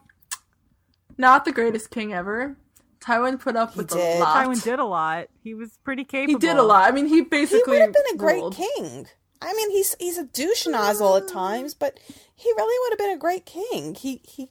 not 1.18 1.44
the 1.44 1.50
greatest 1.50 1.90
king 1.90 2.12
ever. 2.12 2.56
Tywin 3.00 3.40
put 3.40 3.56
up 3.56 3.76
with 3.76 3.88
did. 3.88 4.18
a 4.18 4.20
lot. 4.20 4.46
Tywin 4.46 4.62
did 4.62 4.78
a 4.78 4.84
lot. 4.84 5.26
He 5.42 5.52
was 5.52 5.78
pretty 5.82 6.04
capable. 6.04 6.38
He 6.38 6.46
did 6.46 6.56
a 6.56 6.62
lot. 6.62 6.88
I 6.88 6.92
mean, 6.92 7.06
he 7.06 7.22
basically 7.22 7.58
he 7.58 7.60
basically 7.66 7.72
would 7.72 7.82
have 7.82 7.92
been 7.92 8.14
a 8.14 8.18
great 8.18 8.36
ruled. 8.36 8.54
king. 8.54 9.06
I 9.42 9.52
mean, 9.54 9.70
he's 9.70 9.96
he's 9.98 10.16
a 10.16 10.24
douche 10.24 10.66
nozzle 10.68 11.16
at 11.16 11.26
times, 11.26 11.74
but 11.74 11.98
he 12.36 12.50
really 12.56 12.78
would 12.84 12.92
have 12.92 12.98
been 12.98 13.16
a 13.16 13.18
great 13.18 13.46
king. 13.46 13.94
He 13.96 14.20
he 14.24 14.50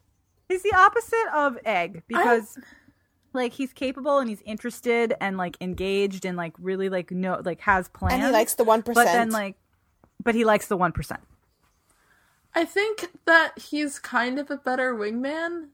He's 0.49 0.63
the 0.63 0.73
opposite 0.75 1.27
of 1.33 1.57
Egg 1.63 2.03
because 2.07 2.57
like 3.33 3.53
he's 3.53 3.73
capable 3.73 4.19
and 4.19 4.29
he's 4.29 4.41
interested 4.43 5.13
and 5.21 5.37
like 5.37 5.57
engaged 5.61 6.25
and 6.25 6.37
like 6.37 6.53
really 6.59 6.89
like 6.89 7.11
no 7.11 7.41
like 7.43 7.61
has 7.61 7.87
plans. 7.89 8.13
and 8.15 8.23
he 8.23 8.29
likes 8.29 8.55
the 8.55 8.63
one 8.63 8.81
but 8.81 8.95
then 8.95 9.29
like 9.29 9.55
but 10.23 10.35
he 10.35 10.45
likes 10.45 10.67
the 10.67 10.77
one 10.77 10.91
percent. 10.91 11.21
I 12.53 12.65
think 12.65 13.09
that 13.25 13.57
he's 13.57 13.99
kind 13.99 14.39
of 14.39 14.49
a 14.49 14.57
better 14.57 14.93
wingman. 14.93 15.67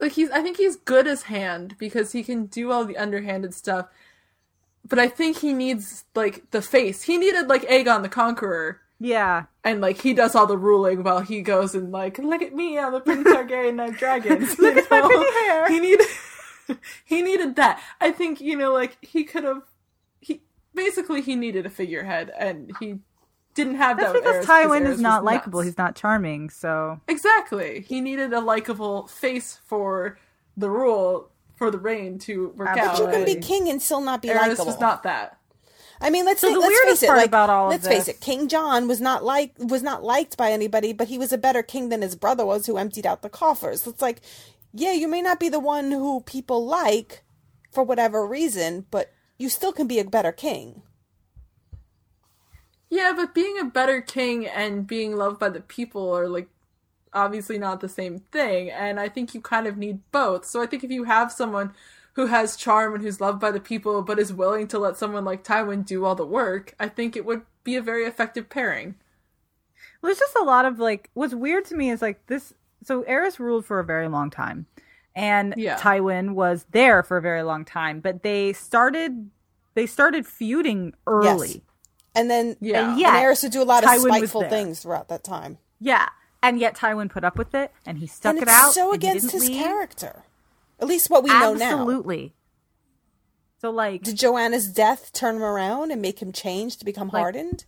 Like 0.00 0.12
he's, 0.12 0.30
I 0.30 0.42
think 0.42 0.58
he's 0.58 0.76
good 0.76 1.06
as 1.06 1.22
hand 1.22 1.76
because 1.78 2.12
he 2.12 2.22
can 2.22 2.46
do 2.46 2.70
all 2.70 2.84
the 2.84 2.96
underhanded 2.96 3.54
stuff. 3.54 3.86
But 4.86 4.98
I 4.98 5.08
think 5.08 5.38
he 5.38 5.52
needs 5.52 6.04
like 6.14 6.50
the 6.50 6.60
face. 6.60 7.02
He 7.02 7.16
needed 7.16 7.48
like 7.48 7.62
Aegon 7.68 8.02
the 8.02 8.08
Conqueror, 8.08 8.80
Yeah. 9.00 9.44
and 9.64 9.80
like 9.80 10.00
he 10.00 10.14
does 10.14 10.34
all 10.34 10.46
the 10.46 10.56
ruling 10.56 11.02
while 11.02 11.20
he 11.20 11.42
goes 11.42 11.74
and 11.74 11.90
like, 11.92 12.18
look 12.18 12.42
at 12.42 12.54
me, 12.54 12.78
I'm 12.78 12.92
the 12.92 13.00
Prince 13.00 13.28
Targaryen 13.28 13.86
of 13.86 13.96
dragons. 13.96 14.58
Look 14.58 14.76
you 14.76 14.82
at 14.82 14.90
my 14.90 15.00
pretty 15.02 15.32
hair. 15.32 15.68
He 15.68 15.80
needed, 15.80 16.06
he 17.04 17.22
needed 17.22 17.56
that. 17.56 17.82
I 18.00 18.10
think 18.10 18.40
you 18.40 18.56
know, 18.56 18.72
like 18.72 18.98
he 19.00 19.24
could 19.24 19.44
have. 19.44 19.62
He 20.20 20.42
basically 20.74 21.20
he 21.20 21.36
needed 21.36 21.66
a 21.66 21.70
figurehead, 21.70 22.32
and 22.38 22.72
he 22.80 23.00
didn't 23.54 23.76
have 23.76 23.96
That's 23.96 24.12
that. 24.12 24.14
with 24.14 24.24
because 24.24 24.46
Aerys, 24.46 24.66
Tywin 24.66 24.82
Aerys 24.82 24.94
is 24.94 25.00
not 25.00 25.24
likable. 25.24 25.60
He's 25.60 25.78
not 25.78 25.94
charming. 25.96 26.50
So 26.50 27.00
Exactly. 27.08 27.80
He 27.80 28.00
needed 28.00 28.32
a 28.32 28.40
likable 28.40 29.06
face 29.06 29.60
for 29.64 30.18
the 30.56 30.68
rule 30.68 31.30
for 31.56 31.70
the 31.70 31.78
reign 31.78 32.18
to 32.18 32.48
work 32.56 32.68
ah, 32.70 32.76
Absolutely. 32.76 32.90
out. 32.90 32.98
But 32.98 33.28
you 33.28 33.34
can 33.34 33.40
be 33.40 33.46
king 33.46 33.68
and 33.68 33.80
still 33.80 34.00
not 34.00 34.22
be 34.22 34.28
Aerys 34.28 34.48
likable. 34.48 34.66
was 34.66 34.80
not 34.80 35.04
that. 35.04 35.38
I 36.04 36.10
mean, 36.10 36.26
let's 36.26 36.42
So 36.42 36.48
say, 36.48 36.52
the 36.52 36.60
let's 36.60 36.70
weirdest 36.70 37.00
face 37.00 37.08
it. 37.08 37.12
Like, 37.12 37.28
about 37.28 37.48
all 37.48 37.66
of 37.66 37.70
let's 37.70 37.88
face 37.88 38.08
it. 38.08 38.20
King 38.20 38.46
John 38.46 38.86
was 38.86 39.00
not 39.00 39.24
like 39.24 39.54
was 39.58 39.82
not 39.82 40.04
liked 40.04 40.36
by 40.36 40.52
anybody, 40.52 40.92
but 40.92 41.08
he 41.08 41.16
was 41.16 41.32
a 41.32 41.38
better 41.38 41.62
king 41.62 41.88
than 41.88 42.02
his 42.02 42.14
brother 42.14 42.44
was, 42.44 42.66
who 42.66 42.76
emptied 42.76 43.06
out 43.06 43.22
the 43.22 43.30
coffers. 43.30 43.86
It's 43.86 44.02
like, 44.02 44.20
yeah, 44.74 44.92
you 44.92 45.08
may 45.08 45.22
not 45.22 45.40
be 45.40 45.48
the 45.48 45.58
one 45.58 45.90
who 45.90 46.20
people 46.20 46.66
like 46.66 47.24
for 47.72 47.82
whatever 47.82 48.26
reason, 48.26 48.84
but 48.90 49.14
you 49.38 49.48
still 49.48 49.72
can 49.72 49.86
be 49.86 49.98
a 49.98 50.04
better 50.04 50.30
king. 50.30 50.82
Yeah, 52.90 53.14
but 53.16 53.34
being 53.34 53.58
a 53.58 53.64
better 53.64 54.02
king 54.02 54.46
and 54.46 54.86
being 54.86 55.16
loved 55.16 55.40
by 55.40 55.48
the 55.48 55.60
people 55.60 56.14
are 56.14 56.28
like 56.28 56.48
obviously 57.14 57.56
not 57.56 57.80
the 57.80 57.88
same 57.88 58.18
thing, 58.18 58.70
and 58.70 59.00
I 59.00 59.08
think 59.08 59.34
you 59.34 59.40
kind 59.40 59.66
of 59.66 59.78
need 59.78 60.00
both. 60.12 60.44
So 60.44 60.60
I 60.60 60.66
think 60.66 60.84
if 60.84 60.90
you 60.90 61.04
have 61.04 61.32
someone 61.32 61.72
who 62.14 62.26
has 62.26 62.56
charm 62.56 62.94
and 62.94 63.02
who's 63.02 63.20
loved 63.20 63.40
by 63.40 63.50
the 63.50 63.60
people 63.60 64.02
but 64.02 64.18
is 64.18 64.32
willing 64.32 64.66
to 64.68 64.78
let 64.78 64.96
someone 64.96 65.24
like 65.24 65.44
Tywin 65.44 65.84
do 65.84 66.04
all 66.04 66.14
the 66.14 66.26
work, 66.26 66.74
I 66.80 66.88
think 66.88 67.16
it 67.16 67.24
would 67.24 67.42
be 67.64 67.76
a 67.76 67.82
very 67.82 68.04
effective 68.04 68.48
pairing. 68.48 68.94
Well, 70.00 70.08
there's 70.08 70.18
just 70.18 70.36
a 70.36 70.42
lot 70.44 70.64
of 70.64 70.78
like 70.78 71.10
what's 71.14 71.34
weird 71.34 71.64
to 71.66 71.76
me 71.76 71.90
is 71.90 72.02
like 72.02 72.26
this. 72.26 72.54
So 72.84 73.02
Aerys 73.04 73.38
ruled 73.38 73.64
for 73.64 73.80
a 73.80 73.84
very 73.84 74.08
long 74.08 74.30
time, 74.30 74.66
and 75.16 75.54
Yeah. 75.56 75.76
Tywin 75.78 76.34
was 76.34 76.66
there 76.72 77.02
for 77.02 77.16
a 77.16 77.22
very 77.22 77.42
long 77.42 77.64
time. 77.64 78.00
But 78.00 78.22
they 78.22 78.52
started 78.52 79.30
they 79.74 79.86
started 79.86 80.26
feuding 80.26 80.94
early. 81.06 81.62
And 82.14 82.30
then 82.30 82.56
Yeah. 82.60 82.90
and, 82.90 83.00
yet, 83.00 83.14
and 83.14 83.24
Aerys 83.24 83.42
would 83.42 83.50
do 83.52 83.62
a 83.62 83.64
lot 83.64 83.82
of 83.82 83.90
Tywin 83.90 84.04
was 84.04 84.16
spiteful 84.16 84.42
things 84.48 84.80
throughout 84.80 85.08
that 85.08 85.24
time. 85.24 85.58
Yeah, 85.80 86.08
and 86.42 86.60
yet 86.60 86.76
Tywin 86.76 87.10
put 87.10 87.24
up 87.24 87.36
with 87.38 87.54
it, 87.54 87.72
and 87.86 87.98
he 87.98 88.06
stuck 88.06 88.34
and 88.34 88.42
it 88.42 88.48
out. 88.48 88.72
so 88.74 88.92
and 88.92 89.02
he 89.02 89.08
against 89.08 89.30
didn't 89.30 89.40
his 89.40 89.50
leave. 89.50 89.64
character. 89.64 90.22
At 90.80 90.88
least 90.88 91.10
what 91.10 91.22
we 91.24 91.30
know 91.30 91.54
now. 91.54 91.80
Absolutely. 91.80 92.34
So 93.60 93.70
like, 93.70 94.02
Did 94.02 94.16
Joanna's 94.18 94.68
death 94.68 95.12
turn 95.12 95.36
him 95.36 95.42
around 95.42 95.90
and 95.90 96.02
make 96.02 96.20
him 96.20 96.32
change 96.32 96.76
to 96.78 96.84
become 96.84 97.08
Like- 97.08 97.20
hardened? 97.22 97.64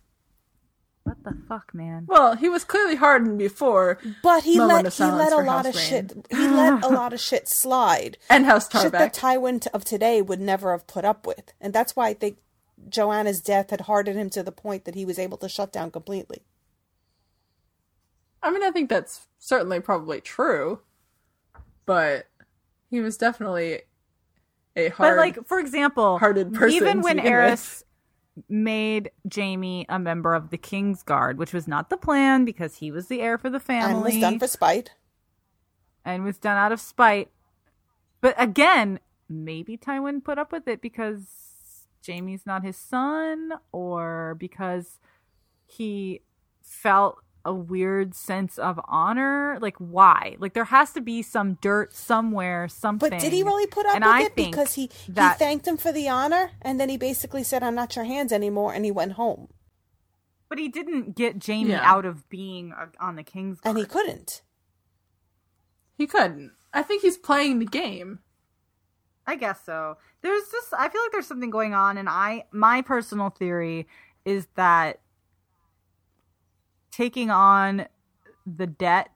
what 1.03 1.23
the 1.23 1.37
fuck, 1.47 1.73
man? 1.73 2.03
Well, 2.05 2.35
he 2.35 2.49
was 2.49 2.65
clearly 2.65 2.95
hardened 2.97 3.37
before, 3.39 3.97
But 4.21 4.43
he 4.43 4.57
Moment 4.57 4.83
let 4.83 4.93
he 4.93 5.03
let 5.05 5.31
a 5.31 5.37
lot 5.37 5.65
House 5.65 5.67
of 5.67 5.75
Rain. 5.75 5.85
shit. 5.85 6.25
He 6.29 6.47
let 6.49 6.83
a 6.83 6.89
lot 6.89 7.13
of 7.13 7.19
shit 7.29 7.47
slide. 7.47 8.17
and 8.29 8.45
House 8.45 8.69
Shit 8.69 8.91
that 8.91 9.13
Tarbeck. 9.13 9.15
Tywin 9.15 9.67
of 9.73 9.85
today 9.85 10.21
would 10.21 10.41
never 10.41 10.73
have 10.73 10.85
put 10.85 11.05
up 11.05 11.25
with, 11.25 11.53
and 11.61 11.73
that's 11.73 11.95
why 11.95 12.09
I 12.09 12.13
think 12.13 12.39
Joanna's 12.89 13.39
death 13.41 13.69
had 13.69 13.81
hardened 13.81 14.19
him 14.19 14.29
to 14.31 14.43
the 14.43 14.51
point 14.51 14.83
that 14.83 14.95
he 14.95 15.05
was 15.05 15.17
able 15.17 15.37
to 15.37 15.47
shut 15.47 15.71
down 15.71 15.91
completely. 15.91 16.43
I 18.43 18.51
mean, 18.51 18.63
I 18.63 18.71
think 18.71 18.89
that's 18.89 19.27
certainly 19.39 19.79
probably 19.79 20.19
true, 20.21 20.81
but 21.85 22.27
he 22.89 22.99
was 23.01 23.17
definitely 23.17 23.81
a 24.75 24.89
hard. 24.89 25.11
but 25.11 25.17
like, 25.17 25.47
for 25.47 25.59
example, 25.59 26.19
hearted 26.19 26.53
person 26.53 26.75
even 26.75 27.01
when 27.01 27.17
Aerys 27.19 27.83
made 28.47 29.09
Jaime 29.33 29.85
a 29.89 29.97
member 29.97 30.35
of 30.35 30.49
the 30.51 30.57
King's 30.57 31.01
Guard, 31.03 31.37
which 31.39 31.53
was 31.53 31.67
not 31.67 31.89
the 31.89 31.97
plan 31.97 32.45
because 32.45 32.75
he 32.77 32.91
was 32.91 33.07
the 33.07 33.21
heir 33.21 33.37
for 33.37 33.49
the 33.49 33.59
family, 33.59 33.93
And 33.93 34.03
was 34.03 34.17
done 34.19 34.39
for 34.39 34.47
spite. 34.47 34.91
and 36.05 36.23
was 36.23 36.37
done 36.37 36.55
out 36.57 36.71
of 36.71 36.79
spite. 36.79 37.29
But 38.21 38.35
again, 38.37 38.99
maybe 39.27 39.77
Tywin 39.77 40.23
put 40.23 40.37
up 40.37 40.51
with 40.51 40.67
it 40.67 40.81
because 40.81 41.87
Jaime's 42.05 42.45
not 42.45 42.63
his 42.63 42.77
son, 42.77 43.53
or 43.71 44.35
because 44.39 44.99
he 45.65 46.21
felt 46.61 47.17
a 47.47 47.53
weird 47.53 48.13
sense 48.13 48.57
of 48.59 48.79
honor. 48.87 49.57
Like, 49.61 49.77
why? 49.77 50.35
Like, 50.37 50.53
there 50.53 50.65
has 50.65 50.91
to 50.93 51.01
be 51.01 51.21
some 51.23 51.55
dirt 51.61 51.93
somewhere, 51.95 52.67
something. 52.67 53.09
But 53.09 53.19
did 53.19 53.33
he 53.33 53.41
really 53.41 53.65
put 53.67 53.85
up 53.85 53.95
And 53.95 54.03
with 54.03 54.13
I 54.13 54.21
it? 54.23 54.35
think 54.35 54.51
Because 54.51 54.73
he, 54.75 54.89
that- 55.09 55.37
he 55.37 55.39
thanked 55.39 55.65
him 55.67 55.77
for 55.77 55.91
the 55.91 56.09
honor, 56.09 56.51
and 56.61 56.79
then 56.79 56.89
he 56.89 56.97
basically 56.97 57.43
said, 57.43 57.63
I'm 57.63 57.75
not 57.75 57.95
your 57.95 58.05
hands 58.05 58.31
anymore, 58.31 58.73
and 58.73 58.83
he 58.85 58.91
went 58.91 59.13
home. 59.13 59.47
But 60.49 60.59
he 60.59 60.67
didn't 60.67 61.15
get 61.15 61.45
Jaime 61.45 61.71
Yeah. 61.71 61.81
out 61.83 62.05
of 62.05 62.29
being 62.29 62.71
uh, 62.73 62.87
on 62.99 63.15
the 63.15 63.23
King's 63.23 63.59
Guard. 63.59 63.75
And 63.75 63.79
he 63.83 63.89
couldn't. 63.89 64.41
he 65.97 66.07
couldn't. 66.07 66.51
I 66.73 66.83
think 66.83 67.01
he's 67.01 67.17
playing 67.17 67.59
the 67.59 67.65
game. 67.65 68.19
I 69.25 69.35
guess 69.35 69.59
so. 69.65 69.97
There's 70.21 70.43
just 70.51 70.73
I 70.73 70.87
feel 70.87 71.01
like 71.01 71.11
there's 71.11 71.27
something 71.27 71.49
going 71.49 71.73
on 71.73 71.97
and 71.97 72.07
I 72.07 72.45
my 72.53 72.81
personal 72.81 73.29
theory 73.29 73.87
is 74.23 74.47
that 74.55 75.01
taking 76.97 77.29
on 77.29 77.85
the 78.47 78.65
debt 78.65 79.11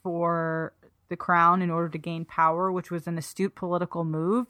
for 0.00 0.72
the 1.08 1.16
crown 1.16 1.60
in 1.60 1.68
order 1.68 1.88
to 1.88 1.98
gain 1.98 2.24
power, 2.24 2.70
which 2.70 2.92
was 2.92 3.08
an 3.08 3.18
astute 3.18 3.56
political 3.56 4.04
move, 4.04 4.46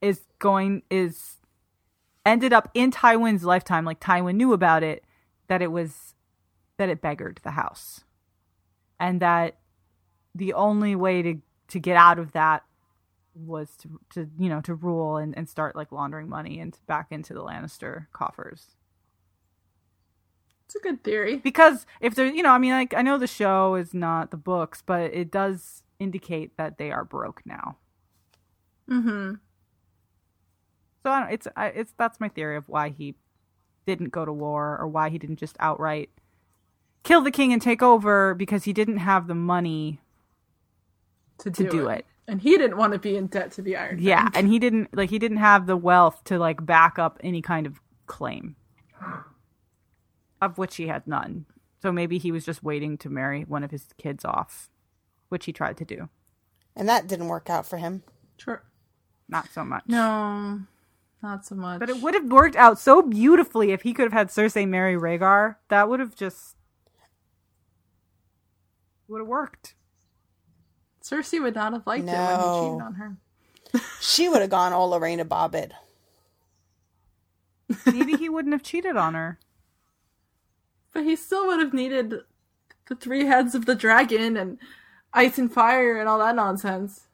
is 0.00 0.22
going 0.40 0.82
is 0.90 1.36
ended 2.26 2.52
up 2.52 2.68
in 2.74 2.90
Tywin's 2.90 3.44
lifetime 3.44 3.84
like 3.84 4.00
Tywin 4.00 4.34
knew 4.34 4.52
about 4.52 4.82
it 4.82 5.04
that 5.46 5.62
it 5.62 5.70
was 5.70 6.14
that 6.76 6.88
it 6.88 7.00
beggared 7.00 7.38
the 7.44 7.52
house. 7.52 8.00
And 8.98 9.20
that 9.20 9.58
the 10.34 10.54
only 10.54 10.96
way 10.96 11.22
to 11.22 11.36
to 11.68 11.78
get 11.78 11.96
out 11.96 12.18
of 12.18 12.32
that 12.32 12.64
was 13.32 13.76
to 13.76 14.00
to 14.14 14.28
you 14.40 14.48
know 14.48 14.60
to 14.62 14.74
rule 14.74 15.18
and, 15.18 15.38
and 15.38 15.48
start 15.48 15.76
like 15.76 15.92
laundering 15.92 16.28
money 16.28 16.58
and 16.58 16.76
back 16.88 17.12
into 17.12 17.32
the 17.32 17.44
Lannister 17.44 18.06
coffers. 18.12 18.74
It's 20.66 20.74
a 20.76 20.80
good 20.80 21.04
theory. 21.04 21.36
Because 21.36 21.86
if 22.00 22.14
there 22.14 22.26
you 22.26 22.42
know, 22.42 22.50
I 22.50 22.58
mean 22.58 22.72
like 22.72 22.94
I 22.94 23.02
know 23.02 23.18
the 23.18 23.26
show 23.26 23.74
is 23.74 23.92
not 23.94 24.30
the 24.30 24.36
books, 24.36 24.82
but 24.84 25.12
it 25.14 25.30
does 25.30 25.82
indicate 25.98 26.56
that 26.56 26.78
they 26.78 26.90
are 26.90 27.04
broke 27.04 27.42
now. 27.44 27.76
Mm-hmm. 28.90 29.34
So 31.04 31.10
I 31.10 31.20
don't, 31.20 31.32
it's 31.32 31.48
I, 31.56 31.66
it's 31.68 31.92
that's 31.98 32.20
my 32.20 32.28
theory 32.28 32.56
of 32.56 32.68
why 32.68 32.88
he 32.90 33.14
didn't 33.86 34.10
go 34.10 34.24
to 34.24 34.32
war 34.32 34.78
or 34.80 34.86
why 34.86 35.08
he 35.10 35.18
didn't 35.18 35.36
just 35.38 35.56
outright 35.58 36.10
kill 37.02 37.20
the 37.20 37.30
king 37.32 37.52
and 37.52 37.60
take 37.60 37.82
over 37.82 38.34
because 38.34 38.64
he 38.64 38.72
didn't 38.72 38.98
have 38.98 39.26
the 39.26 39.34
money 39.34 40.00
To 41.38 41.50
to 41.50 41.64
do, 41.64 41.70
do 41.70 41.88
it. 41.88 41.98
it. 42.00 42.06
and 42.28 42.40
he 42.40 42.56
didn't 42.56 42.76
want 42.76 42.92
to 42.92 42.98
be 42.98 43.16
in 43.16 43.26
debt 43.26 43.50
to 43.52 43.62
the 43.62 43.76
Iron. 43.76 43.98
Yeah, 44.00 44.28
and 44.34 44.46
he 44.48 44.58
didn't 44.60 44.96
like 44.96 45.10
he 45.10 45.18
didn't 45.18 45.38
have 45.38 45.66
the 45.66 45.76
wealth 45.76 46.22
to 46.24 46.38
like 46.38 46.64
back 46.64 46.98
up 46.98 47.18
any 47.22 47.42
kind 47.42 47.66
of 47.66 47.80
claim. 48.06 48.54
Of 50.42 50.58
which 50.58 50.76
he 50.76 50.88
had 50.88 51.06
none. 51.06 51.46
So 51.80 51.92
maybe 51.92 52.18
he 52.18 52.32
was 52.32 52.44
just 52.44 52.64
waiting 52.64 52.98
to 52.98 53.08
marry 53.08 53.42
one 53.44 53.62
of 53.62 53.70
his 53.70 53.86
kids 53.96 54.24
off, 54.24 54.68
which 55.28 55.44
he 55.44 55.52
tried 55.52 55.76
to 55.78 55.84
do. 55.84 56.08
And 56.74 56.88
that 56.88 57.06
didn't 57.06 57.28
work 57.28 57.48
out 57.48 57.64
for 57.64 57.76
him. 57.76 58.02
Sure. 58.36 58.64
Not 59.28 59.48
so 59.50 59.64
much. 59.64 59.84
No, 59.86 60.62
not 61.22 61.46
so 61.46 61.54
much. 61.54 61.78
But 61.78 61.90
it 61.90 62.02
would 62.02 62.14
have 62.14 62.30
worked 62.30 62.56
out 62.56 62.78
so 62.78 63.02
beautifully 63.02 63.70
if 63.70 63.82
he 63.82 63.94
could 63.94 64.02
have 64.04 64.12
had 64.12 64.28
Cersei 64.28 64.68
marry 64.68 64.96
Rhaegar. 64.96 65.56
That 65.68 65.88
would 65.88 66.00
have 66.00 66.16
just 66.16 66.56
would 69.06 69.20
have 69.20 69.28
worked. 69.28 69.74
Cersei 71.04 71.40
would 71.40 71.54
not 71.54 71.72
have 71.72 71.86
liked 71.86 72.04
it 72.04 72.08
when 72.08 72.40
he 72.40 72.44
cheated 72.44 72.82
on 72.82 72.94
her. 72.94 73.16
She 74.00 74.28
would 74.28 74.40
have 74.40 74.50
gone 74.50 74.72
all 74.72 74.88
Lorena 74.88 75.24
Bobbitt. 75.24 75.70
Maybe 77.86 78.16
he 78.16 78.28
wouldn't 78.28 78.52
have 78.52 78.62
cheated 78.62 78.96
on 78.96 79.14
her. 79.14 79.38
But 80.92 81.04
he 81.04 81.16
still 81.16 81.46
would 81.46 81.60
have 81.60 81.72
needed 81.72 82.20
the 82.86 82.94
three 82.94 83.26
heads 83.26 83.54
of 83.54 83.66
the 83.66 83.74
dragon 83.74 84.36
and 84.36 84.58
ice 85.12 85.38
and 85.38 85.52
fire 85.52 85.98
and 85.98 86.08
all 86.08 86.18
that 86.18 86.36
nonsense. 86.36 87.08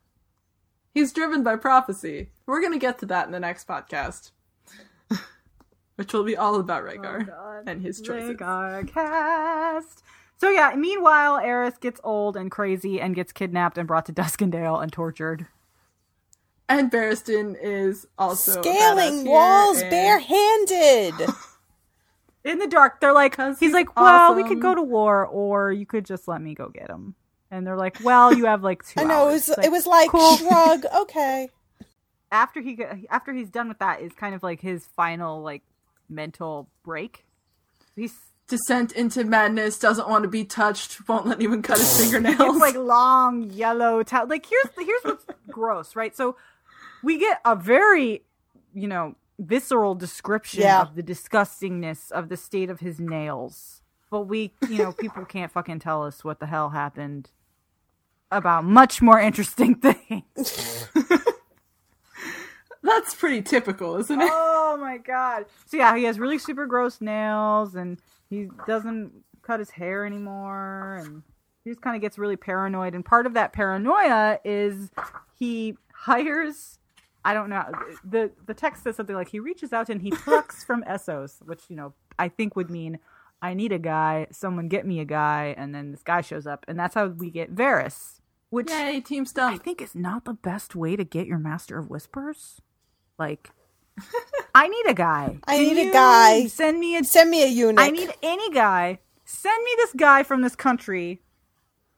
He's 0.95 1.13
driven 1.13 1.43
by 1.43 1.57
prophecy. 1.57 2.31
We're 2.47 2.63
gonna 2.63 2.79
get 2.79 2.99
to 3.01 3.07
that 3.07 3.27
in 3.27 3.33
the 3.33 3.41
next 3.41 3.69
podcast. 3.69 4.33
Which 5.97 6.13
will 6.13 6.25
be 6.25 6.37
all 6.37 6.57
about 6.57 6.85
Rhaegar 6.85 7.29
oh, 7.31 7.63
and 7.67 7.83
his 7.83 8.01
choices. 8.01 8.37
Rhaegar 8.37 8.89
cast. 8.89 10.03
So 10.39 10.51
yeah, 10.51 10.73
meanwhile, 10.77 11.41
Aerys 11.41 11.79
gets 11.81 12.01
old 12.05 12.37
and 12.37 12.51
crazy 12.51 13.01
and 13.01 13.15
gets 13.15 13.33
kidnapped 13.33 13.77
and 13.77 13.87
brought 13.89 14.07
to 14.07 14.13
Duskendale 14.13 14.83
and 14.83 14.93
tortured. 14.93 15.47
And 16.69 16.91
Barristan 16.91 17.57
is 17.61 18.07
also 18.19 18.61
Scaling 18.61 19.25
walls 19.25 19.81
and- 19.81 19.91
barehanded. 19.91 21.15
In 22.45 22.59
the 22.59 22.67
dark, 22.69 23.01
they're 23.01 23.13
like, 23.13 23.37
he's 23.37 23.59
he's 23.59 23.73
like, 23.73 23.95
well, 23.99 24.35
we 24.35 24.45
could 24.45 24.61
go 24.61 24.75
to 24.75 24.83
war, 24.83 25.27
or 25.27 25.73
you 25.73 25.85
could 25.87 26.05
just 26.07 26.29
let 26.29 26.41
me 26.41 26.55
go 26.55 26.69
get 26.69 26.89
him. 26.89 27.15
And 27.51 27.67
they're 27.67 27.77
like, 27.77 27.99
well, 28.03 28.33
you 28.35 28.47
have 28.47 28.63
like 28.63 28.87
two. 28.87 29.01
I 29.01 29.05
know 29.05 29.29
it 29.29 29.33
was 29.33 29.49
It's 29.49 29.67
it 29.67 29.71
was 29.71 29.87
like 29.87 30.11
cool. 30.11 30.37
shrug. 30.37 30.85
Okay. 31.03 31.49
after 32.31 32.61
he 32.61 32.79
after 33.11 33.33
he's 33.33 33.51
done 33.51 33.69
with 33.69 33.79
that 33.81 34.01
is 34.03 34.13
kind 34.13 34.35
of 34.35 34.43
like 34.43 34.61
his 34.61 34.87
final 34.97 35.43
like 35.43 35.63
mental 36.09 36.69
break. 36.85 37.25
He's 37.97 38.15
Descent 38.49 38.93
into 38.93 39.25
madness, 39.25 39.79
doesn't 39.79 40.09
want 40.09 40.23
to 40.23 40.29
be 40.29 40.43
touched, 40.43 41.07
won't 41.07 41.27
let 41.27 41.37
anyone 41.37 41.61
cut 41.61 41.77
his 41.77 42.01
fingernails. 42.01 42.39
it's 42.41 42.59
like 42.59 42.77
long 42.77 43.43
yellow 43.51 44.03
towel. 44.03 44.27
Like 44.27 44.47
here's 44.47 44.69
here's 44.75 45.03
what's 45.03 45.27
gross, 45.51 45.95
right? 45.95 46.17
So 46.17 46.35
we 47.03 47.19
get 47.19 47.41
a 47.45 47.55
very 47.55 48.23
you 48.73 48.89
know 48.89 49.17
visceral 49.39 49.95
description 49.95 50.63
Yeah. 50.63 50.83
of 50.83 50.95
the 50.97 51.03
disgustingness 51.03 52.11
of 52.13 52.29
the 52.29 52.37
state 52.37 52.71
of 52.71 52.81
his 52.81 52.99
nails, 53.01 53.83
but 54.11 54.23
we 54.23 54.53
you 54.69 54.79
know 54.79 54.93
people 54.93 55.25
can't 55.35 55.53
fucking 55.53 55.79
tell 55.79 56.05
us 56.05 56.25
what 56.25 56.41
the 56.41 56.47
hell 56.47 56.71
happened 56.71 57.31
about 58.31 58.65
much 58.65 59.01
more 59.01 59.19
interesting 59.21 59.75
things. 60.37 60.89
That's 62.83 63.15
pretty 63.15 63.43
typical, 63.43 63.97
isn't 63.97 64.21
it? 64.21 64.31
oh 64.33 64.77
my 64.81 64.99
god. 64.99 65.47
So 65.67 65.77
yeah, 65.77 65.97
he 65.97 66.05
has 66.05 66.19
really 66.19 66.39
super 66.39 66.67
gross 66.67 67.01
nails 67.01 67.75
and 67.75 67.99
he 68.31 68.49
doesn't 68.67 69.13
cut 69.43 69.59
his 69.61 69.71
hair 69.71 70.05
anymore 70.07 70.97
and 71.05 71.23
he 71.65 71.71
just 71.71 71.83
kind 71.83 71.97
of 71.97 72.03
gets 72.03 72.19
really 72.19 72.37
paranoid 72.37 72.95
and 72.95 73.05
part 73.05 73.27
of 73.27 73.35
that 73.35 73.53
paranoia 73.53 74.39
is 74.45 74.91
he 75.39 75.77
hires 75.93 76.78
I 77.29 77.35
don't 77.35 77.51
know 77.51 77.63
the 78.05 78.31
the 78.47 78.55
text 78.55 78.85
says 78.85 78.97
something 78.97 79.15
like 79.15 79.29
he 79.29 79.39
reaches 79.39 79.75
out 79.75 79.91
and 79.91 80.01
he 80.01 80.11
plucks 80.11 80.65
from 80.65 80.83
Essos, 80.85 81.45
which 81.45 81.61
you 81.69 81.77
know 81.77 81.93
I 82.19 82.29
think 82.31 82.57
would 82.57 82.71
mean 82.71 82.99
I 83.43 83.53
need 83.53 83.71
a 83.71 83.79
guy, 83.79 84.29
someone 84.31 84.69
get 84.69 84.87
me 84.87 84.99
a 85.01 85.05
guy, 85.05 85.55
and 85.59 85.75
then 85.75 85.91
this 85.91 86.03
guy 86.03 86.23
shows 86.23 86.47
up, 86.47 86.65
and 86.67 86.79
that's 86.79 86.95
how 86.95 87.09
we 87.09 87.31
get 87.31 87.55
Varys, 87.55 88.21
which 88.49 88.71
Yay, 88.71 89.03
Team 89.03 89.27
I 89.37 89.59
think 89.59 89.83
is 89.83 89.95
not 89.95 90.25
the 90.25 90.33
best 90.33 90.75
way 90.75 90.97
to 90.97 91.05
get 91.05 91.27
your 91.27 91.37
Master 91.37 91.79
of 91.79 91.91
Whispers. 91.91 92.63
Like, 93.19 93.51
I 94.55 94.69
need 94.69 94.87
a 94.89 94.95
guy. 94.95 95.39
I 95.47 95.57
Can 95.59 95.75
need 95.75 95.91
a 95.91 95.93
guy. 95.93 96.47
Send 96.47 96.81
me 96.81 96.97
a. 96.97 97.05
Send 97.05 97.29
me 97.29 97.43
a 97.43 97.47
eunuch. 97.47 97.79
I 97.79 97.91
need 97.91 98.11
any 98.23 98.51
guy. 98.51 99.01
Send 99.27 99.63
me 99.63 99.71
this 99.77 99.93
guy 99.93 100.23
from 100.23 100.41
this 100.41 100.57
country 100.57 101.21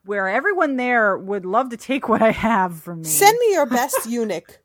where 0.05 0.29
everyone 0.29 0.77
there 0.77 1.17
would 1.17 1.47
love 1.47 1.69
to 1.71 1.77
take 1.77 2.09
what 2.09 2.21
I 2.21 2.33
have 2.33 2.81
from 2.81 3.03
me. 3.03 3.07
Send 3.07 3.39
me 3.39 3.53
your 3.53 3.67
best 3.67 4.07
eunuch. 4.09 4.61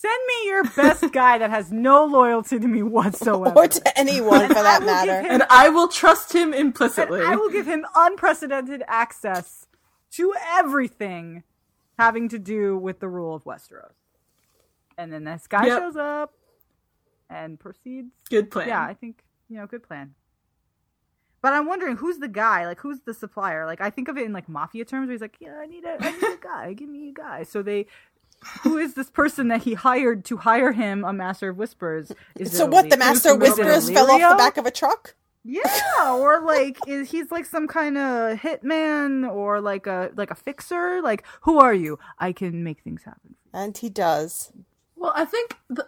Send 0.00 0.20
me 0.28 0.46
your 0.48 0.62
best 0.64 1.12
guy 1.12 1.38
that 1.38 1.50
has 1.50 1.72
no 1.72 2.04
loyalty 2.04 2.58
to 2.60 2.68
me 2.68 2.82
whatsoever. 2.84 3.56
Or 3.56 3.66
to 3.66 3.98
anyone 3.98 4.46
for 4.46 4.54
that 4.54 4.84
matter. 4.84 5.22
him- 5.22 5.30
And 5.32 5.42
I 5.50 5.68
will 5.70 5.88
trust 5.88 6.32
him 6.32 6.52
And 6.52 6.60
implicitly. 6.60 7.20
I 7.20 7.34
will 7.34 7.50
give 7.50 7.66
him 7.66 7.84
unprecedented 7.96 8.84
access 8.86 9.66
to 10.12 10.32
everything 10.52 11.42
having 11.98 12.28
to 12.28 12.38
do 12.38 12.76
with 12.78 13.00
the 13.00 13.08
rule 13.08 13.34
of 13.34 13.42
Westeros. 13.44 13.94
And 14.96 15.12
then 15.12 15.24
this 15.24 15.46
guy 15.48 15.66
Yep. 15.66 15.78
shows 15.78 15.96
up 15.96 16.32
and 17.28 17.58
proceeds. 17.58 18.12
Good 18.30 18.52
plan. 18.52 18.68
Yeah, 18.68 18.82
I 18.84 18.94
think, 18.94 19.24
you 19.48 19.56
know, 19.56 19.66
good 19.66 19.82
plan. 19.82 20.14
But 21.40 21.52
I'm 21.54 21.66
wondering 21.66 21.96
who's 21.96 22.18
the 22.18 22.28
guy? 22.28 22.66
Like, 22.66 22.80
who's 22.80 23.00
the 23.00 23.14
supplier? 23.14 23.66
Like, 23.66 23.80
I 23.80 23.90
think 23.90 24.06
of 24.08 24.16
it 24.16 24.24
in 24.26 24.32
like 24.32 24.48
mafia 24.48 24.84
terms. 24.84 25.06
Where 25.06 25.12
he's 25.12 25.20
like, 25.20 25.36
"Yeah, 25.40 25.56
I 25.60 25.66
need 25.66 25.84
a, 25.84 25.96
I 26.00 26.10
need 26.12 26.22
a 26.22 26.36
guy. 26.40 26.72
Give 26.72 26.88
me 26.88 27.10
a 27.10 27.12
guy." 27.12 27.44
So 27.44 27.62
they, 27.62 27.86
who 28.62 28.78
is 28.78 28.94
this 28.94 29.10
person 29.10 29.48
that 29.48 29.62
he 29.62 29.74
hired 29.74 30.24
to 30.26 30.36
hire 30.38 30.72
him 30.72 31.04
a 31.04 31.12
master 31.12 31.48
of 31.50 31.56
whispers? 31.56 32.12
Is 32.36 32.56
So 32.56 32.64
it 32.64 32.70
what? 32.70 32.90
The 32.90 32.96
Master 32.96 33.32
of 33.32 33.40
Whispers 33.40 33.90
fell 33.90 34.10
off 34.10 34.30
the 34.30 34.36
back 34.36 34.56
of 34.56 34.66
a 34.66 34.70
truck? 34.70 35.14
Yeah, 35.44 35.62
or 36.14 36.40
like 36.40 36.78
is 36.86 37.10
he's 37.10 37.30
like 37.30 37.46
some 37.46 37.66
kind 37.68 37.96
of 37.96 38.38
hitman 38.38 39.30
or 39.30 39.60
like 39.60 39.86
a 39.86 40.10
like 40.16 40.30
a 40.30 40.34
fixer? 40.34 41.00
Like 41.02 41.24
who 41.42 41.58
are 41.58 41.72
you? 41.74 41.98
I 42.18 42.32
can 42.32 42.62
make 42.64 42.80
things 42.82 43.04
happen. 43.04 43.34
And 43.52 43.76
he 43.76 43.88
does. 43.88 44.52
Well, 44.96 45.12
I 45.16 45.24
think 45.24 45.56
the, 45.70 45.86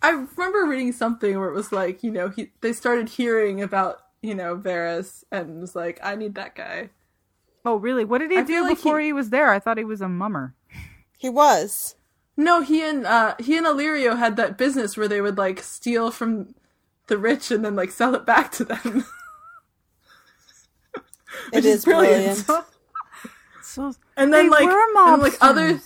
I 0.00 0.10
remember 0.10 0.64
reading 0.64 0.92
something 0.92 1.38
where 1.38 1.48
it 1.48 1.54
was 1.54 1.70
like, 1.72 2.02
you 2.02 2.10
know, 2.10 2.28
he 2.30 2.52
they 2.62 2.72
started 2.72 3.10
hearing 3.10 3.60
about, 3.60 3.98
you 4.22 4.34
know, 4.34 4.56
Varys 4.56 5.24
and 5.30 5.60
was 5.60 5.74
like, 5.76 5.98
I 6.02 6.14
need 6.14 6.34
that 6.36 6.54
guy. 6.54 6.90
Oh, 7.64 7.76
really? 7.76 8.04
What 8.04 8.18
did 8.18 8.30
he 8.30 8.38
I 8.38 8.42
do 8.42 8.46
feel 8.54 8.62
like 8.62 8.76
before 8.76 9.00
he- 9.00 9.06
he... 9.06 9.12
was 9.12 9.30
there? 9.30 9.50
I 9.50 9.58
thought 9.58 9.76
he 9.76 9.84
was 9.84 10.00
a 10.00 10.08
mummer. 10.08 10.54
He 11.18 11.28
was. 11.28 11.96
No, 12.38 12.62
he 12.62 12.82
and 12.82 13.06
uh 13.06 13.34
he 13.40 13.58
and 13.58 13.66
Illyrio 13.66 14.18
had 14.18 14.36
that 14.36 14.56
business 14.56 14.96
where 14.96 15.08
they 15.08 15.20
would 15.20 15.36
like 15.38 15.60
steal 15.60 16.10
from 16.10 16.54
the 17.08 17.18
rich 17.18 17.50
and 17.50 17.64
then 17.64 17.76
like 17.76 17.90
sell 17.90 18.14
it 18.14 18.24
back 18.26 18.52
to 18.52 18.64
them. 18.64 19.04
it 21.52 21.66
is, 21.66 21.80
is 21.80 21.84
brilliant. 21.84 22.46
brilliant. 22.46 22.66
So 23.62 23.94
And 24.16 24.32
then 24.32 24.50
they 24.50 24.50
like 24.50 24.66
were 24.66 24.82
and, 24.94 25.22
like 25.22 25.36
other. 25.40 25.80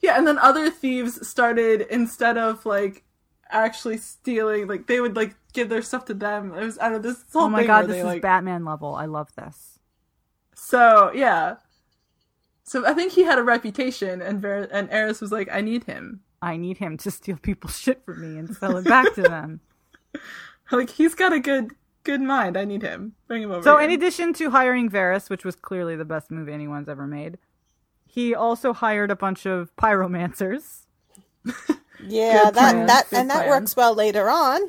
Yeah, 0.00 0.18
and 0.18 0.26
then 0.26 0.38
other 0.38 0.70
thieves 0.70 1.26
started 1.28 1.82
instead 1.90 2.38
of 2.38 2.66
like 2.66 3.04
actually 3.50 3.98
stealing, 3.98 4.66
like 4.68 4.86
they 4.86 5.00
would 5.00 5.16
like 5.16 5.36
give 5.52 5.68
their 5.68 5.82
stuff 5.82 6.04
to 6.06 6.14
them. 6.14 6.54
It 6.54 6.64
was 6.64 6.78
out 6.78 6.92
don't 6.92 7.02
this 7.02 7.24
whole 7.32 7.46
Oh 7.46 7.48
my 7.48 7.62
thing 7.62 7.66
god, 7.66 7.86
this 7.88 7.88
they 7.88 8.02
is 8.02 8.04
like 8.04 8.22
Batman 8.22 8.64
level. 8.64 8.94
I 8.94 9.06
love 9.06 9.34
this. 9.36 9.78
so 10.54 11.10
yeah. 11.14 11.56
So 12.68 12.86
I 12.86 12.92
think 12.94 13.12
he 13.12 13.22
had 13.22 13.38
a 13.38 13.42
reputation, 13.42 14.20
and 14.20 14.40
Ver- 14.42 14.68
and 14.70 14.90
Aerys 14.90 15.20
was 15.20 15.32
like, 15.32 15.48
"I 15.50 15.60
need 15.62 15.84
him. 15.84 16.20
I 16.42 16.56
need 16.56 16.78
him 16.78 16.96
to 16.98 17.10
steal 17.10 17.36
people's 17.38 17.78
shit 17.78 18.04
from 18.04 18.20
me 18.20 18.38
and 18.38 18.54
sell 18.56 18.76
it 18.76 18.84
back 18.84 19.14
to 19.14 19.22
them. 19.22 19.60
Like 20.70 20.90
he's 20.90 21.14
got 21.14 21.32
a 21.32 21.40
good 21.40 21.72
good 22.04 22.20
mind. 22.20 22.56
I 22.58 22.66
need 22.66 22.82
him. 22.82 23.14
Bring 23.26 23.42
him 23.42 23.50
over." 23.52 23.62
So, 23.62 23.78
here. 23.78 23.88
in 23.88 23.94
addition 23.94 24.34
to 24.34 24.50
hiring 24.50 24.90
Varys, 24.90 25.30
which 25.30 25.42
was 25.44 25.56
clearly 25.56 25.96
the 25.96 26.04
best 26.04 26.30
move 26.30 26.46
anyone's 26.48 26.90
ever 26.90 27.06
made, 27.06 27.38
he 28.06 28.34
also 28.34 28.74
hired 28.74 29.10
a 29.10 29.16
bunch 29.16 29.46
of 29.46 29.74
pyromancers 29.76 30.84
Yeah, 32.06 32.44
Good 32.44 32.54
that 32.54 32.72
plan, 32.72 32.86
that 32.86 33.10
good 33.10 33.18
and 33.18 33.30
that 33.30 33.36
plan. 33.46 33.48
works 33.48 33.74
well 33.76 33.94
later 33.94 34.28
on. 34.28 34.60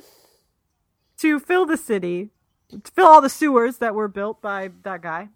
to 1.17 1.37
fill 1.39 1.65
the 1.65 1.77
city, 1.77 2.29
to 2.69 2.91
fill 2.93 3.07
all 3.07 3.21
the 3.21 3.29
sewers 3.29 3.77
that 3.79 3.93
were 3.93 4.07
built 4.07 4.41
by 4.41 4.71
that 4.83 5.01
guy. 5.01 5.29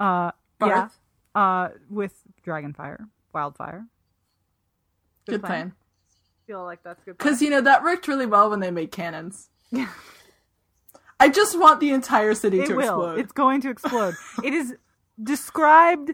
Uh, 0.00 0.32
yeah, 0.60 0.68
Barth. 0.68 0.98
Uh, 1.34 1.68
with 1.90 2.14
dragonfire, 2.46 3.06
wildfire. 3.32 3.86
good 5.26 5.42
plan. 5.42 5.72
Feel 6.46 6.64
like 6.64 6.82
that's 6.82 7.02
good. 7.04 7.16
Because 7.16 7.40
you 7.40 7.50
know 7.50 7.60
that 7.62 7.82
worked 7.82 8.06
really 8.06 8.26
well 8.26 8.50
when 8.50 8.60
they 8.60 8.70
made 8.70 8.90
cannons. 8.92 9.48
I 11.20 11.28
just 11.28 11.58
want 11.58 11.80
the 11.80 11.90
entire 11.90 12.34
city 12.34 12.60
it 12.60 12.66
to 12.66 12.74
will. 12.74 12.82
explode. 12.82 13.18
It's 13.18 13.32
going 13.32 13.60
to 13.62 13.70
explode. 13.70 14.14
it 14.42 14.52
is 14.52 14.74
described 15.22 16.12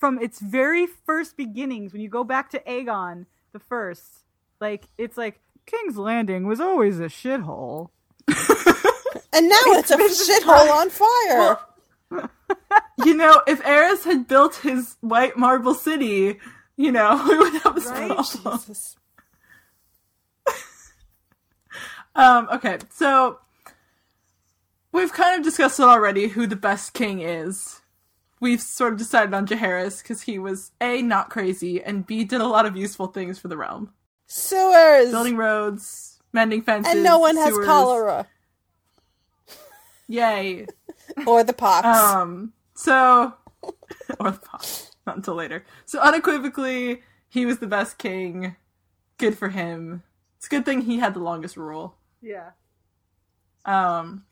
from 0.00 0.18
its 0.20 0.40
very 0.40 0.86
first 0.86 1.36
beginnings. 1.36 1.92
When 1.92 2.02
you 2.02 2.08
go 2.08 2.24
back 2.24 2.50
to 2.50 2.60
Aegon 2.60 3.26
the 3.52 3.60
First, 3.60 4.24
like 4.60 4.86
it's 4.96 5.16
like 5.16 5.40
King's 5.66 5.96
Landing 5.96 6.46
was 6.46 6.60
always 6.60 6.98
a 6.98 7.04
shithole. 7.04 7.90
And 9.32 9.48
now 9.48 9.56
it's 9.66 9.90
a 9.90 9.96
shithole 9.96 10.70
on 10.80 10.90
fire. 10.90 12.28
You 13.04 13.14
know, 13.14 13.42
if 13.46 13.62
Aerys 13.62 14.04
had 14.04 14.26
built 14.28 14.56
his 14.56 14.96
white 15.00 15.36
marble 15.36 15.74
city, 15.74 16.38
you 16.76 16.92
know, 16.92 17.24
we 17.28 17.38
would 17.38 17.62
have 17.62 17.74
this 17.74 17.86
Right? 17.86 18.08
problem. 18.08 18.58
Jesus. 18.58 18.96
Um, 22.14 22.48
okay, 22.52 22.78
so 22.90 23.38
we've 24.90 25.12
kind 25.12 25.38
of 25.38 25.44
discussed 25.44 25.78
it 25.78 25.84
already 25.84 26.26
who 26.26 26.48
the 26.48 26.56
best 26.56 26.92
king 26.92 27.20
is. 27.20 27.80
We've 28.40 28.60
sort 28.60 28.92
of 28.94 28.98
decided 28.98 29.32
on 29.34 29.46
Jaehaerys 29.46 30.02
because 30.02 30.22
he 30.22 30.36
was 30.38 30.72
A, 30.80 31.00
not 31.00 31.30
crazy, 31.30 31.80
and 31.80 32.04
B, 32.04 32.24
did 32.24 32.40
a 32.40 32.46
lot 32.48 32.66
of 32.66 32.76
useful 32.76 33.06
things 33.06 33.38
for 33.38 33.46
the 33.46 33.56
realm. 33.56 33.92
Sewers. 34.26 35.12
Building 35.12 35.36
roads, 35.36 36.18
mending 36.32 36.62
fences. 36.62 36.92
and 36.92 37.04
no 37.04 37.18
one 37.20 37.36
has 37.36 37.54
sewers. 37.54 37.66
cholera 37.66 38.26
Yay. 40.08 40.66
or 41.26 41.44
the 41.44 41.52
pox. 41.52 41.86
Um, 41.86 42.52
so, 42.78 43.34
or 44.20 44.30
the 44.30 44.38
pop, 44.38 44.62
not 45.04 45.16
until 45.16 45.34
later. 45.34 45.64
So 45.84 45.98
unequivocally, 46.00 47.02
he 47.28 47.44
was 47.44 47.58
the 47.58 47.66
best 47.66 47.98
king. 47.98 48.54
Good 49.18 49.36
for 49.36 49.48
him. 49.48 50.04
It's 50.36 50.46
a 50.46 50.50
good 50.50 50.64
thing 50.64 50.82
he 50.82 50.98
had 50.98 51.12
the 51.14 51.18
longest 51.18 51.56
rule. 51.56 51.96
Yeah. 52.22 52.50
Um, 53.64 54.26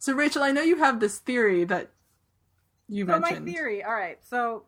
so 0.00 0.12
Rachel, 0.12 0.42
I 0.42 0.50
know 0.50 0.62
you 0.62 0.76
have 0.78 0.98
this 0.98 1.18
theory 1.18 1.62
that 1.66 1.90
you 2.88 3.06
So 3.06 3.20
mentioned. 3.20 3.46
my 3.46 3.52
theory. 3.52 3.84
All 3.84 3.94
right. 3.94 4.18
So 4.24 4.64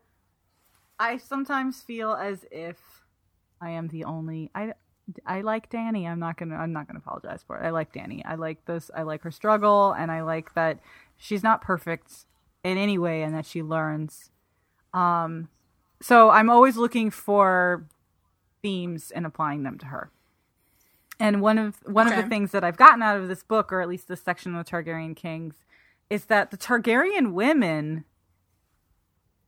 I 0.97 1.17
sometimes 1.17 1.81
feel 1.81 2.13
as 2.13 2.45
if 2.49 2.77
I 3.59 3.71
am 3.71 3.89
the 3.89 4.05
only. 4.05 4.51
I 4.55 4.73
I 5.25 5.41
like 5.41 5.69
Dany. 5.69 6.07
I'm 6.07 6.19
not 6.19 6.37
gonna. 6.37 6.55
I'm 6.55 6.71
not 6.71 6.87
gonna 6.87 6.99
apologize 6.99 7.43
for 7.45 7.57
it. 7.57 7.65
I 7.65 7.71
like 7.71 7.91
Dany. 7.91 8.21
I 8.25 8.35
like 8.35 8.63
this. 8.65 8.89
I 8.95 9.01
like 9.01 9.23
her 9.23 9.31
struggle, 9.31 9.91
and 9.91 10.09
I 10.11 10.21
like 10.21 10.53
that 10.53 10.79
she's 11.17 11.43
not 11.43 11.59
perfect 11.61 12.25
in 12.63 12.77
any 12.77 12.97
way, 12.97 13.23
and 13.23 13.33
that 13.35 13.45
she 13.45 13.61
learns. 13.63 14.29
Um, 14.93 15.49
so 16.01 16.29
I'm 16.29 16.49
always 16.49 16.77
looking 16.77 17.11
for 17.11 17.85
themes 18.61 19.11
and 19.11 19.25
applying 19.25 19.63
them 19.63 19.77
to 19.79 19.85
her. 19.87 20.11
And 21.19 21.41
one 21.41 21.57
of 21.57 21.77
one 21.85 22.07
of 22.07 22.15
the 22.15 22.29
things 22.29 22.51
that 22.51 22.63
I've 22.63 22.77
gotten 22.77 23.01
out 23.01 23.17
of 23.19 23.27
this 23.27 23.41
book, 23.43 23.71
or 23.73 23.81
at 23.81 23.87
least 23.89 24.07
this 24.07 24.21
section 24.21 24.55
of 24.55 24.63
the 24.65 24.71
Targaryen 24.71 25.15
Kings, 25.15 25.55
is 26.09 26.25
that 26.25 26.51
the 26.51 26.57
Targaryen 26.57 27.33
women 27.33 28.05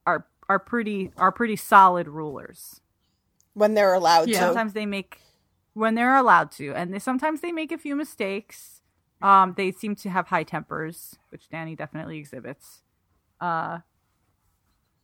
are 0.06 0.26
are 0.48 0.60
pretty 0.60 1.12
are 1.18 1.32
pretty 1.32 1.56
solid 1.56 2.08
rulers. 2.08 2.82
when 3.54 3.74
they're 3.74 3.94
allowed 3.94 4.30
Yeah. 4.30 4.40
to. 4.40 4.46
Sometimes 4.46 4.74
they 4.74 4.86
make 4.86 5.20
when 5.74 5.96
they're 5.96 6.16
allowed 6.16 6.50
to, 6.54 6.74
and 6.74 6.94
they, 6.94 7.00
sometimes 7.00 7.42
they 7.42 7.52
make 7.52 7.72
a 7.72 7.78
few 7.78 7.96
mistakes. 7.96 8.82
Um, 9.22 9.54
they 9.58 9.72
seem 9.72 9.96
to 9.98 10.10
have 10.10 10.28
high 10.28 10.44
tempers, 10.44 11.18
which 11.30 11.50
Dany 11.50 11.76
definitely 11.78 12.18
exhibits. 12.18 12.82
Uh, 13.42 13.80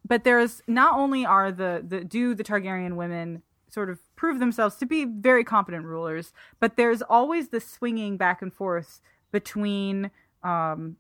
but 0.08 0.24
there's 0.24 0.62
not 0.68 0.98
only 0.98 1.26
are 1.26 1.52
the, 1.52 1.84
the 1.86 2.04
do 2.04 2.36
the 2.36 2.44
Targaryen 2.44 2.96
women 2.96 3.42
sort 3.70 3.90
of 3.90 4.00
prove 4.16 4.40
themselves 4.40 4.76
to 4.78 4.86
be 4.86 5.06
very 5.06 5.44
competent 5.44 5.86
rulers, 5.86 6.32
but 6.60 6.78
there's 6.78 7.02
always 7.02 7.50
this 7.50 7.68
swinging 7.68 8.18
back 8.18 8.42
and 8.42 8.54
forth 8.54 9.02
between 9.32 10.12
um, 10.44 10.98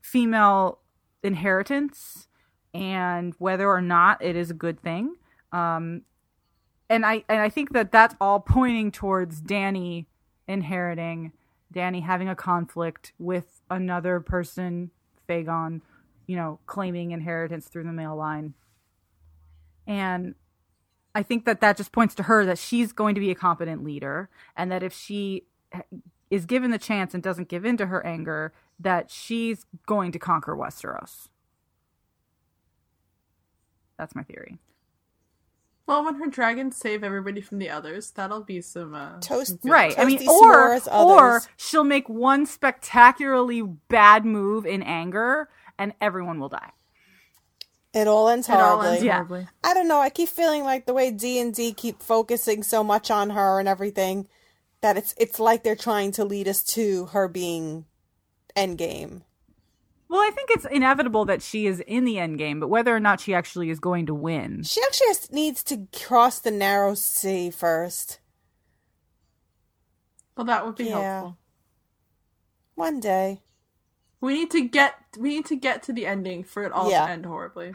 female 0.00 0.78
inheritance 1.22 2.28
and 2.72 3.34
whether 3.38 3.68
or 3.68 3.82
not 3.82 4.22
it 4.22 4.36
is 4.36 4.50
a 4.50 4.54
good 4.54 4.80
thing. 4.80 5.16
Um, 5.52 6.02
and 6.88 7.04
I 7.04 7.24
and 7.28 7.40
I 7.40 7.48
think 7.48 7.72
that 7.72 7.92
that's 7.92 8.14
all 8.20 8.40
pointing 8.40 8.90
towards 8.92 9.42
Dany 9.42 10.06
inheriting, 10.48 11.32
Dany 11.72 12.02
having 12.02 12.28
a 12.28 12.34
conflict 12.34 13.12
with 13.18 13.60
another 13.70 14.20
person, 14.20 14.90
Fagon, 15.28 15.82
you 16.30 16.36
know, 16.36 16.60
claiming 16.66 17.10
inheritance 17.10 17.66
through 17.66 17.82
the 17.82 17.92
male 17.92 18.14
line. 18.14 18.54
And 19.84 20.36
I 21.12 21.24
think 21.24 21.44
that 21.44 21.60
that 21.60 21.76
just 21.76 21.90
points 21.90 22.14
to 22.14 22.22
her 22.22 22.46
that 22.46 22.56
she's 22.56 22.92
going 22.92 23.16
to 23.16 23.20
be 23.20 23.32
a 23.32 23.34
competent 23.34 23.82
leader 23.82 24.30
and 24.56 24.70
that 24.70 24.84
if 24.84 24.92
she 24.92 25.46
is 26.30 26.46
given 26.46 26.70
the 26.70 26.78
chance 26.78 27.14
and 27.14 27.20
doesn't 27.20 27.48
give 27.48 27.64
in 27.64 27.76
to 27.78 27.86
her 27.86 28.06
anger, 28.06 28.52
that 28.78 29.10
she's 29.10 29.66
going 29.86 30.12
to 30.12 30.20
conquer 30.20 30.54
Westeros. 30.54 31.30
That's 33.98 34.14
my 34.14 34.22
theory. 34.22 34.58
Well, 35.90 36.04
when 36.04 36.14
her 36.20 36.28
dragons 36.28 36.76
save 36.76 37.02
everybody 37.02 37.40
from 37.40 37.58
the 37.58 37.68
others, 37.68 38.12
that'll 38.12 38.44
be 38.44 38.60
some. 38.60 38.94
Uh, 38.94 39.18
Toast, 39.18 39.58
Right. 39.64 39.98
I 39.98 40.04
mean, 40.04 40.20
or 40.28 40.76
or 40.76 40.80
others. 40.88 41.48
she'll 41.56 41.82
make 41.82 42.08
one 42.08 42.46
spectacularly 42.46 43.62
bad 43.62 44.24
move 44.24 44.64
in 44.64 44.84
anger, 44.84 45.48
and 45.80 45.94
everyone 46.00 46.38
will 46.38 46.50
die. 46.50 46.70
It 47.92 48.06
all 48.06 48.28
ends 48.28 48.48
It 48.48 48.52
all 48.52 48.76
horribly. 48.76 48.88
ends 48.90 49.02
Yeah. 49.04 49.14
horribly. 49.14 49.48
I 49.64 49.74
don't 49.74 49.88
know. 49.88 49.98
I 49.98 50.10
keep 50.10 50.28
feeling 50.28 50.62
like 50.62 50.86
the 50.86 50.94
way 50.94 51.10
D 51.10 51.40
and 51.40 51.52
D 51.52 51.72
keep 51.72 52.00
focusing 52.02 52.62
so 52.62 52.84
much 52.84 53.10
on 53.10 53.30
her 53.30 53.58
and 53.58 53.68
everything 53.68 54.28
that 54.80 54.96
it's 54.96 55.12
it's 55.16 55.40
like 55.40 55.64
they're 55.64 55.74
trying 55.74 56.12
to 56.12 56.24
lead 56.24 56.46
us 56.46 56.62
to 56.74 57.06
her 57.06 57.26
being 57.26 57.86
endgame. 58.56 59.22
Well, 60.08 60.20
I 60.20 60.30
think 60.34 60.50
it's 60.50 60.64
inevitable 60.64 61.24
that 61.26 61.40
she 61.42 61.66
is 61.66 61.80
in 61.80 62.04
the 62.04 62.18
end 62.18 62.38
game, 62.38 62.58
but 62.60 62.68
whether 62.68 62.94
or 62.94 63.00
not 63.00 63.20
she 63.20 63.32
actually 63.32 63.70
is 63.70 63.78
going 63.80 64.06
to 64.06 64.14
win. 64.14 64.62
She 64.64 64.80
actually 64.82 65.06
has, 65.08 65.30
needs 65.32 65.62
to 65.64 65.86
cross 66.04 66.40
the 66.40 66.50
narrow 66.50 66.94
sea 66.94 67.50
first. 67.50 68.18
Well, 70.36 70.46
that 70.46 70.66
would 70.66 70.74
be 70.76 70.84
Yeah. 70.84 71.00
helpful. 71.20 71.38
One 72.74 72.98
day. 72.98 73.42
We 74.20 74.34
need 74.34 74.50
to 74.52 74.60
get 74.68 74.94
we 75.18 75.30
need 75.30 75.46
to 75.46 75.56
get 75.56 75.82
to 75.84 75.92
the 75.92 76.06
ending 76.06 76.44
for 76.44 76.64
it 76.64 76.72
all 76.72 76.90
Yeah. 76.90 77.06
to 77.06 77.12
end 77.12 77.26
horribly. 77.26 77.72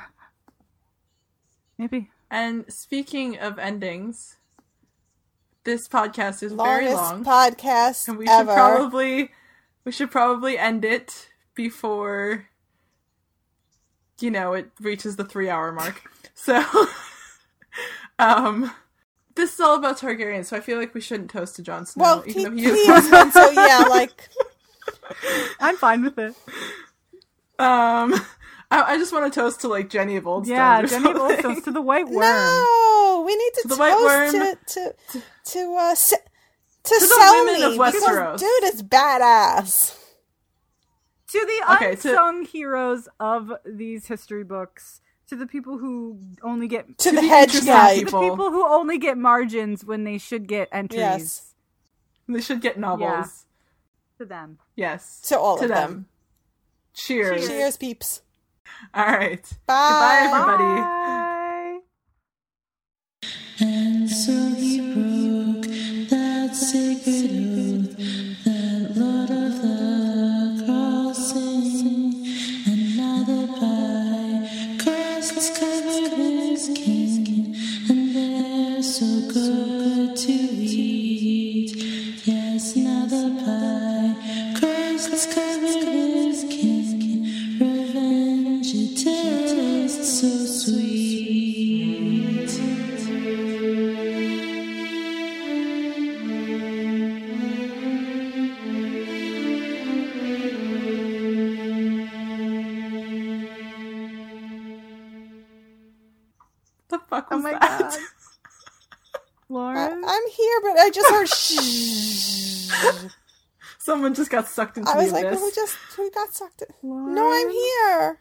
Maybe. 1.77 2.09
And 2.31 2.65
speaking 2.71 3.37
of 3.37 3.59
endings, 3.59 4.37
this 5.63 5.87
podcast 5.87 6.43
is 6.43 6.51
very 6.53 6.93
long, 6.93 7.23
podcast 7.25 8.07
and 8.07 8.17
we 8.17 8.27
ever. 8.27 8.51
should 8.51 8.55
probably 8.55 9.31
we 9.83 9.91
should 9.91 10.11
probably 10.11 10.57
end 10.57 10.85
it 10.85 11.29
before 11.55 12.47
you 14.19 14.31
know 14.31 14.53
it 14.53 14.69
reaches 14.79 15.15
the 15.15 15.25
three 15.25 15.49
hour 15.49 15.71
mark. 15.71 16.01
So, 16.37 16.61
um, 18.19 18.69
this 19.35 19.53
is 19.53 19.59
all 19.61 19.77
about 19.77 19.97
Targaryen, 19.99 20.43
so 20.43 20.57
I 20.57 20.59
feel 20.59 20.77
like 20.77 20.93
we 20.93 20.99
shouldn't 20.99 21.29
toast 21.31 21.55
to 21.55 21.61
Jon 21.63 21.85
Snow, 21.85 22.03
well, 22.03 22.23
even 22.27 22.57
he, 22.57 22.65
though 22.65 22.71
he 22.73 22.83
he 22.83 22.89
is. 22.91 23.05
is 23.05 23.11
one, 23.11 23.31
so 23.31 23.49
yeah, 23.51 23.85
like 23.89 24.29
I'm 25.59 25.75
fine 25.77 26.03
with 26.03 26.17
it. 26.19 26.35
Um, 27.57 28.13
I, 28.69 28.93
I 28.93 28.97
just 28.97 29.13
want 29.13 29.31
to 29.31 29.39
toast 29.39 29.61
to 29.61 29.67
like 29.67 29.89
Jenny 29.89 30.17
of 30.17 30.27
Old 30.27 30.47
Yeah, 30.47 30.79
or 30.81 30.87
Jenny 30.87 31.03
something. 31.03 31.13
Bolson's 31.13 31.63
to 31.63 31.71
the 31.71 31.81
White 31.81 32.07
Worm. 32.07 32.21
no, 32.21 33.23
we 33.25 33.35
need 33.35 33.51
to 33.61 33.67
the 33.69 33.75
White 33.77 33.91
toast 33.91 34.33
Worm. 34.33 34.55
to 34.67 34.93
to 35.13 35.21
to 35.45 35.75
uh 35.79 35.91
s- 35.91 36.09
to, 36.83 36.95
the 36.99 37.45
women 37.45 37.63
of 37.71 37.77
Westeros. 37.79 38.39
dude 38.39 38.73
is 38.73 38.83
badass. 38.83 39.97
To 41.29 41.39
the 41.45 41.73
Okay, 41.75 41.95
to- 41.95 42.09
unsung 42.09 42.45
heroes 42.45 43.07
of 43.19 43.51
these 43.65 44.05
history 44.07 44.43
books, 44.43 45.01
to 45.27 45.35
the 45.35 45.47
people 45.47 45.77
who 45.77 46.19
only 46.43 46.67
get 46.67 46.87
To, 46.99 47.09
To 47.09 47.15
the, 47.15 47.21
the 47.21 47.27
hedge 47.27 47.55
interesting 47.55 47.73
guy. 47.73 47.93
to 47.95 47.99
the 48.01 48.05
people. 48.05 48.29
people 48.29 48.51
who 48.51 48.67
only 48.67 48.97
get 48.99 49.17
margins 49.17 49.83
when 49.83 50.03
they 50.03 50.17
should 50.17 50.47
get 50.47 50.69
entries. 50.71 50.99
Yes. 50.99 51.53
They 52.27 52.41
should 52.41 52.61
get 52.61 52.77
novels. 52.79 53.45
Yeah. 54.19 54.23
To 54.23 54.29
them. 54.29 54.59
Yes. 54.75 55.21
To 55.29 55.39
all 55.39 55.57
to 55.57 55.63
of 55.63 55.69
them. 55.69 55.91
them. 55.91 56.05
Cheers. 56.93 57.47
Cheers, 57.47 57.77
peeps. 57.77 58.21
All 58.93 59.05
right. 59.05 59.43
Bye. 59.67 60.21
Goodbye, 60.23 60.31
everybody. 60.31 60.81
Bye. 60.81 61.79
And 63.59 64.09
so 64.09 64.31
he 64.55 64.79
broke 64.93 65.65
that 66.09 66.55
sacred 66.55 67.95
oath, 67.99 68.34
got 114.35 114.47
sucked 114.47 114.77
into 114.77 114.91
I 114.91 114.95
was 114.97 115.11
like, 115.11 115.25
abyss. 115.25 115.39
who 115.39 115.51
just 115.51 115.75
who 115.95 116.11
got 116.11 116.33
sucked 116.33 116.61
in? 116.63 116.67
No, 117.15 117.31
I'm 117.31 117.49
here. 117.49 118.19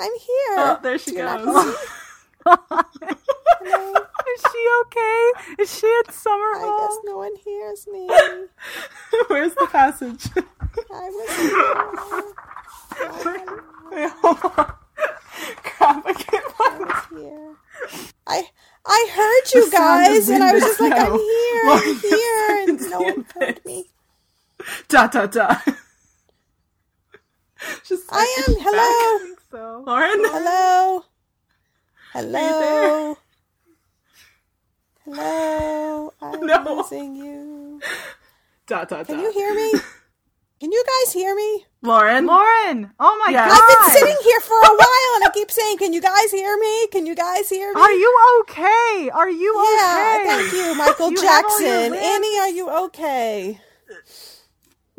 I'm 0.00 0.12
here. 0.18 0.56
Oh, 0.58 0.78
there 0.82 0.98
she 0.98 1.12
Do 1.12 1.16
goes. 1.18 1.76
Is 3.62 4.42
she 4.52 4.68
okay? 4.82 5.32
Is 5.58 5.78
she 5.78 6.00
at 6.06 6.14
summer 6.14 6.54
I 6.56 6.78
guess 6.80 6.98
no 7.04 7.18
one 7.18 7.36
hears 7.44 7.86
me. 7.92 8.08
Where's 9.28 9.54
the 9.54 9.66
passage? 9.70 10.26
I 10.90 11.10
was 11.10 11.30
here. 11.36 12.22
Wait, 13.90 14.10
hold 14.22 14.38
on. 14.56 14.72
Crap, 15.64 16.06
I 16.06 16.12
can't 16.12 16.52
find 16.52 16.82
it. 16.82 16.96
here. 17.18 17.56
I 18.26 18.48
I 18.86 19.08
heard 19.12 19.54
you 19.54 19.64
The 19.66 19.76
guys, 19.76 20.28
and 20.28 20.42
I 20.44 20.52
was 20.54 20.62
just 20.62 20.80
like, 20.80 20.92
I'm 20.92 21.12
here, 21.18 21.62
I'm 21.70 21.96
here, 22.00 22.64
and 22.68 22.80
no 22.90 23.00
one 23.00 23.26
heard 23.34 23.60
me. 23.64 23.90
Da 24.88 25.06
da 25.08 25.26
da. 25.26 25.56
Just 27.82 28.04
I 28.10 28.44
am. 28.48 28.64
Hello, 28.64 29.20
So. 29.50 29.86
Lauren. 29.86 30.22
hello, 30.32 31.04
there? 32.58 32.58
hello, 32.64 33.16
hello. 35.04 36.14
I'm 36.22 36.42
No. 36.42 36.58
losing 36.64 37.16
you. 37.16 37.84
Da 38.66 38.84
da 38.84 39.02
da. 39.04 39.06
Can 39.06 39.18
you 39.20 39.32
hear 39.32 39.54
me? 39.54 39.82
Can 40.60 40.72
you 40.72 40.84
guys 40.86 41.12
hear 41.14 41.34
me? 41.34 41.66
Lauren? 41.82 42.26
Lauren! 42.26 42.92
Oh 43.00 43.16
my 43.26 43.32
Yeah. 43.32 43.42
god! 43.42 43.54
I've 43.56 43.66
been 43.66 43.84
sitting 43.84 44.18
here 44.24 44.40
for 44.40 44.54
a 44.56 44.74
while, 44.76 45.16
and 45.16 45.24
I 45.24 45.30
keep 45.32 45.50
saying, 45.50 45.78
"Can 45.78 45.92
you 45.92 46.00
guys 46.02 46.30
hear 46.32 46.58
me? 46.58 46.88
Can 46.88 47.06
you 47.06 47.14
guys 47.14 47.48
hear 47.50 47.74
me?" 47.74 47.82
Are 47.82 47.92
you 47.92 48.18
okay? 48.40 49.10
Are 49.14 49.30
you 49.30 49.52
Yeah, 49.54 50.18
okay? 50.18 50.20
thank 50.22 50.52
you, 50.52 50.74
Michael 50.74 51.12
You 51.12 51.22
have 51.22 51.42
all 51.44 51.62
your 51.62 51.82
Jackson. 51.82 51.94
Annie, 51.94 52.38
are 52.40 52.50
you 52.50 52.70
okay? 52.86 53.60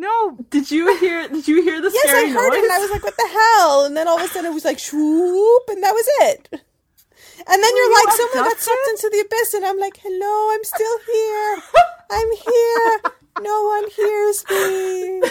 No, 0.02 0.38
Did 0.50 0.72
you 0.72 0.98
hear? 0.98 1.28
Did 1.30 1.48
you 1.48 1.62
hear 1.62 1.80
the 1.82 1.92
Yes, 1.94 2.08
scary 2.08 2.26
I 2.26 2.34
heard 2.34 2.50
noise? 2.50 2.58
it, 2.60 2.64
and 2.66 2.74
I 2.74 2.80
was 2.80 2.92
like, 2.92 3.04
"What 3.04 3.18
the 3.18 3.30
hell?" 3.40 3.86
And 3.86 3.96
then 3.96 4.08
all 4.08 4.18
of 4.20 4.26
a 4.26 4.28
sudden, 4.28 4.52
it 4.52 4.54
was 4.56 4.66
like 4.66 4.80
swoop, 4.80 5.64
and 5.70 5.84
that 5.84 5.94
was 5.94 6.08
it. 6.30 6.50
And 7.48 7.64
then 7.64 7.72
you're 7.78 7.86
you 7.86 7.94
like, 8.06 8.16
"Someone 8.18 8.50
got 8.50 8.60
sucked 8.60 8.88
into 8.90 9.10
the 9.14 9.22
abyss," 9.22 9.54
and 9.54 9.66
I'm 9.66 9.80
like, 9.80 9.98
"Hello, 10.02 10.36
I'm 10.54 10.64
still 10.64 10.98
here. 11.14 11.64
I'm 12.12 12.32
here. 12.50 13.02
No 13.40 13.64
one 13.66 13.90
hears 13.92 14.46
me." 14.52 15.22